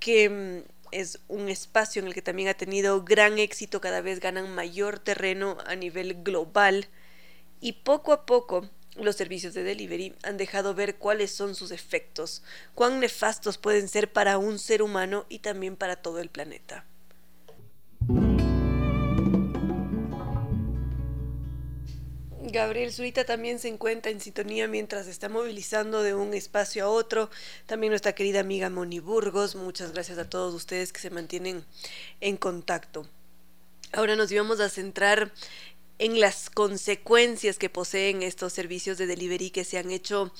que 0.00 0.28
mm, 0.28 0.70
es 0.90 1.20
un 1.28 1.48
espacio 1.48 2.02
en 2.02 2.08
el 2.08 2.14
que 2.14 2.22
también 2.22 2.48
ha 2.48 2.54
tenido 2.54 3.02
gran 3.02 3.38
éxito, 3.38 3.80
cada 3.80 4.00
vez 4.00 4.20
ganan 4.20 4.54
mayor 4.54 4.98
terreno 4.98 5.56
a 5.66 5.74
nivel 5.74 6.22
global 6.22 6.88
y 7.60 7.72
poco 7.72 8.12
a 8.12 8.26
poco 8.26 8.68
los 8.96 9.16
servicios 9.16 9.54
de 9.54 9.62
delivery 9.62 10.14
han 10.22 10.36
dejado 10.36 10.74
ver 10.74 10.96
cuáles 10.96 11.30
son 11.30 11.54
sus 11.54 11.70
efectos, 11.70 12.42
cuán 12.74 13.00
nefastos 13.00 13.56
pueden 13.56 13.88
ser 13.88 14.12
para 14.12 14.36
un 14.36 14.58
ser 14.58 14.82
humano 14.82 15.24
y 15.30 15.38
también 15.38 15.76
para 15.76 15.96
todo 15.96 16.18
el 16.18 16.28
planeta. 16.28 16.84
Gabriel 22.52 22.92
Zurita 22.92 23.24
también 23.24 23.58
se 23.58 23.68
encuentra 23.68 24.12
en 24.12 24.20
sintonía 24.20 24.68
mientras 24.68 25.06
está 25.06 25.30
movilizando 25.30 26.02
de 26.02 26.14
un 26.14 26.34
espacio 26.34 26.84
a 26.84 26.88
otro. 26.88 27.30
También 27.66 27.90
nuestra 27.90 28.14
querida 28.14 28.40
amiga 28.40 28.68
Moni 28.68 29.00
Burgos. 29.00 29.54
Muchas 29.54 29.92
gracias 29.92 30.18
a 30.18 30.28
todos 30.28 30.54
ustedes 30.54 30.92
que 30.92 31.00
se 31.00 31.10
mantienen 31.10 31.64
en 32.20 32.36
contacto. 32.36 33.08
Ahora 33.92 34.16
nos 34.16 34.30
íbamos 34.30 34.60
a 34.60 34.68
centrar 34.68 35.32
en 35.98 36.20
las 36.20 36.50
consecuencias 36.50 37.58
que 37.58 37.70
poseen 37.70 38.22
estos 38.22 38.52
servicios 38.52 38.98
de 38.98 39.06
delivery 39.06 39.50
que 39.50 39.64
se 39.64 39.78
han 39.78 39.90
hecho 39.90 40.32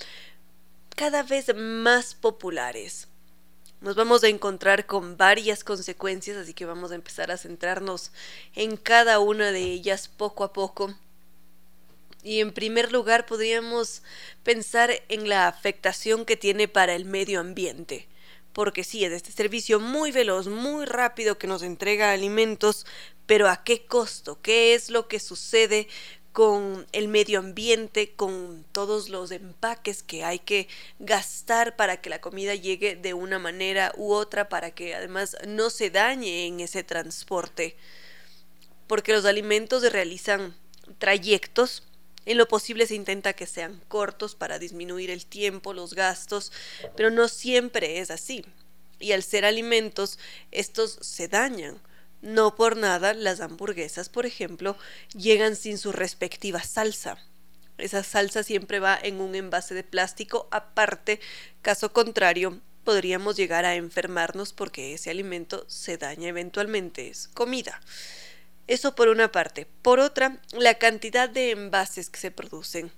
cada 0.96 1.22
vez 1.22 1.54
más 1.54 2.14
populares. 2.14 3.08
Nos 3.83 3.97
vamos 3.97 4.22
a 4.22 4.28
encontrar 4.28 4.87
con 4.87 5.16
varias 5.16 5.64
consecuencias, 5.64 6.37
así 6.37 6.55
que 6.55 6.64
vamos 6.64 6.93
a 6.93 6.95
empezar 6.95 7.33
a 7.33 7.37
centrarnos 7.37 8.12
en 8.55 8.76
cada 8.76 9.18
una 9.18 9.51
de 9.51 9.64
ellas 9.64 10.07
poco 10.07 10.45
a 10.45 10.53
poco 10.53 10.95
y 12.22 12.39
en 12.39 12.53
primer 12.53 12.93
lugar 12.93 13.26
podríamos 13.26 14.05
pensar 14.45 14.93
en 15.09 15.28
la 15.28 15.49
afectación 15.49 16.24
que 16.24 16.37
tiene 16.37 16.68
para 16.68 16.95
el 16.95 17.07
medio 17.07 17.41
ambiente. 17.41 18.07
Porque 18.53 18.85
sí, 18.85 19.05
es 19.05 19.11
este 19.11 19.33
servicio 19.33 19.80
muy 19.80 20.12
veloz, 20.12 20.47
muy 20.47 20.85
rápido 20.85 21.37
que 21.37 21.49
nos 21.49 21.64
entrega 21.64 22.12
alimentos, 22.12 22.87
pero 23.26 23.49
¿a 23.49 23.64
qué 23.64 23.85
costo? 23.85 24.41
¿Qué 24.43 24.74
es 24.74 24.91
lo 24.91 25.09
que 25.09 25.18
sucede 25.18 25.89
con 26.33 26.87
el 26.93 27.09
medio 27.09 27.39
ambiente, 27.39 28.12
con 28.12 28.64
todos 28.72 29.09
los 29.09 29.30
empaques 29.30 30.03
que 30.03 30.24
hay 30.24 30.39
que 30.39 30.68
gastar 30.99 31.76
para 31.76 32.01
que 32.01 32.11
la 32.11 32.20
comida 32.20 32.55
llegue 32.55 32.97
de 32.97 33.14
una 33.14 33.39
manera 33.39 33.93
u 33.97 34.12
otra, 34.12 34.49
para 34.49 34.70
que 34.70 34.95
además 34.95 35.37
no 35.47 35.70
se 35.70 35.91
dañe 35.91 36.47
en 36.47 36.61
ese 36.61 36.85
transporte? 36.85 37.76
Porque 38.87 39.12
los 39.12 39.24
alimentos 39.24 39.91
realizan 39.93 40.57
trayectos 40.99 41.83
en 42.24 42.39
lo 42.39 42.47
posible 42.47 42.87
se 42.87 42.95
intenta 42.95 43.33
que 43.33 43.47
sean 43.47 43.80
cortos 43.89 44.35
para 44.37 44.59
disminuir 44.59 45.11
el 45.11 45.26
tiempo, 45.26 45.72
los 45.72 45.95
gastos, 45.95 46.53
pero 46.97 47.11
no 47.11 47.28
siempre 47.28 47.99
es 47.99 48.11
así. 48.11 48.45
Y 49.01 49.12
al 49.12 49.24
ser 49.24 49.45
alimentos, 49.45 50.18
estos 50.53 50.99
se 51.01 51.26
dañan. 51.26 51.80
No 52.22 52.54
por 52.54 52.76
nada 52.76 53.14
las 53.14 53.40
hamburguesas, 53.40 54.08
por 54.08 54.26
ejemplo, 54.26 54.76
llegan 55.12 55.56
sin 55.56 55.76
su 55.76 55.90
respectiva 55.90 56.62
salsa. 56.62 57.18
Esa 57.78 58.04
salsa 58.04 58.44
siempre 58.44 58.78
va 58.78 58.96
en 59.02 59.20
un 59.20 59.34
envase 59.34 59.74
de 59.74 59.82
plástico 59.82 60.46
aparte, 60.52 61.18
caso 61.62 61.92
contrario, 61.92 62.60
podríamos 62.84 63.36
llegar 63.36 63.64
a 63.64 63.74
enfermarnos 63.74 64.52
porque 64.52 64.94
ese 64.94 65.10
alimento 65.10 65.64
se 65.68 65.98
daña 65.98 66.28
eventualmente, 66.28 67.08
es 67.08 67.26
comida. 67.26 67.80
Eso 68.68 68.94
por 68.94 69.08
una 69.08 69.32
parte. 69.32 69.66
Por 69.82 69.98
otra, 69.98 70.40
la 70.52 70.74
cantidad 70.74 71.28
de 71.28 71.50
envases 71.50 72.08
que 72.08 72.20
se 72.20 72.30
producen. 72.30 72.92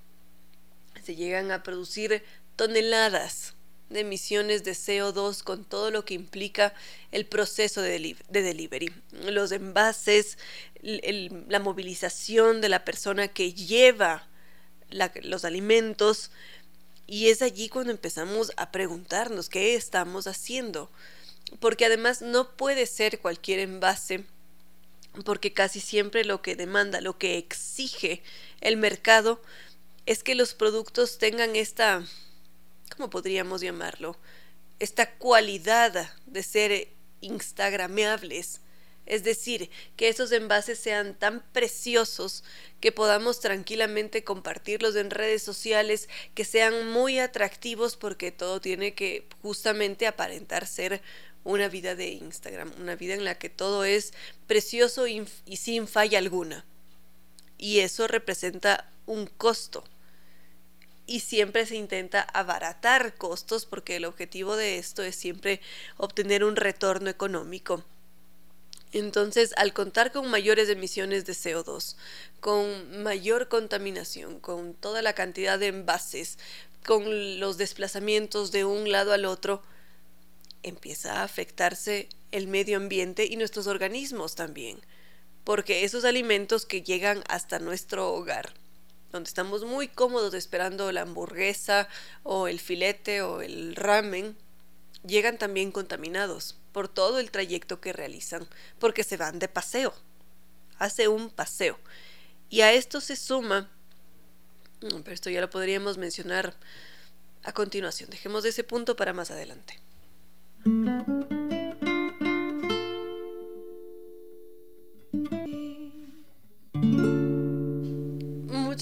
Se 1.03 1.17
llegan 1.17 1.51
a 1.51 1.63
producir 1.63 2.23
toneladas 2.57 3.55
de 3.91 4.01
emisiones 4.01 4.65
de 4.65 4.73
CO2 4.73 5.43
con 5.43 5.65
todo 5.65 5.91
lo 5.91 6.05
que 6.05 6.15
implica 6.15 6.75
el 7.13 7.27
proceso 7.27 7.83
de, 7.83 8.17
delivery. 8.29 8.93
Los 9.13 9.53
envases, 9.53 10.39
la 10.83 11.61
movilización 11.61 12.61
de 12.61 12.69
la 12.69 12.85
persona 12.85 13.29
que 13.29 13.53
lleva 13.53 14.27
los 15.23 15.45
alimentos. 15.45 16.31
Y 17.07 17.29
es 17.29 17.43
allí 17.43 17.69
cuando 17.69 17.93
empezamos 17.93 18.53
a 18.57 18.73
preguntarnos 18.73 19.49
qué 19.49 19.75
estamos 19.75 20.27
haciendo. 20.27 20.91
Porque 21.61 21.85
además 21.85 22.23
no 22.23 22.57
puede 22.57 22.87
ser 22.87 23.21
cualquier 23.21 23.61
envase 23.61 24.25
porque 25.23 25.53
casi 25.53 25.81
siempre 25.81 26.25
lo 26.25 26.43
que 26.43 26.57
demanda, 26.57 27.01
lo 27.01 27.19
que 27.19 27.39
exige 27.39 28.23
el 28.61 28.77
mercado 28.77 29.41
es 30.07 30.25
que 30.25 30.35
los 30.35 30.55
productos 30.55 31.19
tengan 31.19 31.55
esta, 31.55 32.05
¿cómo 32.95 33.11
podríamos 33.11 33.61
llamarlo? 33.61 34.17
Esta 34.79 35.11
cualidad 35.17 36.13
de 36.27 36.43
ser 36.43 36.89
instagrameables. 37.21 38.61
Es 39.07 39.23
decir, 39.23 39.69
que 39.97 40.09
esos 40.09 40.33
envases 40.33 40.79
sean 40.79 41.15
tan 41.15 41.43
preciosos 41.53 42.43
que 42.81 42.91
podamos 42.91 43.41
tranquilamente 43.41 44.25
compartirlos 44.25 44.97
en 44.97 45.11
redes 45.11 45.43
sociales, 45.43 46.09
que 46.35 46.45
sean 46.45 46.89
muy 46.89 47.19
atractivos 47.19 47.97
porque 47.97 48.33
todo 48.33 48.61
tiene 48.61 48.95
que 48.95 49.27
justamente 49.43 50.07
aparentar 50.07 50.67
ser 50.67 51.03
una 51.45 51.69
vida 51.69 51.95
de 51.95 52.09
Instagram, 52.09 52.73
una 52.81 52.97
vida 52.97 53.15
en 53.15 53.25
la 53.25 53.39
que 53.39 53.51
todo 53.51 53.85
es 53.85 54.15
precioso 54.47 55.07
y, 55.07 55.27
sin 55.57 55.87
falla 55.87 56.19
alguna. 56.19 56.65
Y 57.59 57.81
eso 57.81 58.09
representa 58.09 58.91
un 59.07 59.27
costo. 59.27 59.85
Y 61.07 61.21
siempre 61.21 61.67
se 61.67 61.77
intenta 61.77 62.23
abaratar 62.23 63.15
costos 63.15 63.67
porque 63.67 63.97
el 63.97 64.07
objetivo 64.07 64.57
de 64.57 64.79
esto 64.79 65.03
es 65.03 65.17
siempre 65.17 65.61
obtener 65.97 66.45
un 66.45 66.57
retorno 66.57 67.11
económico. 67.11 67.85
Entonces, 68.93 69.53
al 69.57 69.73
contar 69.73 70.13
con 70.13 70.31
mayores 70.31 70.69
emisiones 70.69 71.27
de 71.27 71.33
CO2, 71.33 71.97
con 72.39 73.03
mayor 73.03 73.49
contaminación, 73.49 74.39
con 74.39 74.73
toda 74.73 75.03
la 75.03 75.15
cantidad 75.15 75.59
de 75.59 75.67
envases, 75.67 76.39
con 76.87 77.41
los 77.41 77.59
desplazamientos 77.59 78.53
de 78.53 78.65
un 78.65 78.93
lado 78.93 79.13
al 79.13 79.25
otro, 79.25 79.63
empieza 80.63 81.21
a 81.21 81.25
afectarse 81.25 82.09
el 82.31 82.47
medio 82.47 82.77
ambiente 82.77 83.27
y 83.27 83.37
nuestros 83.37 83.67
organismos 83.67 84.37
también, 84.37 84.81
porque 85.43 85.85
esos 85.85 86.05
alimentos 86.05 86.65
que 86.65 86.83
llegan 86.83 87.25
hasta 87.29 87.59
nuestro 87.59 88.13
hogar, 88.13 88.55
donde 89.15 89.29
estamos 89.29 89.65
muy 89.65 89.87
cómodos 89.87 90.35
esperando 90.35 90.91
la 90.91 91.03
hamburguesa 91.03 91.89
o 92.25 92.49
el 92.49 92.59
filete 92.59 93.23
o 93.23 93.43
el 93.43 93.77
ramen, 93.77 94.37
llegan 95.07 95.39
también 95.39 95.71
contaminados 95.71 96.57
por 96.73 96.89
todo 96.89 97.21
el 97.21 97.31
trayecto 97.31 97.81
que 97.81 97.93
realizan, 97.93 98.49
porque 98.81 99.05
se 99.05 99.17
van 99.17 99.39
de 99.39 99.47
paseo, 99.47 99.95
hace 100.79 101.07
un 101.07 101.31
paseo. 101.31 101.79
Y 102.51 102.63
a 102.63 102.73
esto 102.73 103.01
se 103.01 103.15
suma, 103.15 103.71
mm, 104.81 105.03
pero 105.05 105.15
esto 105.15 105.31
ya 105.31 105.41
lo 105.41 105.49
podríamos 105.49 105.97
mencionar 105.97 106.57
a 107.45 107.53
continuación, 107.53 108.11
dejemos 108.11 108.45
ese 108.45 108.65
punto 108.65 108.97
para 108.97 109.13
más 109.13 109.31
adelante. 109.31 109.79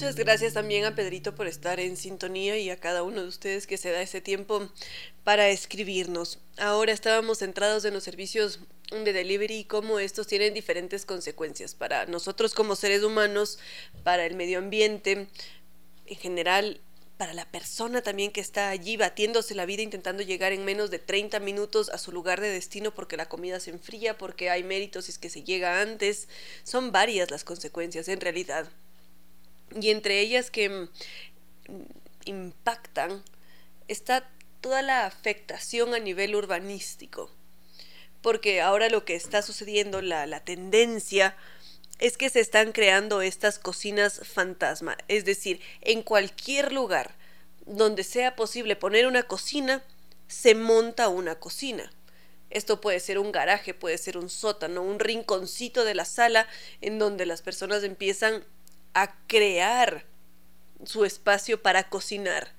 Muchas 0.03 0.17
gracias 0.17 0.53
también 0.53 0.83
a 0.83 0.95
Pedrito 0.95 1.33
por 1.33 1.47
estar 1.47 1.79
en 1.79 1.95
sintonía 1.95 2.57
y 2.57 2.69
a 2.69 2.75
cada 2.75 3.03
uno 3.03 3.21
de 3.21 3.27
ustedes 3.29 3.65
que 3.65 3.77
se 3.77 3.89
da 3.89 4.01
ese 4.01 4.19
tiempo 4.19 4.69
para 5.23 5.47
escribirnos. 5.47 6.39
Ahora 6.57 6.91
estábamos 6.91 7.39
centrados 7.39 7.85
en 7.85 7.93
los 7.93 8.03
servicios 8.03 8.59
de 8.91 9.13
delivery 9.13 9.59
y 9.59 9.63
cómo 9.63 9.99
estos 9.99 10.27
tienen 10.27 10.53
diferentes 10.53 11.05
consecuencias 11.05 11.73
para 11.73 12.05
nosotros 12.05 12.53
como 12.53 12.75
seres 12.75 13.01
humanos, 13.01 13.59
para 14.03 14.25
el 14.25 14.35
medio 14.35 14.59
ambiente, 14.59 15.29
en 16.05 16.17
general 16.17 16.81
para 17.15 17.33
la 17.33 17.49
persona 17.49 18.01
también 18.01 18.33
que 18.33 18.41
está 18.41 18.71
allí 18.71 18.97
batiéndose 18.97 19.55
la 19.55 19.65
vida 19.65 19.83
intentando 19.83 20.21
llegar 20.21 20.51
en 20.51 20.65
menos 20.65 20.91
de 20.91 20.99
30 20.99 21.39
minutos 21.39 21.87
a 21.87 21.97
su 21.97 22.11
lugar 22.11 22.41
de 22.41 22.49
destino 22.49 22.93
porque 22.93 23.15
la 23.15 23.29
comida 23.29 23.61
se 23.61 23.71
enfría, 23.71 24.17
porque 24.17 24.49
hay 24.49 24.63
méritos 24.63 25.05
si 25.05 25.11
es 25.11 25.17
que 25.17 25.29
se 25.29 25.43
llega 25.43 25.79
antes. 25.79 26.27
Son 26.65 26.91
varias 26.91 27.31
las 27.31 27.45
consecuencias 27.45 28.09
en 28.09 28.19
realidad. 28.19 28.67
Y 29.79 29.89
entre 29.89 30.19
ellas 30.19 30.51
que 30.51 30.69
mm, 30.69 30.87
impactan 32.25 33.23
está 33.87 34.29
toda 34.61 34.81
la 34.81 35.05
afectación 35.05 35.93
a 35.93 35.99
nivel 35.99 36.35
urbanístico. 36.35 37.29
Porque 38.21 38.61
ahora 38.61 38.89
lo 38.89 39.03
que 39.03 39.15
está 39.15 39.41
sucediendo, 39.41 40.01
la, 40.01 40.25
la 40.25 40.39
tendencia 40.39 41.35
es 41.99 42.17
que 42.17 42.29
se 42.29 42.39
están 42.39 42.71
creando 42.71 43.21
estas 43.21 43.59
cocinas 43.59 44.21
fantasma, 44.23 44.97
es 45.07 45.25
decir, 45.25 45.61
en 45.81 46.01
cualquier 46.01 46.71
lugar 46.71 47.15
donde 47.65 48.03
sea 48.03 48.35
posible 48.35 48.75
poner 48.75 49.07
una 49.07 49.23
cocina, 49.23 49.83
se 50.27 50.55
monta 50.55 51.09
una 51.09 51.35
cocina. 51.35 51.91
Esto 52.49 52.81
puede 52.81 52.99
ser 52.99 53.19
un 53.19 53.31
garaje, 53.31 53.73
puede 53.73 53.97
ser 53.97 54.17
un 54.17 54.29
sótano, 54.29 54.81
un 54.81 54.99
rinconcito 54.99 55.85
de 55.85 55.95
la 55.95 56.05
sala 56.05 56.47
en 56.81 56.99
donde 56.99 57.25
las 57.25 57.41
personas 57.41 57.83
empiezan 57.83 58.43
a 58.93 59.15
crear 59.27 60.05
su 60.85 61.05
espacio 61.05 61.61
para 61.61 61.89
cocinar. 61.89 62.51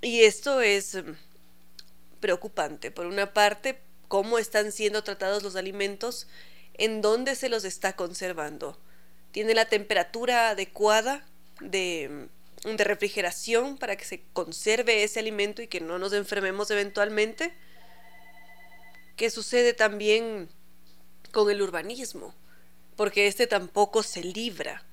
Y 0.00 0.22
esto 0.22 0.60
es 0.60 0.96
mm, 0.96 1.12
preocupante. 2.20 2.90
Por 2.90 3.06
una 3.06 3.32
parte, 3.32 3.80
cómo 4.08 4.38
están 4.38 4.72
siendo 4.72 5.02
tratados 5.04 5.42
los 5.42 5.56
alimentos 5.56 6.26
en 6.74 7.00
dónde 7.00 7.34
se 7.34 7.48
los 7.48 7.64
está 7.64 7.94
conservando. 7.94 8.78
Tiene 9.30 9.54
la 9.54 9.66
temperatura 9.66 10.50
adecuada 10.50 11.26
de, 11.60 12.28
de 12.64 12.84
refrigeración 12.84 13.78
para 13.78 13.96
que 13.96 14.04
se 14.04 14.22
conserve 14.32 15.04
ese 15.04 15.20
alimento 15.20 15.62
y 15.62 15.68
que 15.68 15.80
no 15.80 15.98
nos 15.98 16.12
enfermemos 16.12 16.70
eventualmente. 16.70 17.54
¿Qué 19.16 19.30
sucede 19.30 19.72
también 19.72 20.48
con 21.30 21.50
el 21.50 21.62
urbanismo? 21.62 22.34
Porque 22.96 23.26
este 23.26 23.46
tampoco 23.46 24.02
se 24.02 24.22
libra. 24.22 24.84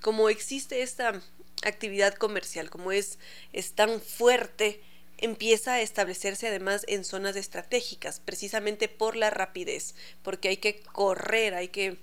Como 0.00 0.28
existe 0.28 0.82
esta 0.82 1.20
actividad 1.62 2.14
comercial, 2.14 2.70
como 2.70 2.92
es, 2.92 3.18
es 3.52 3.72
tan 3.72 4.00
fuerte, 4.00 4.80
empieza 5.18 5.74
a 5.74 5.80
establecerse 5.80 6.48
además 6.48 6.84
en 6.88 7.04
zonas 7.04 7.36
estratégicas, 7.36 8.20
precisamente 8.20 8.88
por 8.88 9.16
la 9.16 9.30
rapidez, 9.30 9.94
porque 10.22 10.48
hay 10.48 10.56
que 10.56 10.80
correr, 10.80 11.54
hay 11.54 11.68
que 11.68 11.98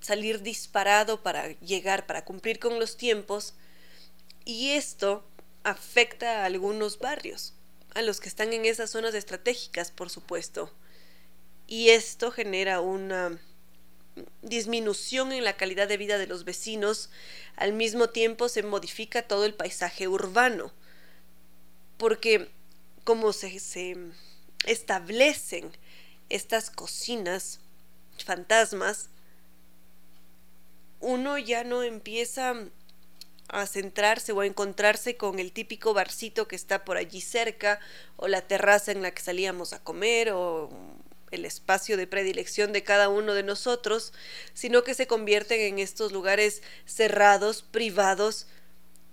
salir 0.00 0.42
disparado 0.42 1.22
para 1.22 1.48
llegar, 1.60 2.06
para 2.06 2.24
cumplir 2.24 2.58
con 2.58 2.80
los 2.80 2.96
tiempos, 2.96 3.54
y 4.44 4.70
esto 4.70 5.24
afecta 5.62 6.42
a 6.42 6.46
algunos 6.46 6.98
barrios, 6.98 7.54
a 7.94 8.02
los 8.02 8.20
que 8.20 8.28
están 8.28 8.52
en 8.52 8.64
esas 8.64 8.90
zonas 8.90 9.14
estratégicas, 9.14 9.90
por 9.90 10.10
supuesto. 10.10 10.72
Y 11.66 11.90
esto 11.90 12.32
genera 12.32 12.80
una 12.80 13.38
disminución 14.42 15.32
en 15.32 15.44
la 15.44 15.56
calidad 15.56 15.88
de 15.88 15.96
vida 15.96 16.18
de 16.18 16.26
los 16.26 16.44
vecinos, 16.44 17.10
al 17.56 17.72
mismo 17.72 18.10
tiempo 18.10 18.48
se 18.48 18.62
modifica 18.62 19.22
todo 19.22 19.44
el 19.44 19.54
paisaje 19.54 20.08
urbano, 20.08 20.72
porque 21.96 22.50
como 23.04 23.32
se, 23.32 23.60
establecen 24.66 25.70
estas 26.28 26.70
cocinas 26.70 27.60
fantasmas, 28.24 29.08
uno 31.00 31.36
ya 31.38 31.64
no 31.64 31.82
empieza 31.82 32.54
a 33.48 33.66
centrarse 33.66 34.32
o 34.32 34.40
a 34.40 34.46
encontrarse 34.46 35.16
con 35.16 35.38
el 35.38 35.52
típico 35.52 35.94
barcito 35.94 36.48
que 36.48 36.56
está 36.56 36.84
por 36.84 36.96
allí 36.96 37.20
cerca 37.20 37.80
o 38.16 38.28
la 38.28 38.42
terraza 38.42 38.92
en 38.92 39.02
la 39.02 39.10
que 39.10 39.20
salíamos 39.20 39.72
a 39.72 39.82
comer 39.82 40.30
o 40.32 40.70
el 41.32 41.44
espacio 41.44 41.96
de 41.96 42.06
predilección 42.06 42.72
de 42.72 42.84
cada 42.84 43.08
uno 43.08 43.34
de 43.34 43.42
nosotros, 43.42 44.12
sino 44.54 44.84
que 44.84 44.94
se 44.94 45.06
convierten 45.06 45.60
en 45.60 45.78
estos 45.78 46.12
lugares 46.12 46.62
cerrados, 46.86 47.62
privados. 47.62 48.46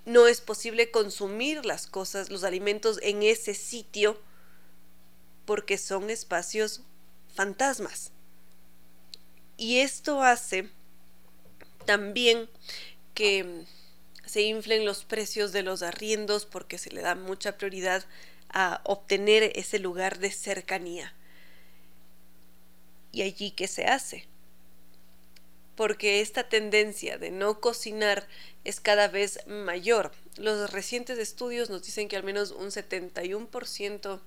No 0.05 0.27
es 0.27 0.41
posible 0.41 0.91
consumir 0.91 1.65
las 1.65 1.87
cosas, 1.87 2.29
los 2.29 2.43
alimentos 2.43 2.99
en 3.01 3.23
ese 3.23 3.53
sitio 3.55 4.21
porque 5.45 5.77
son 5.77 6.09
espacios 6.09 6.81
fantasmas. 7.33 8.11
Y 9.57 9.79
esto 9.79 10.21
hace 10.21 10.69
también 11.85 12.49
que 13.13 13.65
se 14.25 14.43
inflen 14.43 14.85
los 14.85 15.05
precios 15.05 15.51
de 15.51 15.63
los 15.63 15.81
arriendos 15.81 16.45
porque 16.45 16.77
se 16.77 16.91
le 16.91 17.01
da 17.01 17.15
mucha 17.15 17.57
prioridad 17.57 18.05
a 18.49 18.81
obtener 18.83 19.51
ese 19.55 19.79
lugar 19.79 20.19
de 20.19 20.31
cercanía. 20.31 21.13
¿Y 23.11 23.23
allí 23.23 23.51
qué 23.51 23.67
se 23.67 23.85
hace? 23.85 24.27
Porque 25.75 26.21
esta 26.21 26.49
tendencia 26.49 27.17
de 27.17 27.31
no 27.31 27.61
cocinar 27.61 28.27
es 28.63 28.79
cada 28.79 29.07
vez 29.07 29.39
mayor. 29.47 30.11
Los 30.37 30.71
recientes 30.71 31.17
estudios 31.17 31.69
nos 31.69 31.83
dicen 31.83 32.07
que 32.07 32.17
al 32.17 32.23
menos 32.23 32.51
un 32.51 32.67
71% 32.67 34.19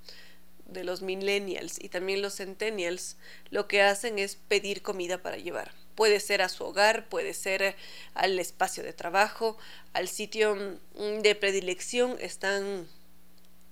de 0.66 0.84
los 0.84 1.02
millennials 1.02 1.78
y 1.82 1.88
también 1.88 2.22
los 2.22 2.36
centennials 2.36 3.16
lo 3.50 3.68
que 3.68 3.82
hacen 3.82 4.18
es 4.18 4.36
pedir 4.36 4.82
comida 4.82 5.18
para 5.18 5.36
llevar. 5.36 5.72
Puede 5.94 6.20
ser 6.20 6.40
a 6.40 6.48
su 6.48 6.64
hogar, 6.64 7.08
puede 7.08 7.34
ser 7.34 7.76
al 8.14 8.38
espacio 8.38 8.82
de 8.82 8.94
trabajo, 8.94 9.58
al 9.92 10.08
sitio 10.08 10.54
mm, 10.54 11.20
de 11.20 11.34
predilección. 11.34 12.16
Están 12.18 12.88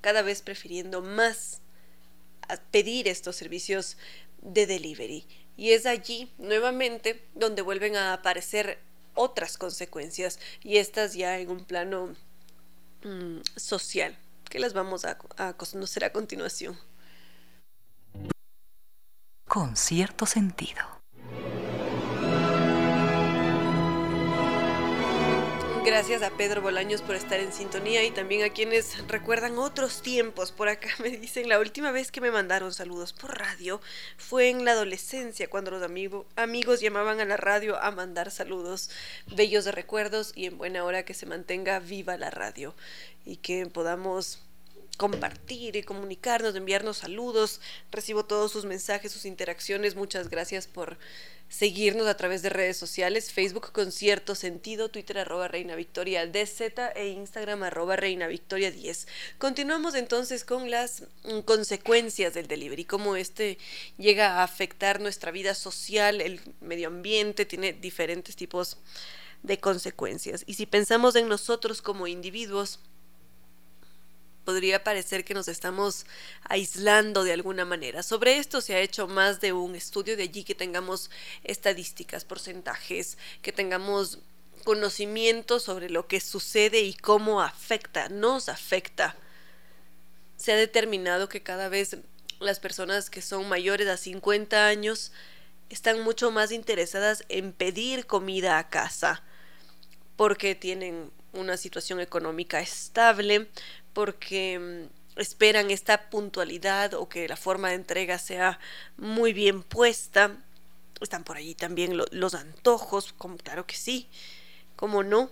cada 0.03 0.21
vez 0.23 0.43
prefiriendo 0.43 1.01
más 1.01 1.61
pedir 2.71 3.09
estos 3.09 3.37
servicios 3.37 3.97
de 4.43 4.67
delivery. 4.67 5.27
Y 5.57 5.73
es 5.73 5.87
allí 5.87 6.33
nuevamente 6.39 7.29
donde 7.35 7.63
vuelven 7.63 7.97
a 7.97 8.13
aparecer 8.13 8.79
otras 9.15 9.59
consecuencias 9.59 10.39
y 10.63 10.79
estas 10.79 11.15
ya 11.15 11.39
en 11.39 11.51
un 11.51 11.65
plano 11.65 12.15
mm, 13.03 13.41
social 13.57 14.17
que 14.49 14.59
las 14.59 14.73
vamos 14.73 15.05
a, 15.05 15.19
a 15.37 15.53
conocer 15.55 16.05
a 16.05 16.13
continuación. 16.13 16.79
Con 19.47 19.77
cierto 19.77 20.27
sentido. 20.27 21.00
Gracias 25.91 26.23
a 26.23 26.31
Pedro 26.31 26.63
Bolaños 26.63 27.03
por 27.03 27.17
estar 27.17 27.41
en 27.41 27.53
sintonía 27.53 28.05
y 28.05 28.13
también 28.13 28.45
a 28.45 28.51
quienes 28.51 28.97
recuerdan 29.09 29.59
otros 29.59 30.03
tiempos. 30.03 30.53
Por 30.53 30.69
acá 30.69 30.89
me 31.03 31.11
dicen, 31.11 31.49
la 31.49 31.59
última 31.59 31.91
vez 31.91 32.13
que 32.13 32.21
me 32.21 32.31
mandaron 32.31 32.73
saludos 32.73 33.13
por 33.13 33.37
radio 33.37 33.81
fue 34.17 34.51
en 34.51 34.65
la 34.65 34.71
adolescencia, 34.71 35.51
cuando 35.51 35.73
los 35.73 35.83
amigos 36.37 36.81
llamaban 36.81 37.19
a 37.19 37.25
la 37.25 37.37
radio 37.37 37.77
a 37.83 37.91
mandar 37.91 38.31
saludos 38.31 38.89
bellos 39.35 39.65
de 39.65 39.73
recuerdos 39.73 40.33
y 40.37 40.47
en 40.47 40.59
buena 40.59 40.85
hora 40.85 41.05
que 41.05 41.13
se 41.13 41.27
mantenga 41.27 41.81
viva 41.81 42.17
la 42.17 42.31
radio 42.31 42.73
y 43.27 43.39
que 43.39 43.67
podamos 43.67 44.39
compartir 44.97 45.75
y 45.75 45.83
comunicarnos, 45.83 46.55
enviarnos 46.55 46.99
saludos. 46.99 47.61
Recibo 47.91 48.25
todos 48.25 48.53
sus 48.53 48.65
mensajes, 48.65 49.11
sus 49.11 49.25
interacciones. 49.25 49.97
Muchas 49.97 50.31
gracias 50.31 50.69
por 50.69 50.99
seguirnos 51.51 52.07
a 52.07 52.17
través 52.17 52.43
de 52.43 52.49
redes 52.49 52.77
sociales, 52.77 53.33
Facebook 53.33 53.73
con 53.73 53.91
cierto 53.91 54.35
sentido, 54.35 54.89
Twitter 54.89 55.19
arroba 55.19 55.49
Reina 55.49 55.75
Victoria 55.75 56.25
DZ 56.27 56.61
e 56.95 57.09
Instagram 57.09 57.65
arroba 57.65 57.97
Reina 57.97 58.29
Victoria 58.29 58.71
10. 58.71 59.09
Continuamos 59.37 59.97
entonces 59.97 60.45
con 60.45 60.71
las 60.71 61.03
mm, 61.25 61.41
consecuencias 61.41 62.35
del 62.35 62.47
delivery, 62.47 62.85
cómo 62.85 63.17
este 63.17 63.59
llega 63.99 64.37
a 64.39 64.45
afectar 64.45 65.01
nuestra 65.01 65.33
vida 65.33 65.55
social, 65.55 66.21
el 66.21 66.41
medio 66.61 66.87
ambiente, 66.87 67.45
tiene 67.45 67.73
diferentes 67.73 68.37
tipos 68.37 68.79
de 69.43 69.59
consecuencias. 69.59 70.45
Y 70.47 70.55
si 70.55 70.67
pensamos 70.67 71.17
en 71.17 71.29
nosotros 71.29 71.83
como 71.83 72.07
individuos, 72.07 72.79
podría 74.51 74.83
parecer 74.83 75.25
que 75.25 75.33
nos 75.33 75.47
estamos 75.47 76.07
aislando 76.43 77.23
de 77.23 77.33
alguna 77.33 77.65
manera. 77.65 78.03
Sobre 78.03 78.39
esto 78.39 78.61
se 78.61 78.75
ha 78.75 78.81
hecho 78.81 79.07
más 79.07 79.41
de 79.41 79.53
un 79.53 79.77
estudio, 79.77 80.17
de 80.17 80.25
allí 80.25 80.43
que 80.43 80.57
tengamos 80.57 81.09
estadísticas, 81.45 82.25
porcentajes, 82.25 83.17
que 83.43 83.53
tengamos 83.53 84.19
conocimiento 84.65 85.61
sobre 85.61 85.89
lo 85.89 86.09
que 86.09 86.19
sucede 86.19 86.81
y 86.81 86.95
cómo 86.95 87.41
afecta, 87.43 88.09
nos 88.09 88.49
afecta. 88.49 89.15
Se 90.37 90.51
ha 90.51 90.57
determinado 90.57 91.29
que 91.29 91.45
cada 91.45 91.69
vez 91.69 91.99
las 92.41 92.59
personas 92.59 93.09
que 93.09 93.23
son 93.23 93.49
mayores 93.49 93.87
a 93.87 93.97
50 93.97 94.67
años 94.67 95.13
están 95.69 96.03
mucho 96.03 96.33
más 96.33 96.51
interesadas 96.51 97.25
en 97.29 97.53
pedir 97.53 98.07
comida 98.07 98.59
a 98.59 98.69
casa 98.69 99.23
porque 100.17 100.57
tienen 100.57 101.13
una 101.33 101.57
situación 101.57 102.01
económica 102.01 102.61
estable, 102.61 103.49
porque 103.93 104.59
mm, 104.59 105.21
esperan 105.21 105.71
esta 105.71 106.11
puntualidad 106.11 106.95
o 106.95 107.09
que 107.09 107.29
la 107.29 107.37
forma 107.37 107.69
de 107.69 107.75
entrega 107.75 108.19
sea 108.19 108.59
muy 108.97 109.33
bien 109.33 109.63
puesta. 109.63 110.37
Están 111.01 111.25
por 111.25 111.37
allí 111.37 111.55
también 111.55 111.97
los 111.97 112.35
antojos, 112.35 113.13
como 113.15 113.37
claro 113.39 113.67
que 113.67 113.77
sí, 113.77 114.09
como 114.77 115.03
no. 115.03 115.31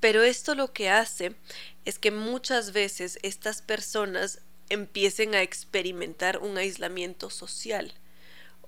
Pero 0.00 0.22
esto 0.22 0.54
lo 0.54 0.72
que 0.72 0.90
hace 0.90 1.34
es 1.84 1.98
que 1.98 2.10
muchas 2.10 2.72
veces 2.72 3.18
estas 3.22 3.62
personas 3.62 4.40
empiecen 4.68 5.34
a 5.34 5.42
experimentar 5.42 6.38
un 6.38 6.58
aislamiento 6.58 7.30
social 7.30 7.94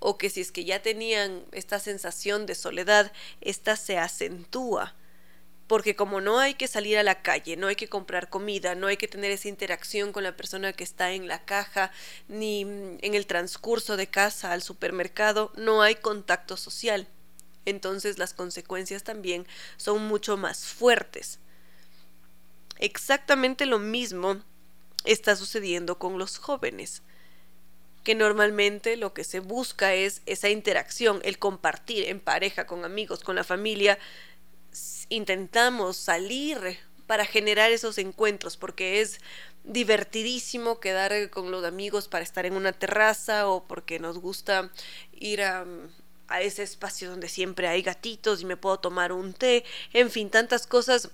o 0.01 0.17
que 0.17 0.31
si 0.31 0.41
es 0.41 0.53
que 0.53 0.65
ya 0.65 0.81
tenían 0.81 1.45
esta 1.53 1.79
sensación 1.81 2.47
de 2.47 2.55
soledad, 2.55 3.13
esta 3.41 3.77
se 3.77 3.99
acentúa 3.99 4.95
porque 5.69 5.95
como 5.95 6.21
no 6.21 6.41
hay 6.41 6.55
que 6.55 6.67
salir 6.67 6.99
a 6.99 7.03
la 7.03 7.23
calle, 7.23 7.57
no 7.57 7.69
hay 7.69 7.77
que 7.77 7.89
comprar 7.89 8.31
comida, 8.31 8.75
no 8.75 8.87
hay 8.87 8.97
que 8.97 9.07
tener 9.07 9.31
esa 9.31 9.49
interacción 9.49 10.13
con 10.13 10.25
la 10.25 10.35
persona 10.35 10.73
que 10.73 10.83
está 10.83 11.13
en 11.13 11.29
la 11.29 11.45
caja, 11.45 11.93
ni 12.27 12.63
en 12.63 13.15
el 13.15 13.27
transcurso 13.27 13.97
de 13.97 14.07
casa 14.09 14.53
al 14.53 14.63
supermercado, 14.63 15.53
no 15.57 15.83
hay 15.83 15.95
contacto 15.97 16.57
social. 16.57 17.07
Entonces 17.67 18.19
las 18.19 18.33
consecuencias 18.33 19.05
también 19.05 19.47
son 19.77 20.09
mucho 20.09 20.39
más 20.39 20.65
fuertes. 20.65 21.39
Exactamente 22.79 23.67
lo 23.67 23.79
mismo 23.79 24.43
está 25.05 25.37
sucediendo 25.37 25.99
con 25.99 26.19
los 26.19 26.39
jóvenes 26.39 27.03
que 28.05 28.15
normalmente 28.15 28.97
lo 28.97 29.13
que 29.13 29.23
se 29.23 29.41
busca 29.41 29.93
es 29.93 30.23
esa 30.25 30.49
interacción, 30.49 31.21
el 31.25 31.39
compartir 31.39 32.09
en 32.09 32.21
pareja, 32.21 32.67
con 32.67 32.87
amigos, 32.87 33.23
con 33.23 33.37
la 33.37 33.45
familia, 33.45 33.99
intentamos 35.09 35.97
salir 35.97 36.79
para 37.07 37.25
generar 37.25 37.71
esos 37.73 37.99
encuentros, 37.99 38.57
porque 38.57 39.01
es 39.01 39.21
divertidísimo 39.65 40.81
quedar 40.81 41.31
con 41.31 41.51
los 41.51 41.65
amigos 41.65 42.09
para 42.09 42.25
estar 42.25 42.47
en 42.47 42.55
una 42.55 42.73
terraza 42.73 43.49
o 43.49 43.67
porque 43.67 43.99
nos 43.99 44.19
gusta 44.19 44.71
ir 45.13 45.43
a, 45.43 45.67
ese 46.41 46.63
espacio 46.63 47.09
donde 47.09 47.29
siempre 47.29 47.69
hay 47.69 47.81
gatitos 47.81 48.43
y 48.43 48.45
me 48.45 48.59
puedo 48.59 48.79
tomar 48.79 49.13
un 49.13 49.33
té, 49.33 49.65
en 49.95 50.11
fin, 50.11 50.29
tantas 50.29 50.67
cosas 50.67 51.11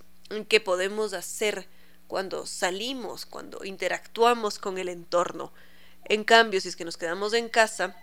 que 0.48 0.60
podemos 0.60 1.12
hacer 1.12 1.68
cuando 2.08 2.46
salimos, 2.46 3.24
cuando 3.24 3.64
interactuamos 3.64 4.58
con 4.58 4.78
el 4.78 4.88
entorno. 4.88 5.52
En 6.06 6.24
cambio, 6.24 6.60
si 6.60 6.68
es 6.68 6.74
que 6.74 6.84
nos 6.84 6.96
quedamos 6.96 7.32
en 7.32 7.48
casa, 7.48 7.96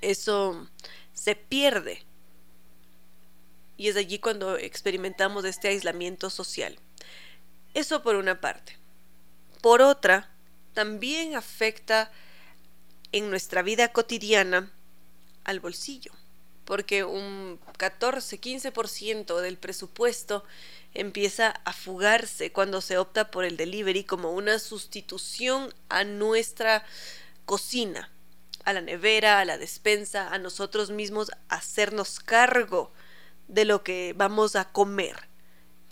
eso 0.00 0.68
se 1.12 1.36
pierde 1.36 2.07
y 3.78 3.88
es 3.88 3.96
allí 3.96 4.18
cuando 4.18 4.58
experimentamos 4.58 5.44
este 5.46 5.68
aislamiento 5.68 6.28
social. 6.28 6.78
Eso 7.72 8.02
por 8.02 8.16
una 8.16 8.40
parte. 8.40 8.76
Por 9.62 9.80
otra, 9.80 10.30
también 10.74 11.36
afecta 11.36 12.10
en 13.12 13.30
nuestra 13.30 13.62
vida 13.62 13.92
cotidiana 13.92 14.72
al 15.44 15.60
bolsillo, 15.60 16.12
porque 16.64 17.04
un 17.04 17.60
14-15% 17.78 19.40
del 19.40 19.56
presupuesto 19.56 20.44
empieza 20.92 21.50
a 21.64 21.72
fugarse 21.72 22.50
cuando 22.50 22.80
se 22.80 22.98
opta 22.98 23.30
por 23.30 23.44
el 23.44 23.56
delivery 23.56 24.02
como 24.02 24.32
una 24.32 24.58
sustitución 24.58 25.72
a 25.88 26.02
nuestra 26.02 26.84
cocina, 27.44 28.10
a 28.64 28.72
la 28.72 28.80
nevera, 28.80 29.38
a 29.38 29.44
la 29.44 29.56
despensa, 29.56 30.34
a 30.34 30.38
nosotros 30.38 30.90
mismos 30.90 31.30
hacernos 31.48 32.18
cargo 32.18 32.92
de 33.48 33.64
lo 33.64 33.82
que 33.82 34.14
vamos 34.16 34.56
a 34.56 34.70
comer. 34.70 35.28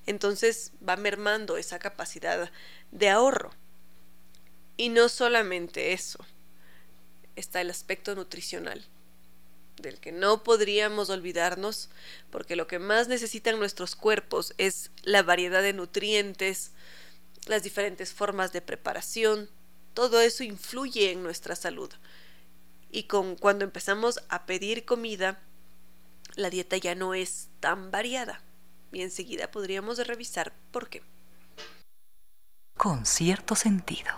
Entonces 0.07 0.73
va 0.87 0.97
mermando 0.97 1.57
esa 1.57 1.79
capacidad 1.79 2.51
de 2.93 3.09
ahorro. 3.09 3.51
Y 4.77 4.91
no 4.91 5.09
solamente 5.09 5.93
eso, 5.93 6.25
está 7.35 7.61
el 7.61 7.71
aspecto 7.71 8.15
nutricional, 8.15 8.85
del 9.79 9.99
que 9.99 10.13
no 10.13 10.43
podríamos 10.45 11.11
olvidarnos, 11.11 11.89
porque 12.31 12.57
lo 12.57 12.67
que 12.67 12.79
más 12.79 13.09
necesitan 13.09 13.59
nuestros 13.59 13.97
cuerpos 13.97 14.55
es 14.59 14.91
la 15.03 15.23
variedad 15.23 15.63
de 15.63 15.73
nutrientes, 15.73 16.73
las 17.47 17.63
diferentes 17.63 18.13
formas 18.13 18.53
de 18.53 18.61
preparación, 18.61 19.49
todo 19.95 20.21
eso 20.21 20.45
influye 20.45 21.11
en 21.11 21.23
nuestra 21.23 21.57
salud. 21.57 21.91
Y 22.91 23.05
con 23.05 23.37
cuando 23.37 23.65
empezamos 23.65 24.21
a 24.29 24.45
pedir 24.45 24.85
comida, 24.85 25.41
la 26.37 26.51
dieta 26.51 26.77
ya 26.77 26.95
no 26.95 27.15
es 27.15 27.49
tan 27.61 27.91
variada. 27.91 28.43
Y 28.93 29.03
enseguida 29.03 29.51
podríamos 29.51 29.99
revisar 30.07 30.53
por 30.71 30.89
qué. 30.89 31.03
Con 32.77 33.05
cierto 33.05 33.57
sentido. 33.57 34.13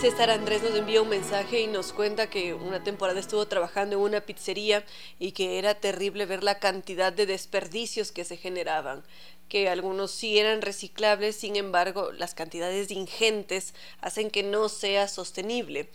César 0.00 0.30
Andrés 0.30 0.62
nos 0.62 0.74
envía 0.74 1.02
un 1.02 1.10
mensaje 1.10 1.60
y 1.60 1.66
nos 1.66 1.92
cuenta 1.92 2.30
que 2.30 2.54
una 2.54 2.82
temporada 2.82 3.20
estuvo 3.20 3.46
trabajando 3.46 3.96
en 3.96 4.02
una 4.02 4.22
pizzería 4.22 4.84
y 5.18 5.32
que 5.32 5.58
era 5.58 5.74
terrible 5.74 6.24
ver 6.24 6.42
la 6.42 6.58
cantidad 6.58 7.12
de 7.12 7.26
desperdicios 7.26 8.10
que 8.10 8.24
se 8.24 8.38
generaban 8.38 9.04
que 9.50 9.68
algunos 9.68 10.12
sí 10.12 10.38
eran 10.38 10.62
reciclables, 10.62 11.34
sin 11.36 11.56
embargo, 11.56 12.12
las 12.12 12.34
cantidades 12.34 12.90
ingentes 12.92 13.74
hacen 14.00 14.30
que 14.30 14.44
no 14.44 14.68
sea 14.68 15.08
sostenible. 15.08 15.90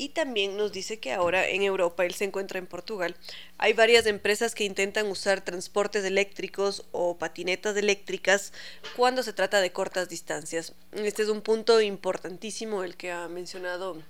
Y 0.00 0.10
también 0.10 0.56
nos 0.56 0.70
dice 0.70 1.00
que 1.00 1.12
ahora 1.12 1.48
en 1.48 1.62
Europa, 1.62 2.06
él 2.06 2.14
se 2.14 2.24
encuentra 2.24 2.60
en 2.60 2.68
Portugal, 2.68 3.16
hay 3.58 3.72
varias 3.72 4.06
empresas 4.06 4.54
que 4.54 4.64
intentan 4.64 5.08
usar 5.08 5.40
transportes 5.40 6.04
eléctricos 6.04 6.84
o 6.92 7.18
patinetas 7.18 7.76
eléctricas 7.76 8.52
cuando 8.96 9.24
se 9.24 9.32
trata 9.32 9.60
de 9.60 9.72
cortas 9.72 10.08
distancias. 10.08 10.72
Este 10.92 11.24
es 11.24 11.28
un 11.28 11.42
punto 11.42 11.80
importantísimo 11.80 12.84
el 12.84 12.96
que 12.96 13.10
ha 13.10 13.26
mencionado 13.26 14.00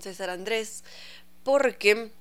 César 0.00 0.30
Andrés, 0.30 0.84
porque 1.42 2.12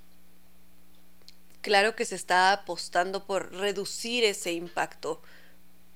claro 1.61 1.95
que 1.95 2.05
se 2.05 2.15
está 2.15 2.51
apostando 2.51 3.25
por 3.27 3.53
reducir 3.53 4.23
ese 4.23 4.53
impacto, 4.53 5.21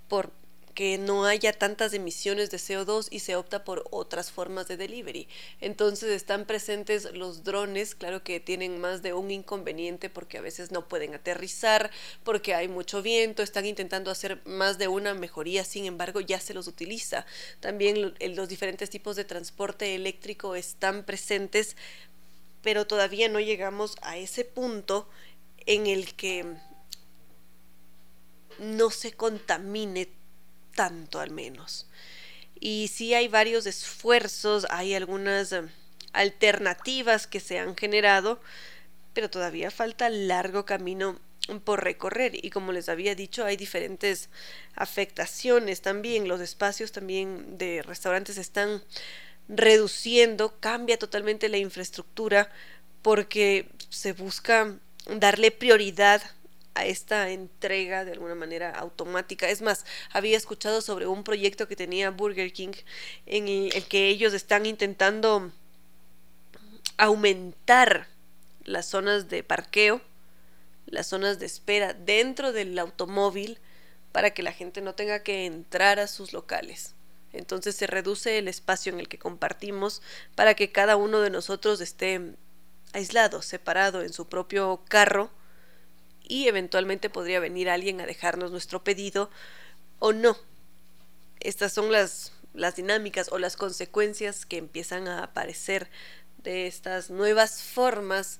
por 0.08 0.32
que 0.78 1.00
no 1.00 1.26
haya 1.26 1.54
tantas 1.54 1.92
emisiones 1.94 2.52
de 2.52 2.60
CO2 2.60 3.08
y 3.10 3.22
se 3.22 3.36
opta 3.36 3.64
por 3.64 3.86
otras 3.90 4.30
formas 4.32 4.68
de 4.68 4.78
delivery. 4.78 5.28
Entonces 5.60 6.12
están 6.12 6.46
presentes 6.46 7.12
los 7.16 7.44
drones, 7.44 7.96
claro 7.96 8.24
que 8.24 8.40
tienen 8.40 8.80
más 8.80 9.02
de 9.02 9.14
un 9.14 9.32
inconveniente 9.32 10.12
porque 10.12 10.38
a 10.38 10.42
veces 10.42 10.72
no 10.72 10.88
pueden 10.88 11.16
aterrizar, 11.16 11.90
porque 12.24 12.54
hay 12.54 12.68
mucho 12.68 13.02
viento, 13.02 13.42
están 13.42 13.66
intentando 13.66 14.12
hacer 14.12 14.40
más 14.46 14.78
de 14.78 14.88
una 14.88 15.16
mejoría, 15.16 15.66
sin 15.66 15.86
embargo 15.86 16.22
ya 16.22 16.40
se 16.40 16.54
los 16.54 16.68
utiliza. 16.68 17.26
También 17.60 18.14
los 18.36 18.48
diferentes 18.48 18.92
tipos 18.92 19.16
de 19.16 19.26
transporte 19.26 19.96
eléctrico 19.96 20.54
están 20.54 21.06
presentes, 21.06 21.76
pero 22.62 22.86
todavía 22.86 23.30
no 23.30 23.40
llegamos 23.40 23.96
a 24.04 24.18
ese 24.18 24.46
punto 24.46 25.10
en 25.66 25.88
el 25.88 26.14
que 26.14 26.46
no 28.60 28.92
se 28.92 29.14
contamine 29.14 30.17
tanto 30.78 31.20
al 31.20 31.32
menos. 31.32 31.88
Y 32.60 32.90
sí 32.94 33.16
hay 33.16 33.28
varios 33.28 33.66
esfuerzos, 33.66 34.68
hay 34.70 34.94
algunas 34.94 35.52
eh, 35.52 35.64
alternativas 36.14 37.26
que 37.26 37.40
se 37.40 37.58
han 37.58 37.76
generado, 37.76 38.40
pero 39.14 39.30
todavía 39.30 39.72
falta 39.72 40.08
largo 40.10 40.66
camino 40.66 41.20
por 41.64 41.84
recorrer 41.84 42.34
y 42.46 42.52
como 42.52 42.72
les 42.74 42.90
había 42.90 43.16
dicho 43.16 43.46
hay 43.46 43.56
diferentes 43.56 44.30
afectaciones 44.76 45.82
también 45.82 46.28
los 46.28 46.42
espacios 46.42 46.92
también 46.92 47.58
de 47.58 47.82
restaurantes 47.84 48.38
están 48.38 48.84
reduciendo 49.48 50.60
cambia 50.60 51.00
totalmente 51.00 51.48
la 51.48 51.58
infraestructura 51.58 52.52
porque 53.02 53.70
se 53.90 54.12
busca 54.12 54.78
darle 55.06 55.52
prioridad 55.52 56.22
a 56.78 56.86
esta 56.86 57.32
entrega 57.32 58.06
de 58.06 58.14
alguna 58.14 58.36
manera 58.36 58.70
automática. 58.72 59.50
Es 59.50 59.62
más, 59.62 59.86
había 60.12 60.38
escuchado 60.38 60.82
sobre 60.82 61.08
un 61.08 61.24
proyecto 61.24 61.68
que 61.68 61.76
tenía 61.76 62.12
Burger 62.12 62.54
King 62.54 62.74
en 63.26 63.48
el 63.48 63.88
que 63.88 64.10
ellos 64.10 64.34
están 64.34 64.66
intentando 64.68 65.52
aumentar 66.98 68.08
las 68.64 68.86
zonas 68.86 69.28
de 69.28 69.44
parqueo, 69.44 70.02
las 70.86 71.08
zonas 71.08 71.40
de 71.40 71.48
espera 71.48 71.94
dentro 71.94 72.54
del 72.54 72.78
automóvil 72.78 73.60
para 74.12 74.32
que 74.32 74.44
la 74.44 74.52
gente 74.52 74.82
no 74.82 74.94
tenga 74.94 75.24
que 75.24 75.46
entrar 75.46 76.00
a 76.00 76.08
sus 76.08 76.32
locales. 76.32 76.94
Entonces 77.34 77.76
se 77.76 77.88
reduce 77.88 78.38
el 78.38 78.48
espacio 78.48 78.94
en 78.94 79.00
el 79.00 79.08
que 79.08 79.18
compartimos 79.18 80.02
para 80.36 80.54
que 80.54 80.72
cada 80.72 80.96
uno 80.96 81.22
de 81.22 81.30
nosotros 81.30 81.82
esté 81.82 82.36
aislado, 82.94 83.42
separado 83.42 84.02
en 84.02 84.14
su 84.14 84.28
propio 84.28 84.82
carro 84.88 85.32
y 86.28 86.48
eventualmente 86.48 87.10
podría 87.10 87.40
venir 87.40 87.70
alguien 87.70 88.02
a 88.02 88.06
dejarnos 88.06 88.52
nuestro 88.52 88.84
pedido 88.84 89.30
o 90.00 90.14
no. 90.14 90.38
Estas 91.40 91.74
son 91.74 91.92
las, 91.92 92.34
las 92.54 92.76
dinámicas 92.76 93.30
o 93.32 93.38
las 93.38 93.56
consecuencias 93.56 94.46
que 94.46 94.58
empiezan 94.58 95.08
a 95.08 95.24
aparecer 95.24 95.90
de 96.44 96.68
estas 96.68 97.10
nuevas 97.10 97.64
formas 97.64 98.40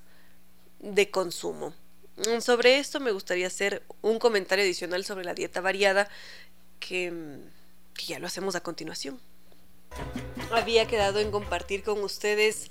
de 0.80 1.10
consumo. 1.10 1.74
Mm, 2.18 2.42
sobre 2.42 2.80
esto 2.80 3.00
me 3.00 3.12
gustaría 3.12 3.48
hacer 3.48 3.84
un 4.02 4.20
comentario 4.20 4.64
adicional 4.64 5.06
sobre 5.06 5.26
la 5.26 5.34
dieta 5.34 5.62
variada 5.62 6.10
que, 6.80 7.40
que 7.94 8.06
ya 8.06 8.20
lo 8.20 8.28
hacemos 8.28 8.56
a 8.56 8.62
continuación. 8.62 9.20
Había 10.52 10.88
quedado 10.88 11.20
en 11.20 11.32
compartir 11.32 11.84
con 11.84 12.04
ustedes 12.04 12.70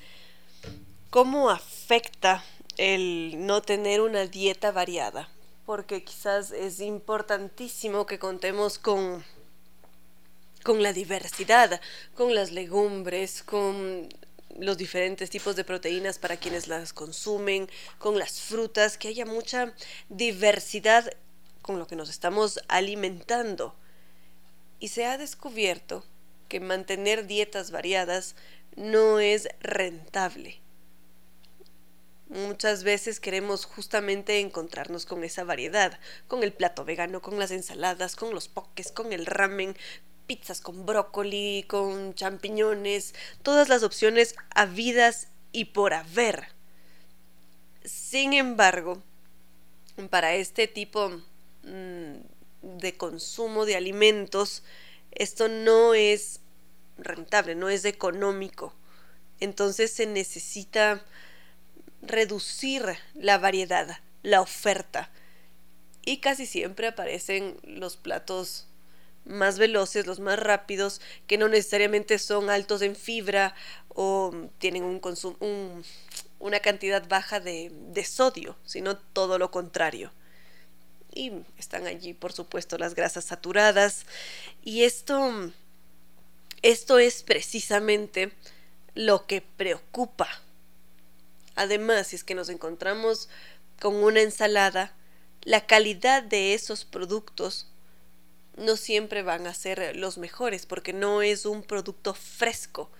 cómo 1.10 1.50
afecta 1.50 2.44
el 2.76 3.46
no 3.46 3.62
tener 3.62 4.00
una 4.00 4.26
dieta 4.26 4.70
variada, 4.70 5.28
porque 5.64 6.04
quizás 6.04 6.50
es 6.52 6.80
importantísimo 6.80 8.06
que 8.06 8.18
contemos 8.18 8.78
con 8.78 9.24
con 10.66 10.82
la 10.82 10.92
diversidad, 10.92 11.80
con 12.16 12.34
las 12.34 12.50
legumbres, 12.50 13.44
con 13.44 14.08
los 14.58 14.76
diferentes 14.76 15.30
tipos 15.30 15.54
de 15.54 15.62
proteínas 15.62 16.18
para 16.18 16.38
quienes 16.38 16.66
las 16.66 16.92
consumen, 16.92 17.68
con 17.98 18.18
las 18.18 18.40
frutas, 18.40 18.98
que 18.98 19.06
haya 19.06 19.24
mucha 19.24 19.72
diversidad 20.08 21.12
con 21.62 21.78
lo 21.78 21.86
que 21.86 21.94
nos 21.94 22.10
estamos 22.10 22.58
alimentando. 22.66 23.76
Y 24.80 24.88
se 24.88 25.06
ha 25.06 25.18
descubierto 25.18 26.04
que 26.48 26.58
mantener 26.58 27.28
dietas 27.28 27.70
variadas 27.70 28.34
no 28.74 29.20
es 29.20 29.48
rentable. 29.60 30.58
Muchas 32.28 32.82
veces 32.82 33.20
queremos 33.20 33.64
justamente 33.64 34.40
encontrarnos 34.40 35.06
con 35.06 35.22
esa 35.22 35.44
variedad, 35.44 35.98
con 36.26 36.42
el 36.42 36.52
plato 36.52 36.84
vegano, 36.84 37.22
con 37.22 37.38
las 37.38 37.52
ensaladas, 37.52 38.16
con 38.16 38.34
los 38.34 38.48
pokés, 38.48 38.90
con 38.90 39.12
el 39.12 39.26
ramen, 39.26 39.76
pizzas 40.26 40.60
con 40.60 40.86
brócoli, 40.86 41.64
con 41.68 42.14
champiñones, 42.14 43.14
todas 43.42 43.68
las 43.68 43.84
opciones 43.84 44.34
habidas 44.50 45.28
y 45.52 45.66
por 45.66 45.94
haber. 45.94 46.48
Sin 47.84 48.32
embargo, 48.32 49.02
para 50.10 50.34
este 50.34 50.66
tipo 50.66 51.10
mm, 51.62 52.16
de 52.62 52.96
consumo 52.96 53.64
de 53.66 53.76
alimentos, 53.76 54.64
esto 55.12 55.48
no 55.48 55.94
es 55.94 56.40
rentable, 56.98 57.54
no 57.54 57.68
es 57.68 57.84
económico. 57.84 58.74
Entonces 59.38 59.92
se 59.92 60.06
necesita 60.06 61.04
reducir 62.02 62.84
la 63.14 63.38
variedad, 63.38 63.98
la 64.22 64.40
oferta. 64.40 65.10
Y 66.04 66.18
casi 66.18 66.46
siempre 66.46 66.86
aparecen 66.86 67.56
los 67.64 67.96
platos 67.96 68.66
más 69.24 69.58
veloces, 69.58 70.06
los 70.06 70.20
más 70.20 70.38
rápidos, 70.38 71.00
que 71.26 71.38
no 71.38 71.48
necesariamente 71.48 72.18
son 72.18 72.48
altos 72.48 72.82
en 72.82 72.94
fibra 72.94 73.54
o 73.88 74.32
tienen 74.58 74.84
un, 74.84 75.84
una 76.38 76.60
cantidad 76.60 77.06
baja 77.08 77.40
de, 77.40 77.72
de 77.72 78.04
sodio, 78.04 78.56
sino 78.64 78.96
todo 78.96 79.38
lo 79.38 79.50
contrario. 79.50 80.12
Y 81.12 81.32
están 81.58 81.86
allí, 81.86 82.12
por 82.12 82.32
supuesto, 82.32 82.78
las 82.78 82.94
grasas 82.94 83.24
saturadas. 83.24 84.04
Y 84.62 84.84
esto, 84.84 85.50
esto 86.62 86.98
es 86.98 87.22
precisamente 87.22 88.32
lo 88.94 89.26
que 89.26 89.40
preocupa. 89.40 90.28
Además, 91.56 92.08
si 92.08 92.16
es 92.16 92.24
que 92.24 92.34
nos 92.34 92.48
encontramos 92.48 93.28
con 93.80 93.96
una 93.96 94.20
ensalada, 94.20 94.94
la 95.42 95.66
calidad 95.66 96.22
de 96.22 96.54
esos 96.54 96.84
productos 96.84 97.72
no 98.56 98.76
siempre 98.76 99.22
van 99.22 99.46
a 99.46 99.54
ser 99.54 99.96
los 99.96 100.18
mejores 100.18 100.66
porque 100.66 100.92
no 100.92 101.22
es 101.22 101.46
un 101.46 101.62
producto 101.62 102.14
fresco. 102.14 102.90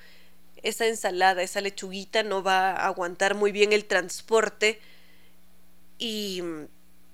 Esa 0.62 0.86
ensalada, 0.86 1.42
esa 1.42 1.60
lechuguita 1.60 2.22
no 2.22 2.42
va 2.42 2.70
a 2.70 2.86
aguantar 2.86 3.34
muy 3.34 3.52
bien 3.52 3.72
el 3.72 3.84
transporte 3.84 4.80
y 5.98 6.42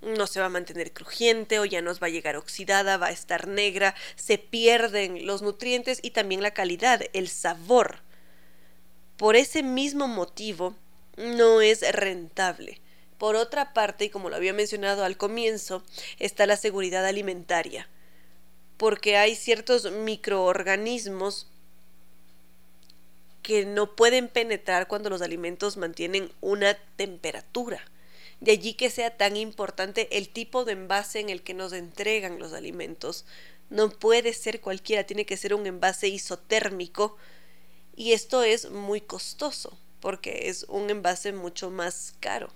no 0.01 0.27
se 0.27 0.41
va 0.41 0.47
a 0.47 0.51
mantener 0.51 0.93
crujiente 0.93 1.61
o 1.61 1.65
ya 1.65 1.81
nos 1.83 2.03
va 2.03 2.09
a 2.09 2.11
llegar 2.11 2.37
oxidada, 2.37 2.97
va 2.97 3.07
a 3.07 3.13
estar 3.13 3.47
negra, 3.47 3.95
se 4.17 4.39
pierden 4.39 5.27
los 5.27 5.43
nutrientes 5.43 6.01
y 6.03 6.11
también 6.11 6.43
la 6.43 6.53
calidad, 6.53 7.03
el 7.13 7.29
sabor. 7.29 8.01
Por 9.17 9.37
ese 9.37 9.63
mismo 9.63 10.09
motivo, 10.09 10.75
no 11.17 11.61
es 11.61 11.83
rentable. 11.93 12.81
Por 13.19 13.37
otra 13.37 13.73
parte, 13.73 14.07
y 14.07 14.11
como 14.11 14.31
lo 14.31 14.37
había 14.37 14.53
mencionado 14.53 15.05
al 15.05 15.17
comienzo, 15.17 15.85
está 16.19 16.47
la 16.47 16.57
seguridad 16.57 17.07
alimentaria, 17.07 17.89
porque 18.77 19.17
hay 19.17 19.37
ciertos 19.37 19.91
microorganismos 19.93 21.47
que 23.43 23.65
no 23.65 23.95
pueden 23.95 24.29
penetrar 24.29 24.89
cuando 24.89 25.11
los 25.11 25.23
alimentos 25.23 25.77
mantienen 25.77 26.33
una 26.41 26.75
temperatura. 26.97 27.85
De 28.41 28.53
allí 28.53 28.75
que 28.75 28.91
sea 28.91 29.17
tan 29.17 29.37
importante 29.37 30.17
el 30.19 30.29
tipo 30.29 30.65
de 30.65 30.73
envase 30.73 31.21
en 31.21 31.29
el 31.29 31.43
que 31.43 31.55
nos 31.55 31.73
entregan 31.73 32.41
los 32.41 32.53
alimentos. 32.53 33.25
No 33.71 33.89
puede 33.89 34.33
ser 34.33 34.61
cualquiera, 34.61 35.05
tiene 35.05 35.27
que 35.27 35.37
ser 35.37 35.55
un 35.55 35.67
envase 35.67 36.09
isotérmico 36.09 37.17
y 37.95 38.13
esto 38.13 38.43
es 38.43 38.71
muy 38.71 39.01
costoso 39.01 39.79
porque 40.03 40.49
es 40.51 40.67
un 40.69 40.91
envase 40.91 41.33
mucho 41.33 41.71
más 41.71 42.15
caro. 42.19 42.51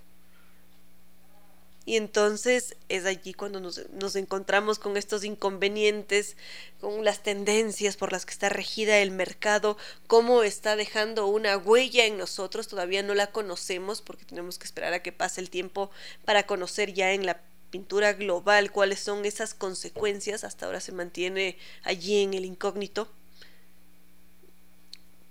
Y 1.84 1.96
entonces 1.96 2.76
es 2.88 3.06
allí 3.06 3.32
cuando 3.32 3.60
nos, 3.60 4.16
encontramos 4.16 4.80
con 4.80 4.96
estos 4.96 5.22
inconvenientes, 5.22 6.36
con 6.80 7.04
las 7.04 7.22
tendencias 7.22 7.96
por 7.96 8.10
las 8.10 8.26
que 8.26 8.32
está 8.32 8.48
regida 8.48 8.98
el 8.98 9.12
mercado, 9.12 9.78
cómo 10.08 10.42
está 10.42 10.74
dejando 10.74 11.28
una 11.28 11.56
huella 11.56 12.04
en 12.04 12.18
nosotros, 12.18 12.66
todavía 12.66 13.04
no 13.04 13.14
la 13.14 13.28
conocemos 13.28 14.02
porque 14.02 14.24
tenemos 14.24 14.58
que 14.58 14.64
esperar 14.64 14.92
a 14.94 15.02
que 15.02 15.12
pase 15.12 15.40
el 15.40 15.48
tiempo 15.48 15.92
para 16.24 16.44
conocer 16.44 16.92
ya 16.92 17.12
en 17.12 17.24
la 17.24 17.40
pintura 17.70 18.14
global 18.14 18.72
cuáles 18.72 18.98
son 18.98 19.24
esas 19.24 19.54
consecuencias, 19.54 20.42
hasta 20.42 20.66
ahora 20.66 20.80
se 20.80 20.90
mantiene 20.90 21.56
allí 21.84 22.24
en 22.24 22.34
el 22.34 22.44
incógnito. 22.44 23.08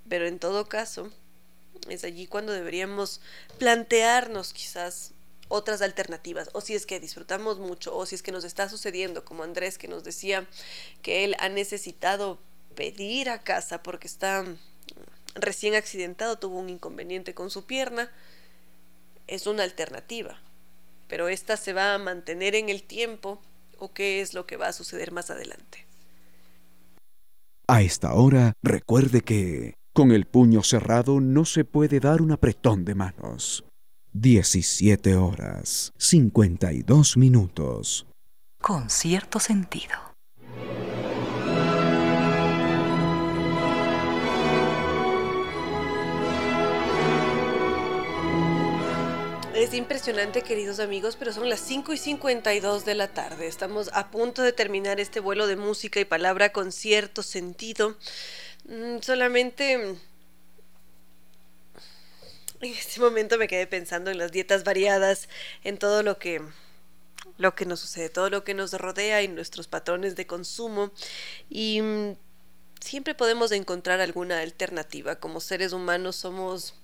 Pero 0.07 0.25
en 0.25 0.39
todo 0.39 0.69
caso, 0.69 1.11
es 1.90 2.03
allí 2.03 2.28
cuando 2.28 2.53
deberíamos 2.53 3.22
plantearnos 3.57 4.53
quizás 4.53 5.14
otras 5.48 5.82
alternativas, 5.82 6.49
o 6.53 6.62
si 6.62 6.74
es 6.74 6.86
que 6.86 6.99
disfrutamos 6.99 7.60
mucho, 7.60 7.95
o 7.95 8.06
si 8.06 8.16
es 8.16 8.24
que 8.24 8.32
nos 8.32 8.44
está 8.44 8.68
sucediendo, 8.68 9.24
como 9.24 9.44
Andrés 9.44 9.78
que 9.78 9.88
nos 9.88 10.03
decía 10.03 10.48
que 11.02 11.24
él 11.24 11.36
ha 11.40 11.49
necesitado 11.49 12.40
pedir 12.76 13.30
a 13.30 13.41
casa 13.41 13.84
porque 13.84 14.07
está 14.07 14.44
recién 15.36 15.76
accidentado, 15.76 16.40
tuvo 16.40 16.60
un 16.60 16.70
inconveniente 16.70 17.34
con 17.34 17.49
su 17.49 17.66
pierna, 17.66 18.12
es 19.28 19.48
una 19.48 19.64
alternativa, 19.64 20.40
pero 21.07 21.28
esta 21.28 21.57
se 21.57 21.74
va 21.74 21.94
a 21.94 21.99
mantener 21.99 22.56
en 22.56 22.70
el 22.70 22.84
tiempo 22.84 23.40
o 23.78 23.94
qué 23.94 24.22
es 24.22 24.34
lo 24.34 24.45
que 24.45 24.57
va 24.57 24.68
a 24.68 24.74
suceder 24.74 25.12
más 25.12 25.30
adelante. 25.30 25.86
A 27.68 27.82
esta 27.82 28.14
hora, 28.14 28.53
recuerde 28.62 29.22
que 29.22 29.76
con 29.95 30.11
el 30.11 30.26
puño 30.26 30.61
cerrado 30.61 31.22
no 31.22 31.45
se 31.45 31.63
puede 31.63 32.01
dar 32.01 32.22
un 32.22 32.34
apretón 32.34 32.84
de 32.84 32.95
manos. 32.95 33.63
17 34.11 35.15
horas 35.15 35.93
52 35.97 37.15
minutos. 37.15 38.05
Con 38.61 38.89
cierto 38.89 39.39
sentido. 39.39 39.95
Es 49.55 49.73
impresionante, 49.73 50.41
queridos 50.41 50.81
amigos, 50.81 51.15
pero 51.15 51.31
son 51.31 51.47
las 51.47 51.61
5 51.61 51.93
y 51.93 51.97
52 51.97 52.84
de 52.84 52.95
la 52.95 53.07
tarde. 53.07 53.47
Estamos 53.47 53.89
a 53.93 54.11
punto 54.11 54.41
de 54.41 54.51
terminar 54.51 54.99
este 54.99 55.22
vuelo 55.22 55.47
de 55.47 55.55
música 55.55 56.01
y 56.01 56.05
palabra 56.05 56.51
con 56.51 56.73
cierto 56.73 57.23
sentido. 57.23 57.95
Mm, 58.67 58.99
solamente 59.01 59.73
en 59.73 59.99
este 62.61 62.99
momento 62.99 63.37
me 63.37 63.47
quedé 63.47 63.67
pensando 63.67 64.11
en 64.11 64.17
las 64.17 64.31
dietas 64.31 64.63
variadas, 64.63 65.29
en 65.63 65.77
todo 65.77 66.03
lo 66.03 66.17
que 66.17 66.41
lo 67.37 67.55
que 67.55 67.65
nos 67.65 67.79
sucede, 67.79 68.09
todo 68.09 68.29
lo 68.29 68.43
que 68.43 68.53
nos 68.53 68.73
rodea 68.73 69.21
y 69.23 69.27
nuestros 69.27 69.67
patrones 69.67 70.15
de 70.15 70.27
consumo 70.27 70.91
y 71.49 71.81
mm, 71.81 72.15
siempre 72.79 73.15
podemos 73.15 73.51
encontrar 73.51 73.99
alguna 73.99 74.39
alternativa. 74.41 75.17
Como 75.17 75.41
seres 75.41 75.73
humanos 75.73 76.15
somos 76.15 76.75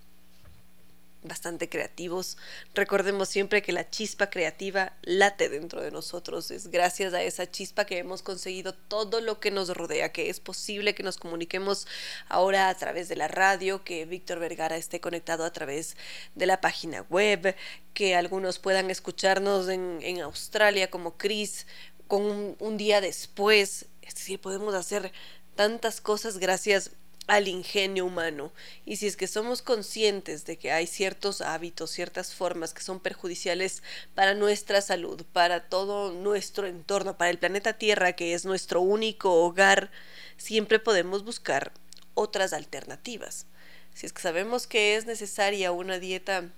bastante 1.24 1.70
creativos. 1.70 2.38
Recordemos 2.74 3.30
siempre 3.30 3.62
que 3.62 3.72
la 3.72 3.90
chispa 3.90 4.30
creativa 4.30 4.94
late 5.04 5.50
dentro 5.50 5.82
de 5.82 5.92
nosotros. 5.92 6.52
Es 6.52 6.68
gracias 6.68 7.14
a 7.14 7.22
esa 7.22 7.50
chispa 7.50 7.86
que 7.86 8.00
hemos 8.00 8.22
conseguido 8.22 8.74
todo 8.74 9.22
lo 9.22 9.40
que 9.40 9.52
nos 9.52 9.70
rodea, 9.76 10.12
que 10.12 10.30
es 10.30 10.40
posible 10.40 10.96
que 10.96 11.04
nos 11.04 11.18
comuniquemos 11.18 11.88
ahora 12.28 12.70
a 12.70 12.76
través 12.76 13.08
de 13.10 13.16
la 13.16 13.28
radio, 13.28 13.84
que 13.84 14.06
Víctor 14.06 14.40
Vergara 14.40 14.78
esté 14.78 15.00
conectado 15.00 15.46
a 15.46 15.54
través 15.54 15.96
de 16.36 16.46
la 16.46 16.62
página 16.62 17.06
web, 17.10 17.56
que 17.94 18.16
algunos 18.16 18.60
puedan 18.60 18.90
escucharnos 18.90 19.70
en, 19.70 20.00
en 20.02 20.22
Australia 20.22 20.90
como 20.90 21.18
Chris 21.18 21.66
con 22.12 22.58
un, 22.60 22.78
día 22.78 23.00
después. 23.00 23.86
Es 24.02 24.16
decir, 24.16 24.42
podemos 24.42 24.74
hacer 24.74 25.14
tantas 25.56 26.02
cosas 26.02 26.40
gracias 26.40 26.92
al 27.28 27.48
ingenio 27.48 28.06
humano. 28.06 28.52
Y 28.86 28.98
si 28.98 29.08
es 29.08 29.16
que 29.16 29.28
somos 29.28 29.62
conscientes 29.62 30.46
de 30.46 30.58
que 30.58 30.72
hay 30.72 30.88
ciertos 30.88 31.42
hábitos, 31.42 31.92
ciertas 31.92 32.34
formas 32.34 32.74
que 32.74 32.84
son 32.84 33.00
perjudiciales 33.00 33.84
para 34.16 34.34
nuestra 34.34 34.82
salud, 34.82 35.24
para 35.32 35.70
todo 35.70 36.12
nuestro 36.12 36.68
entorno, 36.68 37.18
para 37.18 37.32
el 37.32 37.40
planeta 37.40 37.74
Tierra, 37.74 38.14
que 38.14 38.34
es 38.34 38.46
nuestro 38.46 38.82
único 38.82 39.44
hogar, 39.44 39.92
siempre 40.38 40.80
podemos 40.80 41.24
buscar 41.24 41.72
otras 42.14 42.54
alternativas. 42.54 43.46
Si 43.94 44.06
es 44.06 44.14
que 44.14 44.22
sabemos 44.22 44.68
que 44.68 44.96
es 44.96 45.06
necesaria 45.06 45.72
una 45.72 46.00
dieta 46.00 46.50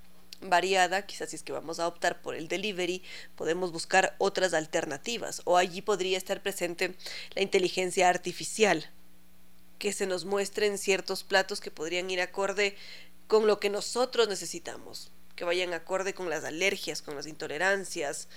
variada, 0.42 1.06
quizás 1.06 1.30
si 1.30 1.36
es 1.36 1.44
que 1.44 1.54
vamos 1.54 1.80
a 1.80 1.88
optar 1.88 2.22
por 2.22 2.36
el 2.36 2.48
delivery, 2.48 3.02
podemos 3.36 3.72
buscar 3.72 4.16
otras 4.18 4.54
alternativas 4.54 5.42
o 5.46 5.58
allí 5.58 5.82
podría 5.82 6.18
estar 6.18 6.42
presente 6.42 6.96
la 7.36 7.42
inteligencia 7.42 8.10
artificial 8.10 8.90
que 9.84 9.92
se 9.92 10.08
nos 10.08 10.24
muestren 10.24 10.78
ciertos 10.78 11.26
platos 11.26 11.60
que 11.60 11.70
podrían 11.70 12.10
ir 12.10 12.22
acorde 12.22 12.78
con 13.28 13.48
lo 13.48 13.60
que 13.60 13.70
nosotros 13.70 14.30
necesitamos, 14.30 15.12
que 15.36 15.44
vayan 15.44 15.74
acorde 15.74 16.14
con 16.14 16.30
las 16.30 16.46
alergias, 16.46 17.02
con 17.02 17.18
las 17.18 17.28
intolerancias, 17.28 18.30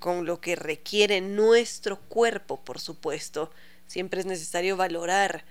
con 0.00 0.26
lo 0.26 0.40
que 0.40 0.56
requiere 0.56 1.20
nuestro 1.20 2.00
cuerpo, 2.00 2.58
por 2.64 2.80
supuesto. 2.80 3.52
Siempre 3.86 4.18
es 4.18 4.26
necesario 4.26 4.76
valorar 4.76 5.44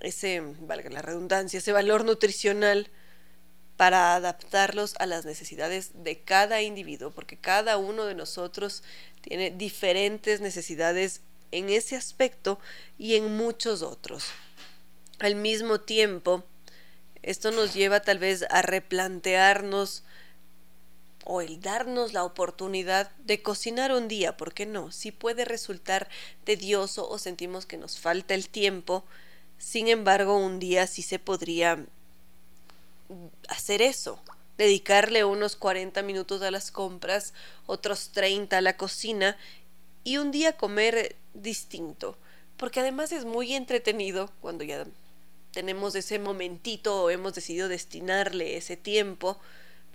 ese, 0.00 0.42
valga 0.42 0.90
la 0.90 1.00
redundancia, 1.00 1.56
ese 1.56 1.72
valor 1.72 2.04
nutricional 2.04 2.90
para 3.78 4.14
adaptarlos 4.14 4.94
a 4.98 5.06
las 5.06 5.24
necesidades 5.24 6.04
de 6.04 6.20
cada 6.20 6.60
individuo, 6.60 7.12
porque 7.12 7.38
cada 7.38 7.78
uno 7.78 8.04
de 8.04 8.14
nosotros 8.14 8.82
tiene 9.22 9.52
diferentes 9.52 10.42
necesidades 10.42 11.22
en 11.52 11.68
ese 11.68 11.96
aspecto 11.96 12.58
y 12.98 13.16
en 13.16 13.36
muchos 13.36 13.82
otros. 13.82 14.24
Al 15.18 15.34
mismo 15.34 15.80
tiempo, 15.80 16.44
esto 17.22 17.50
nos 17.50 17.74
lleva 17.74 18.00
tal 18.00 18.18
vez 18.18 18.44
a 18.50 18.62
replantearnos 18.62 20.04
o 21.24 21.40
el 21.40 21.60
darnos 21.60 22.12
la 22.12 22.22
oportunidad 22.22 23.10
de 23.18 23.42
cocinar 23.42 23.92
un 23.92 24.06
día, 24.06 24.36
¿por 24.36 24.54
qué 24.54 24.64
no? 24.64 24.92
Si 24.92 25.10
puede 25.10 25.44
resultar 25.44 26.08
tedioso 26.44 27.08
o 27.08 27.18
sentimos 27.18 27.66
que 27.66 27.76
nos 27.78 27.98
falta 27.98 28.34
el 28.34 28.48
tiempo, 28.48 29.04
sin 29.58 29.88
embargo, 29.88 30.36
un 30.36 30.60
día 30.60 30.86
sí 30.86 31.02
se 31.02 31.18
podría 31.18 31.84
hacer 33.48 33.82
eso, 33.82 34.20
dedicarle 34.56 35.24
unos 35.24 35.56
40 35.56 36.02
minutos 36.02 36.42
a 36.42 36.50
las 36.50 36.70
compras, 36.70 37.34
otros 37.66 38.10
30 38.10 38.58
a 38.58 38.60
la 38.60 38.76
cocina 38.76 39.36
y 40.06 40.18
un 40.18 40.30
día 40.30 40.56
comer 40.56 41.16
distinto, 41.34 42.16
porque 42.58 42.78
además 42.78 43.10
es 43.10 43.24
muy 43.24 43.54
entretenido 43.54 44.30
cuando 44.40 44.62
ya 44.62 44.86
tenemos 45.50 45.96
ese 45.96 46.20
momentito 46.20 47.02
o 47.02 47.10
hemos 47.10 47.34
decidido 47.34 47.66
destinarle 47.66 48.56
ese 48.56 48.76
tiempo, 48.76 49.36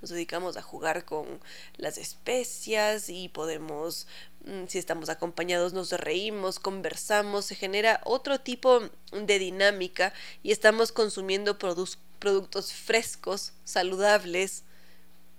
nos 0.02 0.10
dedicamos 0.10 0.58
a 0.58 0.62
jugar 0.62 1.06
con 1.06 1.40
las 1.78 1.98
especias 1.98 3.08
y 3.08 3.30
podemos, 3.30 4.06
mm, 4.44 4.66
si 4.68 4.80
estamos 4.80 5.08
acompañados, 5.08 5.72
nos 5.72 5.94
reímos, 5.94 6.60
conversamos, 6.60 7.46
se 7.46 7.56
genera 7.56 8.02
otro 8.04 8.42
tipo 8.42 8.82
de 9.14 9.40
dinámica 9.40 10.14
y 10.44 10.52
estamos 10.52 10.92
consumiendo 10.92 11.58
productos 11.58 12.74
frescos, 12.74 13.54
saludables, 13.64 14.64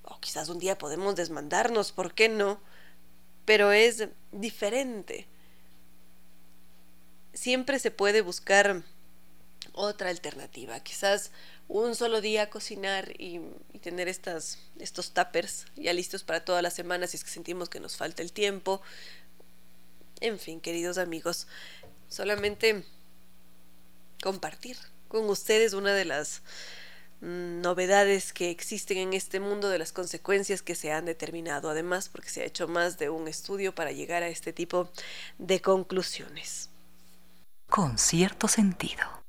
o 0.03 0.19
quizás 0.19 0.49
un 0.49 0.61
día 0.61 0.79
podemos 0.79 1.15
desmandarnos, 1.15 1.93
¿por 1.93 2.15
qué 2.15 2.31
no? 2.31 2.59
Pero 3.45 3.73
es 3.73 4.09
diferente. 4.31 5.27
Siempre 7.33 7.79
se 7.79 7.91
puede 7.91 8.21
buscar 8.21 8.83
otra 9.73 10.11
alternativa. 10.11 10.79
Quizás 10.81 11.31
un 11.69 11.95
solo 11.95 12.21
día 12.21 12.51
cocinar 12.51 13.13
y, 13.19 13.41
tener 13.81 14.09
estas, 14.09 14.59
estos 14.79 15.13
tuppers 15.13 15.67
ya 15.75 15.93
listos 15.93 16.23
para 16.23 16.45
toda 16.45 16.63
la 16.63 16.71
semana 16.71 17.07
si 17.07 17.17
es 17.17 17.25
que 17.25 17.31
sentimos 17.31 17.69
que 17.69 17.81
nos 17.81 17.97
falta 17.97 18.23
el 18.23 18.33
tiempo. 18.33 18.83
En 20.21 20.39
fin, 20.39 20.61
queridos 20.61 20.99
amigos, 20.99 21.49
solamente 22.09 22.85
compartir 24.23 24.77
con 25.09 25.29
ustedes 25.29 25.73
una 25.73 25.95
de 25.95 26.05
las 26.05 26.43
novedades 27.23 28.33
que 28.33 28.51
existen 28.51 28.99
en 28.99 29.13
este 29.13 29.39
mundo 29.39 29.69
de 29.69 29.79
las 29.79 29.93
consecuencias 29.93 30.61
que 30.61 30.75
se 30.75 30.93
han 30.93 31.05
determinado, 31.05 31.71
además 31.71 32.09
porque 32.09 32.29
se 32.29 32.43
ha 32.43 32.47
hecho 32.47 32.67
más 32.67 32.99
de 32.99 33.11
un 33.11 33.29
estudio 33.29 33.73
para 33.75 33.93
llegar 33.93 34.25
a 34.25 34.29
este 34.29 34.53
tipo 34.53 34.91
de 35.39 35.61
conclusiones. 35.61 36.69
Con 37.69 37.97
cierto 37.97 38.49
sentido. 38.49 39.23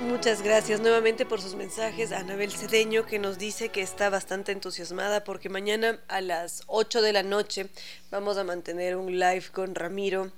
Muchas 0.00 0.42
gracias 0.42 0.80
nuevamente 0.80 1.26
por 1.26 1.40
sus 1.40 1.56
mensajes 1.56 2.12
a 2.12 2.20
Anabel 2.20 2.52
Cedeño 2.52 3.06
que 3.06 3.18
nos 3.18 3.38
dice 3.38 3.70
que 3.70 3.82
está 3.82 4.08
bastante 4.08 4.52
entusiasmada 4.52 5.24
porque 5.24 5.48
mañana 5.48 5.98
a 6.06 6.20
las 6.20 6.62
8 6.68 7.02
de 7.02 7.12
la 7.12 7.24
noche 7.24 7.70
vamos 8.08 8.36
a 8.36 8.44
mantener 8.44 8.94
un 8.94 9.18
live 9.18 9.46
con 9.52 9.74
Ramiro 9.74 10.30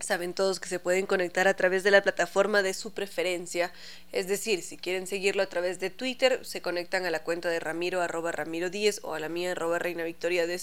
Saben 0.00 0.32
todos 0.32 0.60
que 0.60 0.68
se 0.68 0.78
pueden 0.78 1.04
conectar 1.04 1.46
a 1.46 1.54
través 1.54 1.84
de 1.84 1.90
la 1.90 2.02
plataforma 2.02 2.62
de 2.62 2.72
su 2.72 2.92
preferencia. 2.92 3.70
Es 4.12 4.28
decir, 4.28 4.62
si 4.62 4.78
quieren 4.78 5.06
seguirlo 5.06 5.42
a 5.42 5.46
través 5.46 5.78
de 5.78 5.90
Twitter, 5.90 6.44
se 6.44 6.62
conectan 6.62 7.04
a 7.04 7.10
la 7.10 7.22
cuenta 7.22 7.50
de 7.50 7.60
Ramiro 7.60 8.00
arroba 8.00 8.32
Ramiro 8.32 8.70
10 8.70 9.00
o 9.02 9.14
a 9.14 9.20
la 9.20 9.28
mía 9.28 9.52
arroba 9.52 9.78
Reina 9.78 10.04
Victoria 10.04 10.46
de 10.46 10.60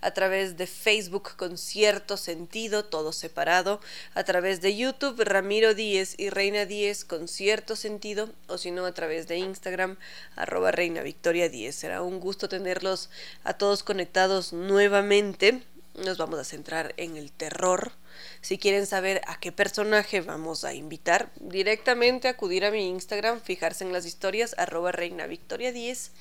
a 0.00 0.10
través 0.12 0.56
de 0.56 0.66
Facebook 0.66 1.36
con 1.36 1.58
cierto 1.58 2.16
sentido, 2.16 2.84
todo 2.84 3.12
separado, 3.12 3.80
a 4.14 4.24
través 4.24 4.60
de 4.60 4.76
YouTube 4.76 5.22
Ramiro 5.22 5.74
10 5.74 6.18
y 6.18 6.30
Reina 6.30 6.64
10 6.64 7.04
con 7.04 7.28
cierto 7.28 7.76
sentido, 7.76 8.30
o 8.46 8.58
si 8.58 8.70
no 8.70 8.86
a 8.86 8.92
través 8.92 9.28
de 9.28 9.38
Instagram 9.38 9.96
arroba 10.36 10.70
Reina 10.70 11.02
Victoria 11.02 11.48
10. 11.48 11.74
Será 11.74 12.02
un 12.02 12.20
gusto 12.20 12.48
tenerlos 12.48 13.10
a 13.44 13.54
todos 13.54 13.82
conectados 13.82 14.52
nuevamente. 14.52 15.62
Nos 16.04 16.16
vamos 16.16 16.38
a 16.38 16.44
centrar 16.44 16.94
en 16.96 17.16
el 17.16 17.32
terror 17.32 17.92
si 18.40 18.58
quieren 18.58 18.86
saber 18.86 19.20
a 19.26 19.38
qué 19.38 19.52
personaje 19.52 20.20
vamos 20.20 20.64
a 20.64 20.74
invitar, 20.74 21.30
directamente 21.36 22.28
acudir 22.28 22.64
a 22.64 22.70
mi 22.70 22.88
Instagram, 22.88 23.40
fijarse 23.40 23.84
en 23.84 23.92
las 23.92 24.06
historias, 24.06 24.54
arroba 24.58 24.92
reina 24.92 25.26
victoria 25.26 25.72
10 25.72 26.12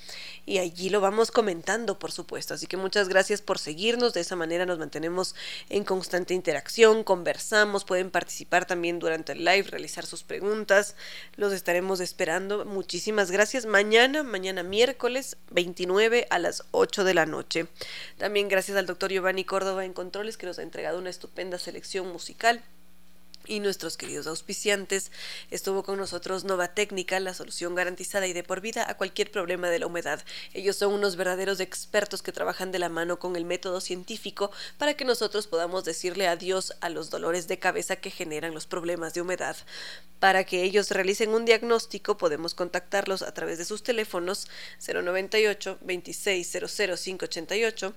y 0.45 0.59
allí 0.59 0.89
lo 0.89 1.01
vamos 1.01 1.31
comentando, 1.31 1.99
por 1.99 2.11
supuesto. 2.11 2.53
Así 2.53 2.67
que 2.67 2.77
muchas 2.77 3.09
gracias 3.09 3.41
por 3.41 3.59
seguirnos, 3.59 4.13
de 4.13 4.21
esa 4.21 4.35
manera 4.35 4.65
nos 4.65 4.79
mantenemos 4.79 5.35
en 5.69 5.83
constante 5.83 6.33
interacción, 6.33 7.03
conversamos, 7.03 7.85
pueden 7.85 8.11
participar 8.11 8.65
también 8.65 8.99
durante 8.99 9.33
el 9.33 9.43
live, 9.43 9.63
realizar 9.63 10.05
sus 10.05 10.23
preguntas, 10.23 10.95
los 11.35 11.53
estaremos 11.53 11.99
esperando. 11.99 12.65
Muchísimas 12.65 13.31
gracias. 13.31 13.65
Mañana, 13.65 14.23
mañana 14.23 14.63
miércoles 14.63 15.37
29 15.51 16.27
a 16.29 16.39
las 16.39 16.63
8 16.71 17.03
de 17.03 17.13
la 17.13 17.25
noche. 17.25 17.67
También 18.17 18.47
gracias 18.47 18.77
al 18.77 18.85
doctor 18.85 19.11
Giovanni 19.11 19.43
Córdoba 19.43 19.85
en 19.85 19.93
Controles 19.93 20.37
que 20.37 20.45
nos 20.45 20.59
ha 20.59 20.63
entregado 20.63 20.99
una 20.99 21.09
estupenda 21.09 21.57
selección 21.57 21.76
musical 22.03 22.63
y 23.47 23.59
nuestros 23.59 23.97
queridos 23.97 24.27
auspiciantes. 24.27 25.11
Estuvo 25.49 25.83
con 25.83 25.97
nosotros 25.97 26.43
Nova 26.43 26.69
Técnica, 26.69 27.19
la 27.19 27.33
solución 27.33 27.75
garantizada 27.75 28.27
y 28.27 28.33
de 28.33 28.43
por 28.43 28.61
vida 28.61 28.89
a 28.89 28.97
cualquier 28.97 29.31
problema 29.31 29.69
de 29.69 29.79
la 29.79 29.87
humedad. 29.87 30.23
Ellos 30.53 30.75
son 30.75 30.93
unos 30.93 31.15
verdaderos 31.15 31.59
expertos 31.59 32.21
que 32.21 32.31
trabajan 32.31 32.71
de 32.71 32.79
la 32.79 32.89
mano 32.89 33.19
con 33.19 33.35
el 33.35 33.45
método 33.45 33.81
científico 33.81 34.51
para 34.77 34.95
que 34.95 35.05
nosotros 35.05 35.47
podamos 35.47 35.85
decirle 35.85 36.27
adiós 36.27 36.75
a 36.81 36.89
los 36.89 37.09
dolores 37.09 37.47
de 37.47 37.59
cabeza 37.59 37.95
que 37.95 38.11
generan 38.11 38.53
los 38.53 38.67
problemas 38.67 39.13
de 39.13 39.21
humedad. 39.21 39.55
Para 40.19 40.43
que 40.43 40.63
ellos 40.63 40.91
realicen 40.91 41.29
un 41.29 41.45
diagnóstico 41.45 42.17
podemos 42.17 42.55
contactarlos 42.55 43.21
a 43.21 43.33
través 43.33 43.57
de 43.57 43.65
sus 43.65 43.83
teléfonos 43.83 44.47
098 44.85 45.77
2600 45.81 47.01
588 47.01 47.93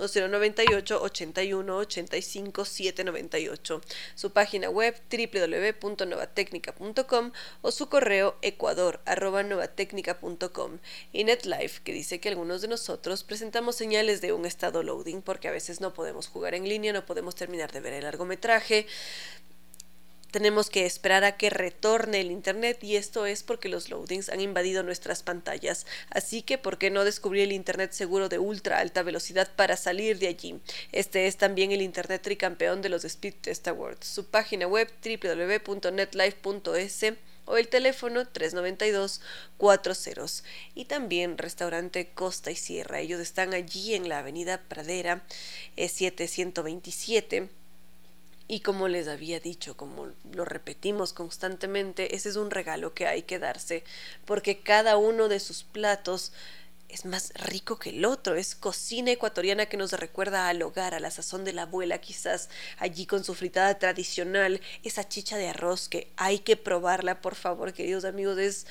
o 0.00 0.08
098 0.08 1.02
81 1.02 1.76
85 1.76 2.64
798, 2.64 3.82
su 4.14 4.32
página 4.32 4.70
web 4.70 4.98
www.novatecnica.com 5.10 7.32
o 7.62 7.70
su 7.70 7.88
correo 7.88 8.36
ecuador 8.42 9.00
y 11.12 11.24
NetLife 11.24 11.82
que 11.82 11.92
dice 11.92 12.20
que 12.20 12.28
algunos 12.28 12.62
de 12.62 12.68
nosotros 12.68 13.24
presentamos 13.24 13.74
señales 13.76 14.20
de 14.20 14.32
un 14.32 14.46
estado 14.46 14.82
loading 14.82 15.22
porque 15.22 15.48
a 15.48 15.52
veces 15.52 15.80
no 15.80 15.94
podemos 15.94 16.28
jugar 16.28 16.54
en 16.54 16.68
línea, 16.68 16.92
no 16.92 17.06
podemos 17.06 17.34
terminar 17.34 17.72
de 17.72 17.80
ver 17.80 17.94
el 17.94 18.04
largometraje, 18.04 18.86
tenemos 20.34 20.68
que 20.68 20.84
esperar 20.84 21.22
a 21.22 21.36
que 21.36 21.48
retorne 21.48 22.20
el 22.20 22.32
Internet 22.32 22.82
y 22.82 22.96
esto 22.96 23.24
es 23.24 23.44
porque 23.44 23.68
los 23.68 23.88
loadings 23.88 24.30
han 24.30 24.40
invadido 24.40 24.82
nuestras 24.82 25.22
pantallas. 25.22 25.86
Así 26.10 26.42
que, 26.42 26.58
¿por 26.58 26.76
qué 26.76 26.90
no 26.90 27.04
descubrir 27.04 27.44
el 27.44 27.52
Internet 27.52 27.92
seguro 27.92 28.28
de 28.28 28.40
ultra 28.40 28.80
alta 28.80 29.04
velocidad 29.04 29.48
para 29.54 29.76
salir 29.76 30.18
de 30.18 30.26
allí? 30.26 30.58
Este 30.90 31.28
es 31.28 31.36
también 31.36 31.70
el 31.70 31.82
Internet 31.82 32.22
tricampeón 32.22 32.82
de 32.82 32.88
los 32.88 33.04
Speed 33.04 33.34
Test 33.42 33.68
Awards. 33.68 34.08
Su 34.08 34.26
página 34.26 34.66
web 34.66 34.90
www.netlife.es 35.04 37.04
o 37.44 37.56
el 37.56 37.68
teléfono 37.68 38.26
392 38.26 39.20
40 39.56 39.92
y 40.74 40.86
también 40.86 41.38
restaurante 41.38 42.10
Costa 42.12 42.50
y 42.50 42.56
Sierra. 42.56 42.98
Ellos 42.98 43.20
están 43.20 43.54
allí 43.54 43.94
en 43.94 44.08
la 44.08 44.18
avenida 44.18 44.60
Pradera 44.68 45.22
727 45.76 47.50
y 48.46 48.60
como 48.60 48.88
les 48.88 49.08
había 49.08 49.40
dicho, 49.40 49.76
como 49.76 50.08
lo 50.32 50.44
repetimos 50.44 51.12
constantemente, 51.12 52.14
ese 52.14 52.28
es 52.28 52.36
un 52.36 52.50
regalo 52.50 52.92
que 52.92 53.06
hay 53.06 53.22
que 53.22 53.38
darse, 53.38 53.84
porque 54.26 54.60
cada 54.60 54.96
uno 54.96 55.28
de 55.28 55.40
sus 55.40 55.64
platos 55.64 56.32
es 56.88 57.04
más 57.04 57.32
rico 57.34 57.78
que 57.78 57.90
el 57.90 58.04
otro, 58.04 58.36
es 58.36 58.54
cocina 58.54 59.10
ecuatoriana 59.10 59.66
que 59.66 59.76
nos 59.76 59.92
recuerda 59.92 60.48
al 60.48 60.62
hogar, 60.62 60.94
a 60.94 61.00
la 61.00 61.10
sazón 61.10 61.44
de 61.44 61.52
la 61.52 61.62
abuela 61.62 61.98
quizás, 61.98 62.50
allí 62.78 63.06
con 63.06 63.24
su 63.24 63.34
fritada 63.34 63.78
tradicional, 63.78 64.60
esa 64.84 65.08
chicha 65.08 65.36
de 65.36 65.48
arroz 65.48 65.88
que 65.88 66.12
hay 66.16 66.38
que 66.38 66.56
probarla, 66.56 67.20
por 67.20 67.34
favor, 67.34 67.72
queridos 67.72 68.04
amigos, 68.04 68.38
es 68.38 68.66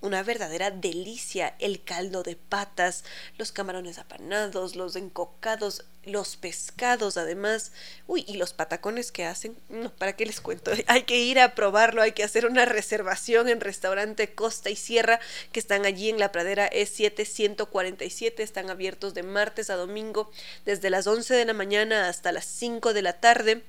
una 0.00 0.22
verdadera 0.22 0.70
delicia 0.70 1.54
el 1.58 1.82
caldo 1.82 2.22
de 2.22 2.36
patas, 2.36 3.04
los 3.38 3.52
camarones 3.52 3.98
apanados, 3.98 4.76
los 4.76 4.96
encocados, 4.96 5.84
los 6.04 6.36
pescados 6.36 7.16
además, 7.16 7.72
uy, 8.06 8.24
y 8.28 8.36
los 8.36 8.52
patacones 8.52 9.10
que 9.10 9.24
hacen, 9.24 9.56
no, 9.68 9.90
¿para 9.90 10.14
qué 10.14 10.26
les 10.26 10.40
cuento? 10.40 10.70
Hay 10.86 11.02
que 11.02 11.18
ir 11.18 11.40
a 11.40 11.54
probarlo, 11.54 12.02
hay 12.02 12.12
que 12.12 12.22
hacer 12.22 12.46
una 12.46 12.64
reservación 12.64 13.48
en 13.48 13.60
restaurante 13.60 14.34
Costa 14.34 14.70
y 14.70 14.76
Sierra 14.76 15.20
que 15.52 15.60
están 15.60 15.86
allí 15.86 16.10
en 16.10 16.18
la 16.18 16.32
pradera 16.32 16.70
E747, 16.70 18.40
están 18.40 18.70
abiertos 18.70 19.14
de 19.14 19.22
martes 19.22 19.70
a 19.70 19.76
domingo 19.76 20.30
desde 20.64 20.90
las 20.90 21.06
11 21.06 21.34
de 21.34 21.44
la 21.44 21.54
mañana 21.54 22.08
hasta 22.08 22.32
las 22.32 22.44
5 22.44 22.92
de 22.92 23.02
la 23.02 23.14
tarde. 23.14 23.62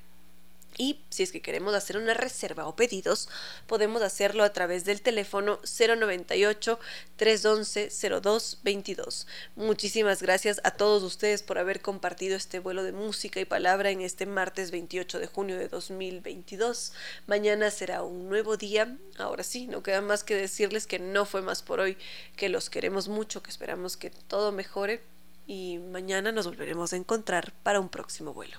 Y 0.78 1.00
si 1.10 1.24
es 1.24 1.32
que 1.32 1.42
queremos 1.42 1.74
hacer 1.74 1.98
una 1.98 2.14
reserva 2.14 2.68
o 2.68 2.76
pedidos, 2.76 3.28
podemos 3.66 4.00
hacerlo 4.00 4.44
a 4.44 4.52
través 4.52 4.84
del 4.84 5.02
teléfono 5.02 5.58
098 5.64 6.78
311 7.16 7.90
0222. 8.22 9.26
Muchísimas 9.56 10.22
gracias 10.22 10.60
a 10.62 10.70
todos 10.70 11.02
ustedes 11.02 11.42
por 11.42 11.58
haber 11.58 11.82
compartido 11.82 12.36
este 12.36 12.60
vuelo 12.60 12.84
de 12.84 12.92
música 12.92 13.40
y 13.40 13.44
palabra 13.44 13.90
en 13.90 14.02
este 14.02 14.24
martes 14.24 14.70
28 14.70 15.18
de 15.18 15.26
junio 15.26 15.58
de 15.58 15.66
2022. 15.66 16.92
Mañana 17.26 17.72
será 17.72 18.04
un 18.04 18.28
nuevo 18.28 18.56
día. 18.56 18.96
Ahora 19.18 19.42
sí, 19.42 19.66
no 19.66 19.82
queda 19.82 20.00
más 20.00 20.22
que 20.22 20.36
decirles 20.36 20.86
que 20.86 21.00
no 21.00 21.26
fue 21.26 21.42
más 21.42 21.62
por 21.62 21.80
hoy, 21.80 21.98
que 22.36 22.48
los 22.48 22.70
queremos 22.70 23.08
mucho, 23.08 23.42
que 23.42 23.50
esperamos 23.50 23.96
que 23.96 24.10
todo 24.10 24.52
mejore 24.52 25.02
y 25.48 25.78
mañana 25.78 26.30
nos 26.30 26.46
volveremos 26.46 26.92
a 26.92 26.96
encontrar 26.96 27.52
para 27.64 27.80
un 27.80 27.88
próximo 27.88 28.32
vuelo. 28.32 28.58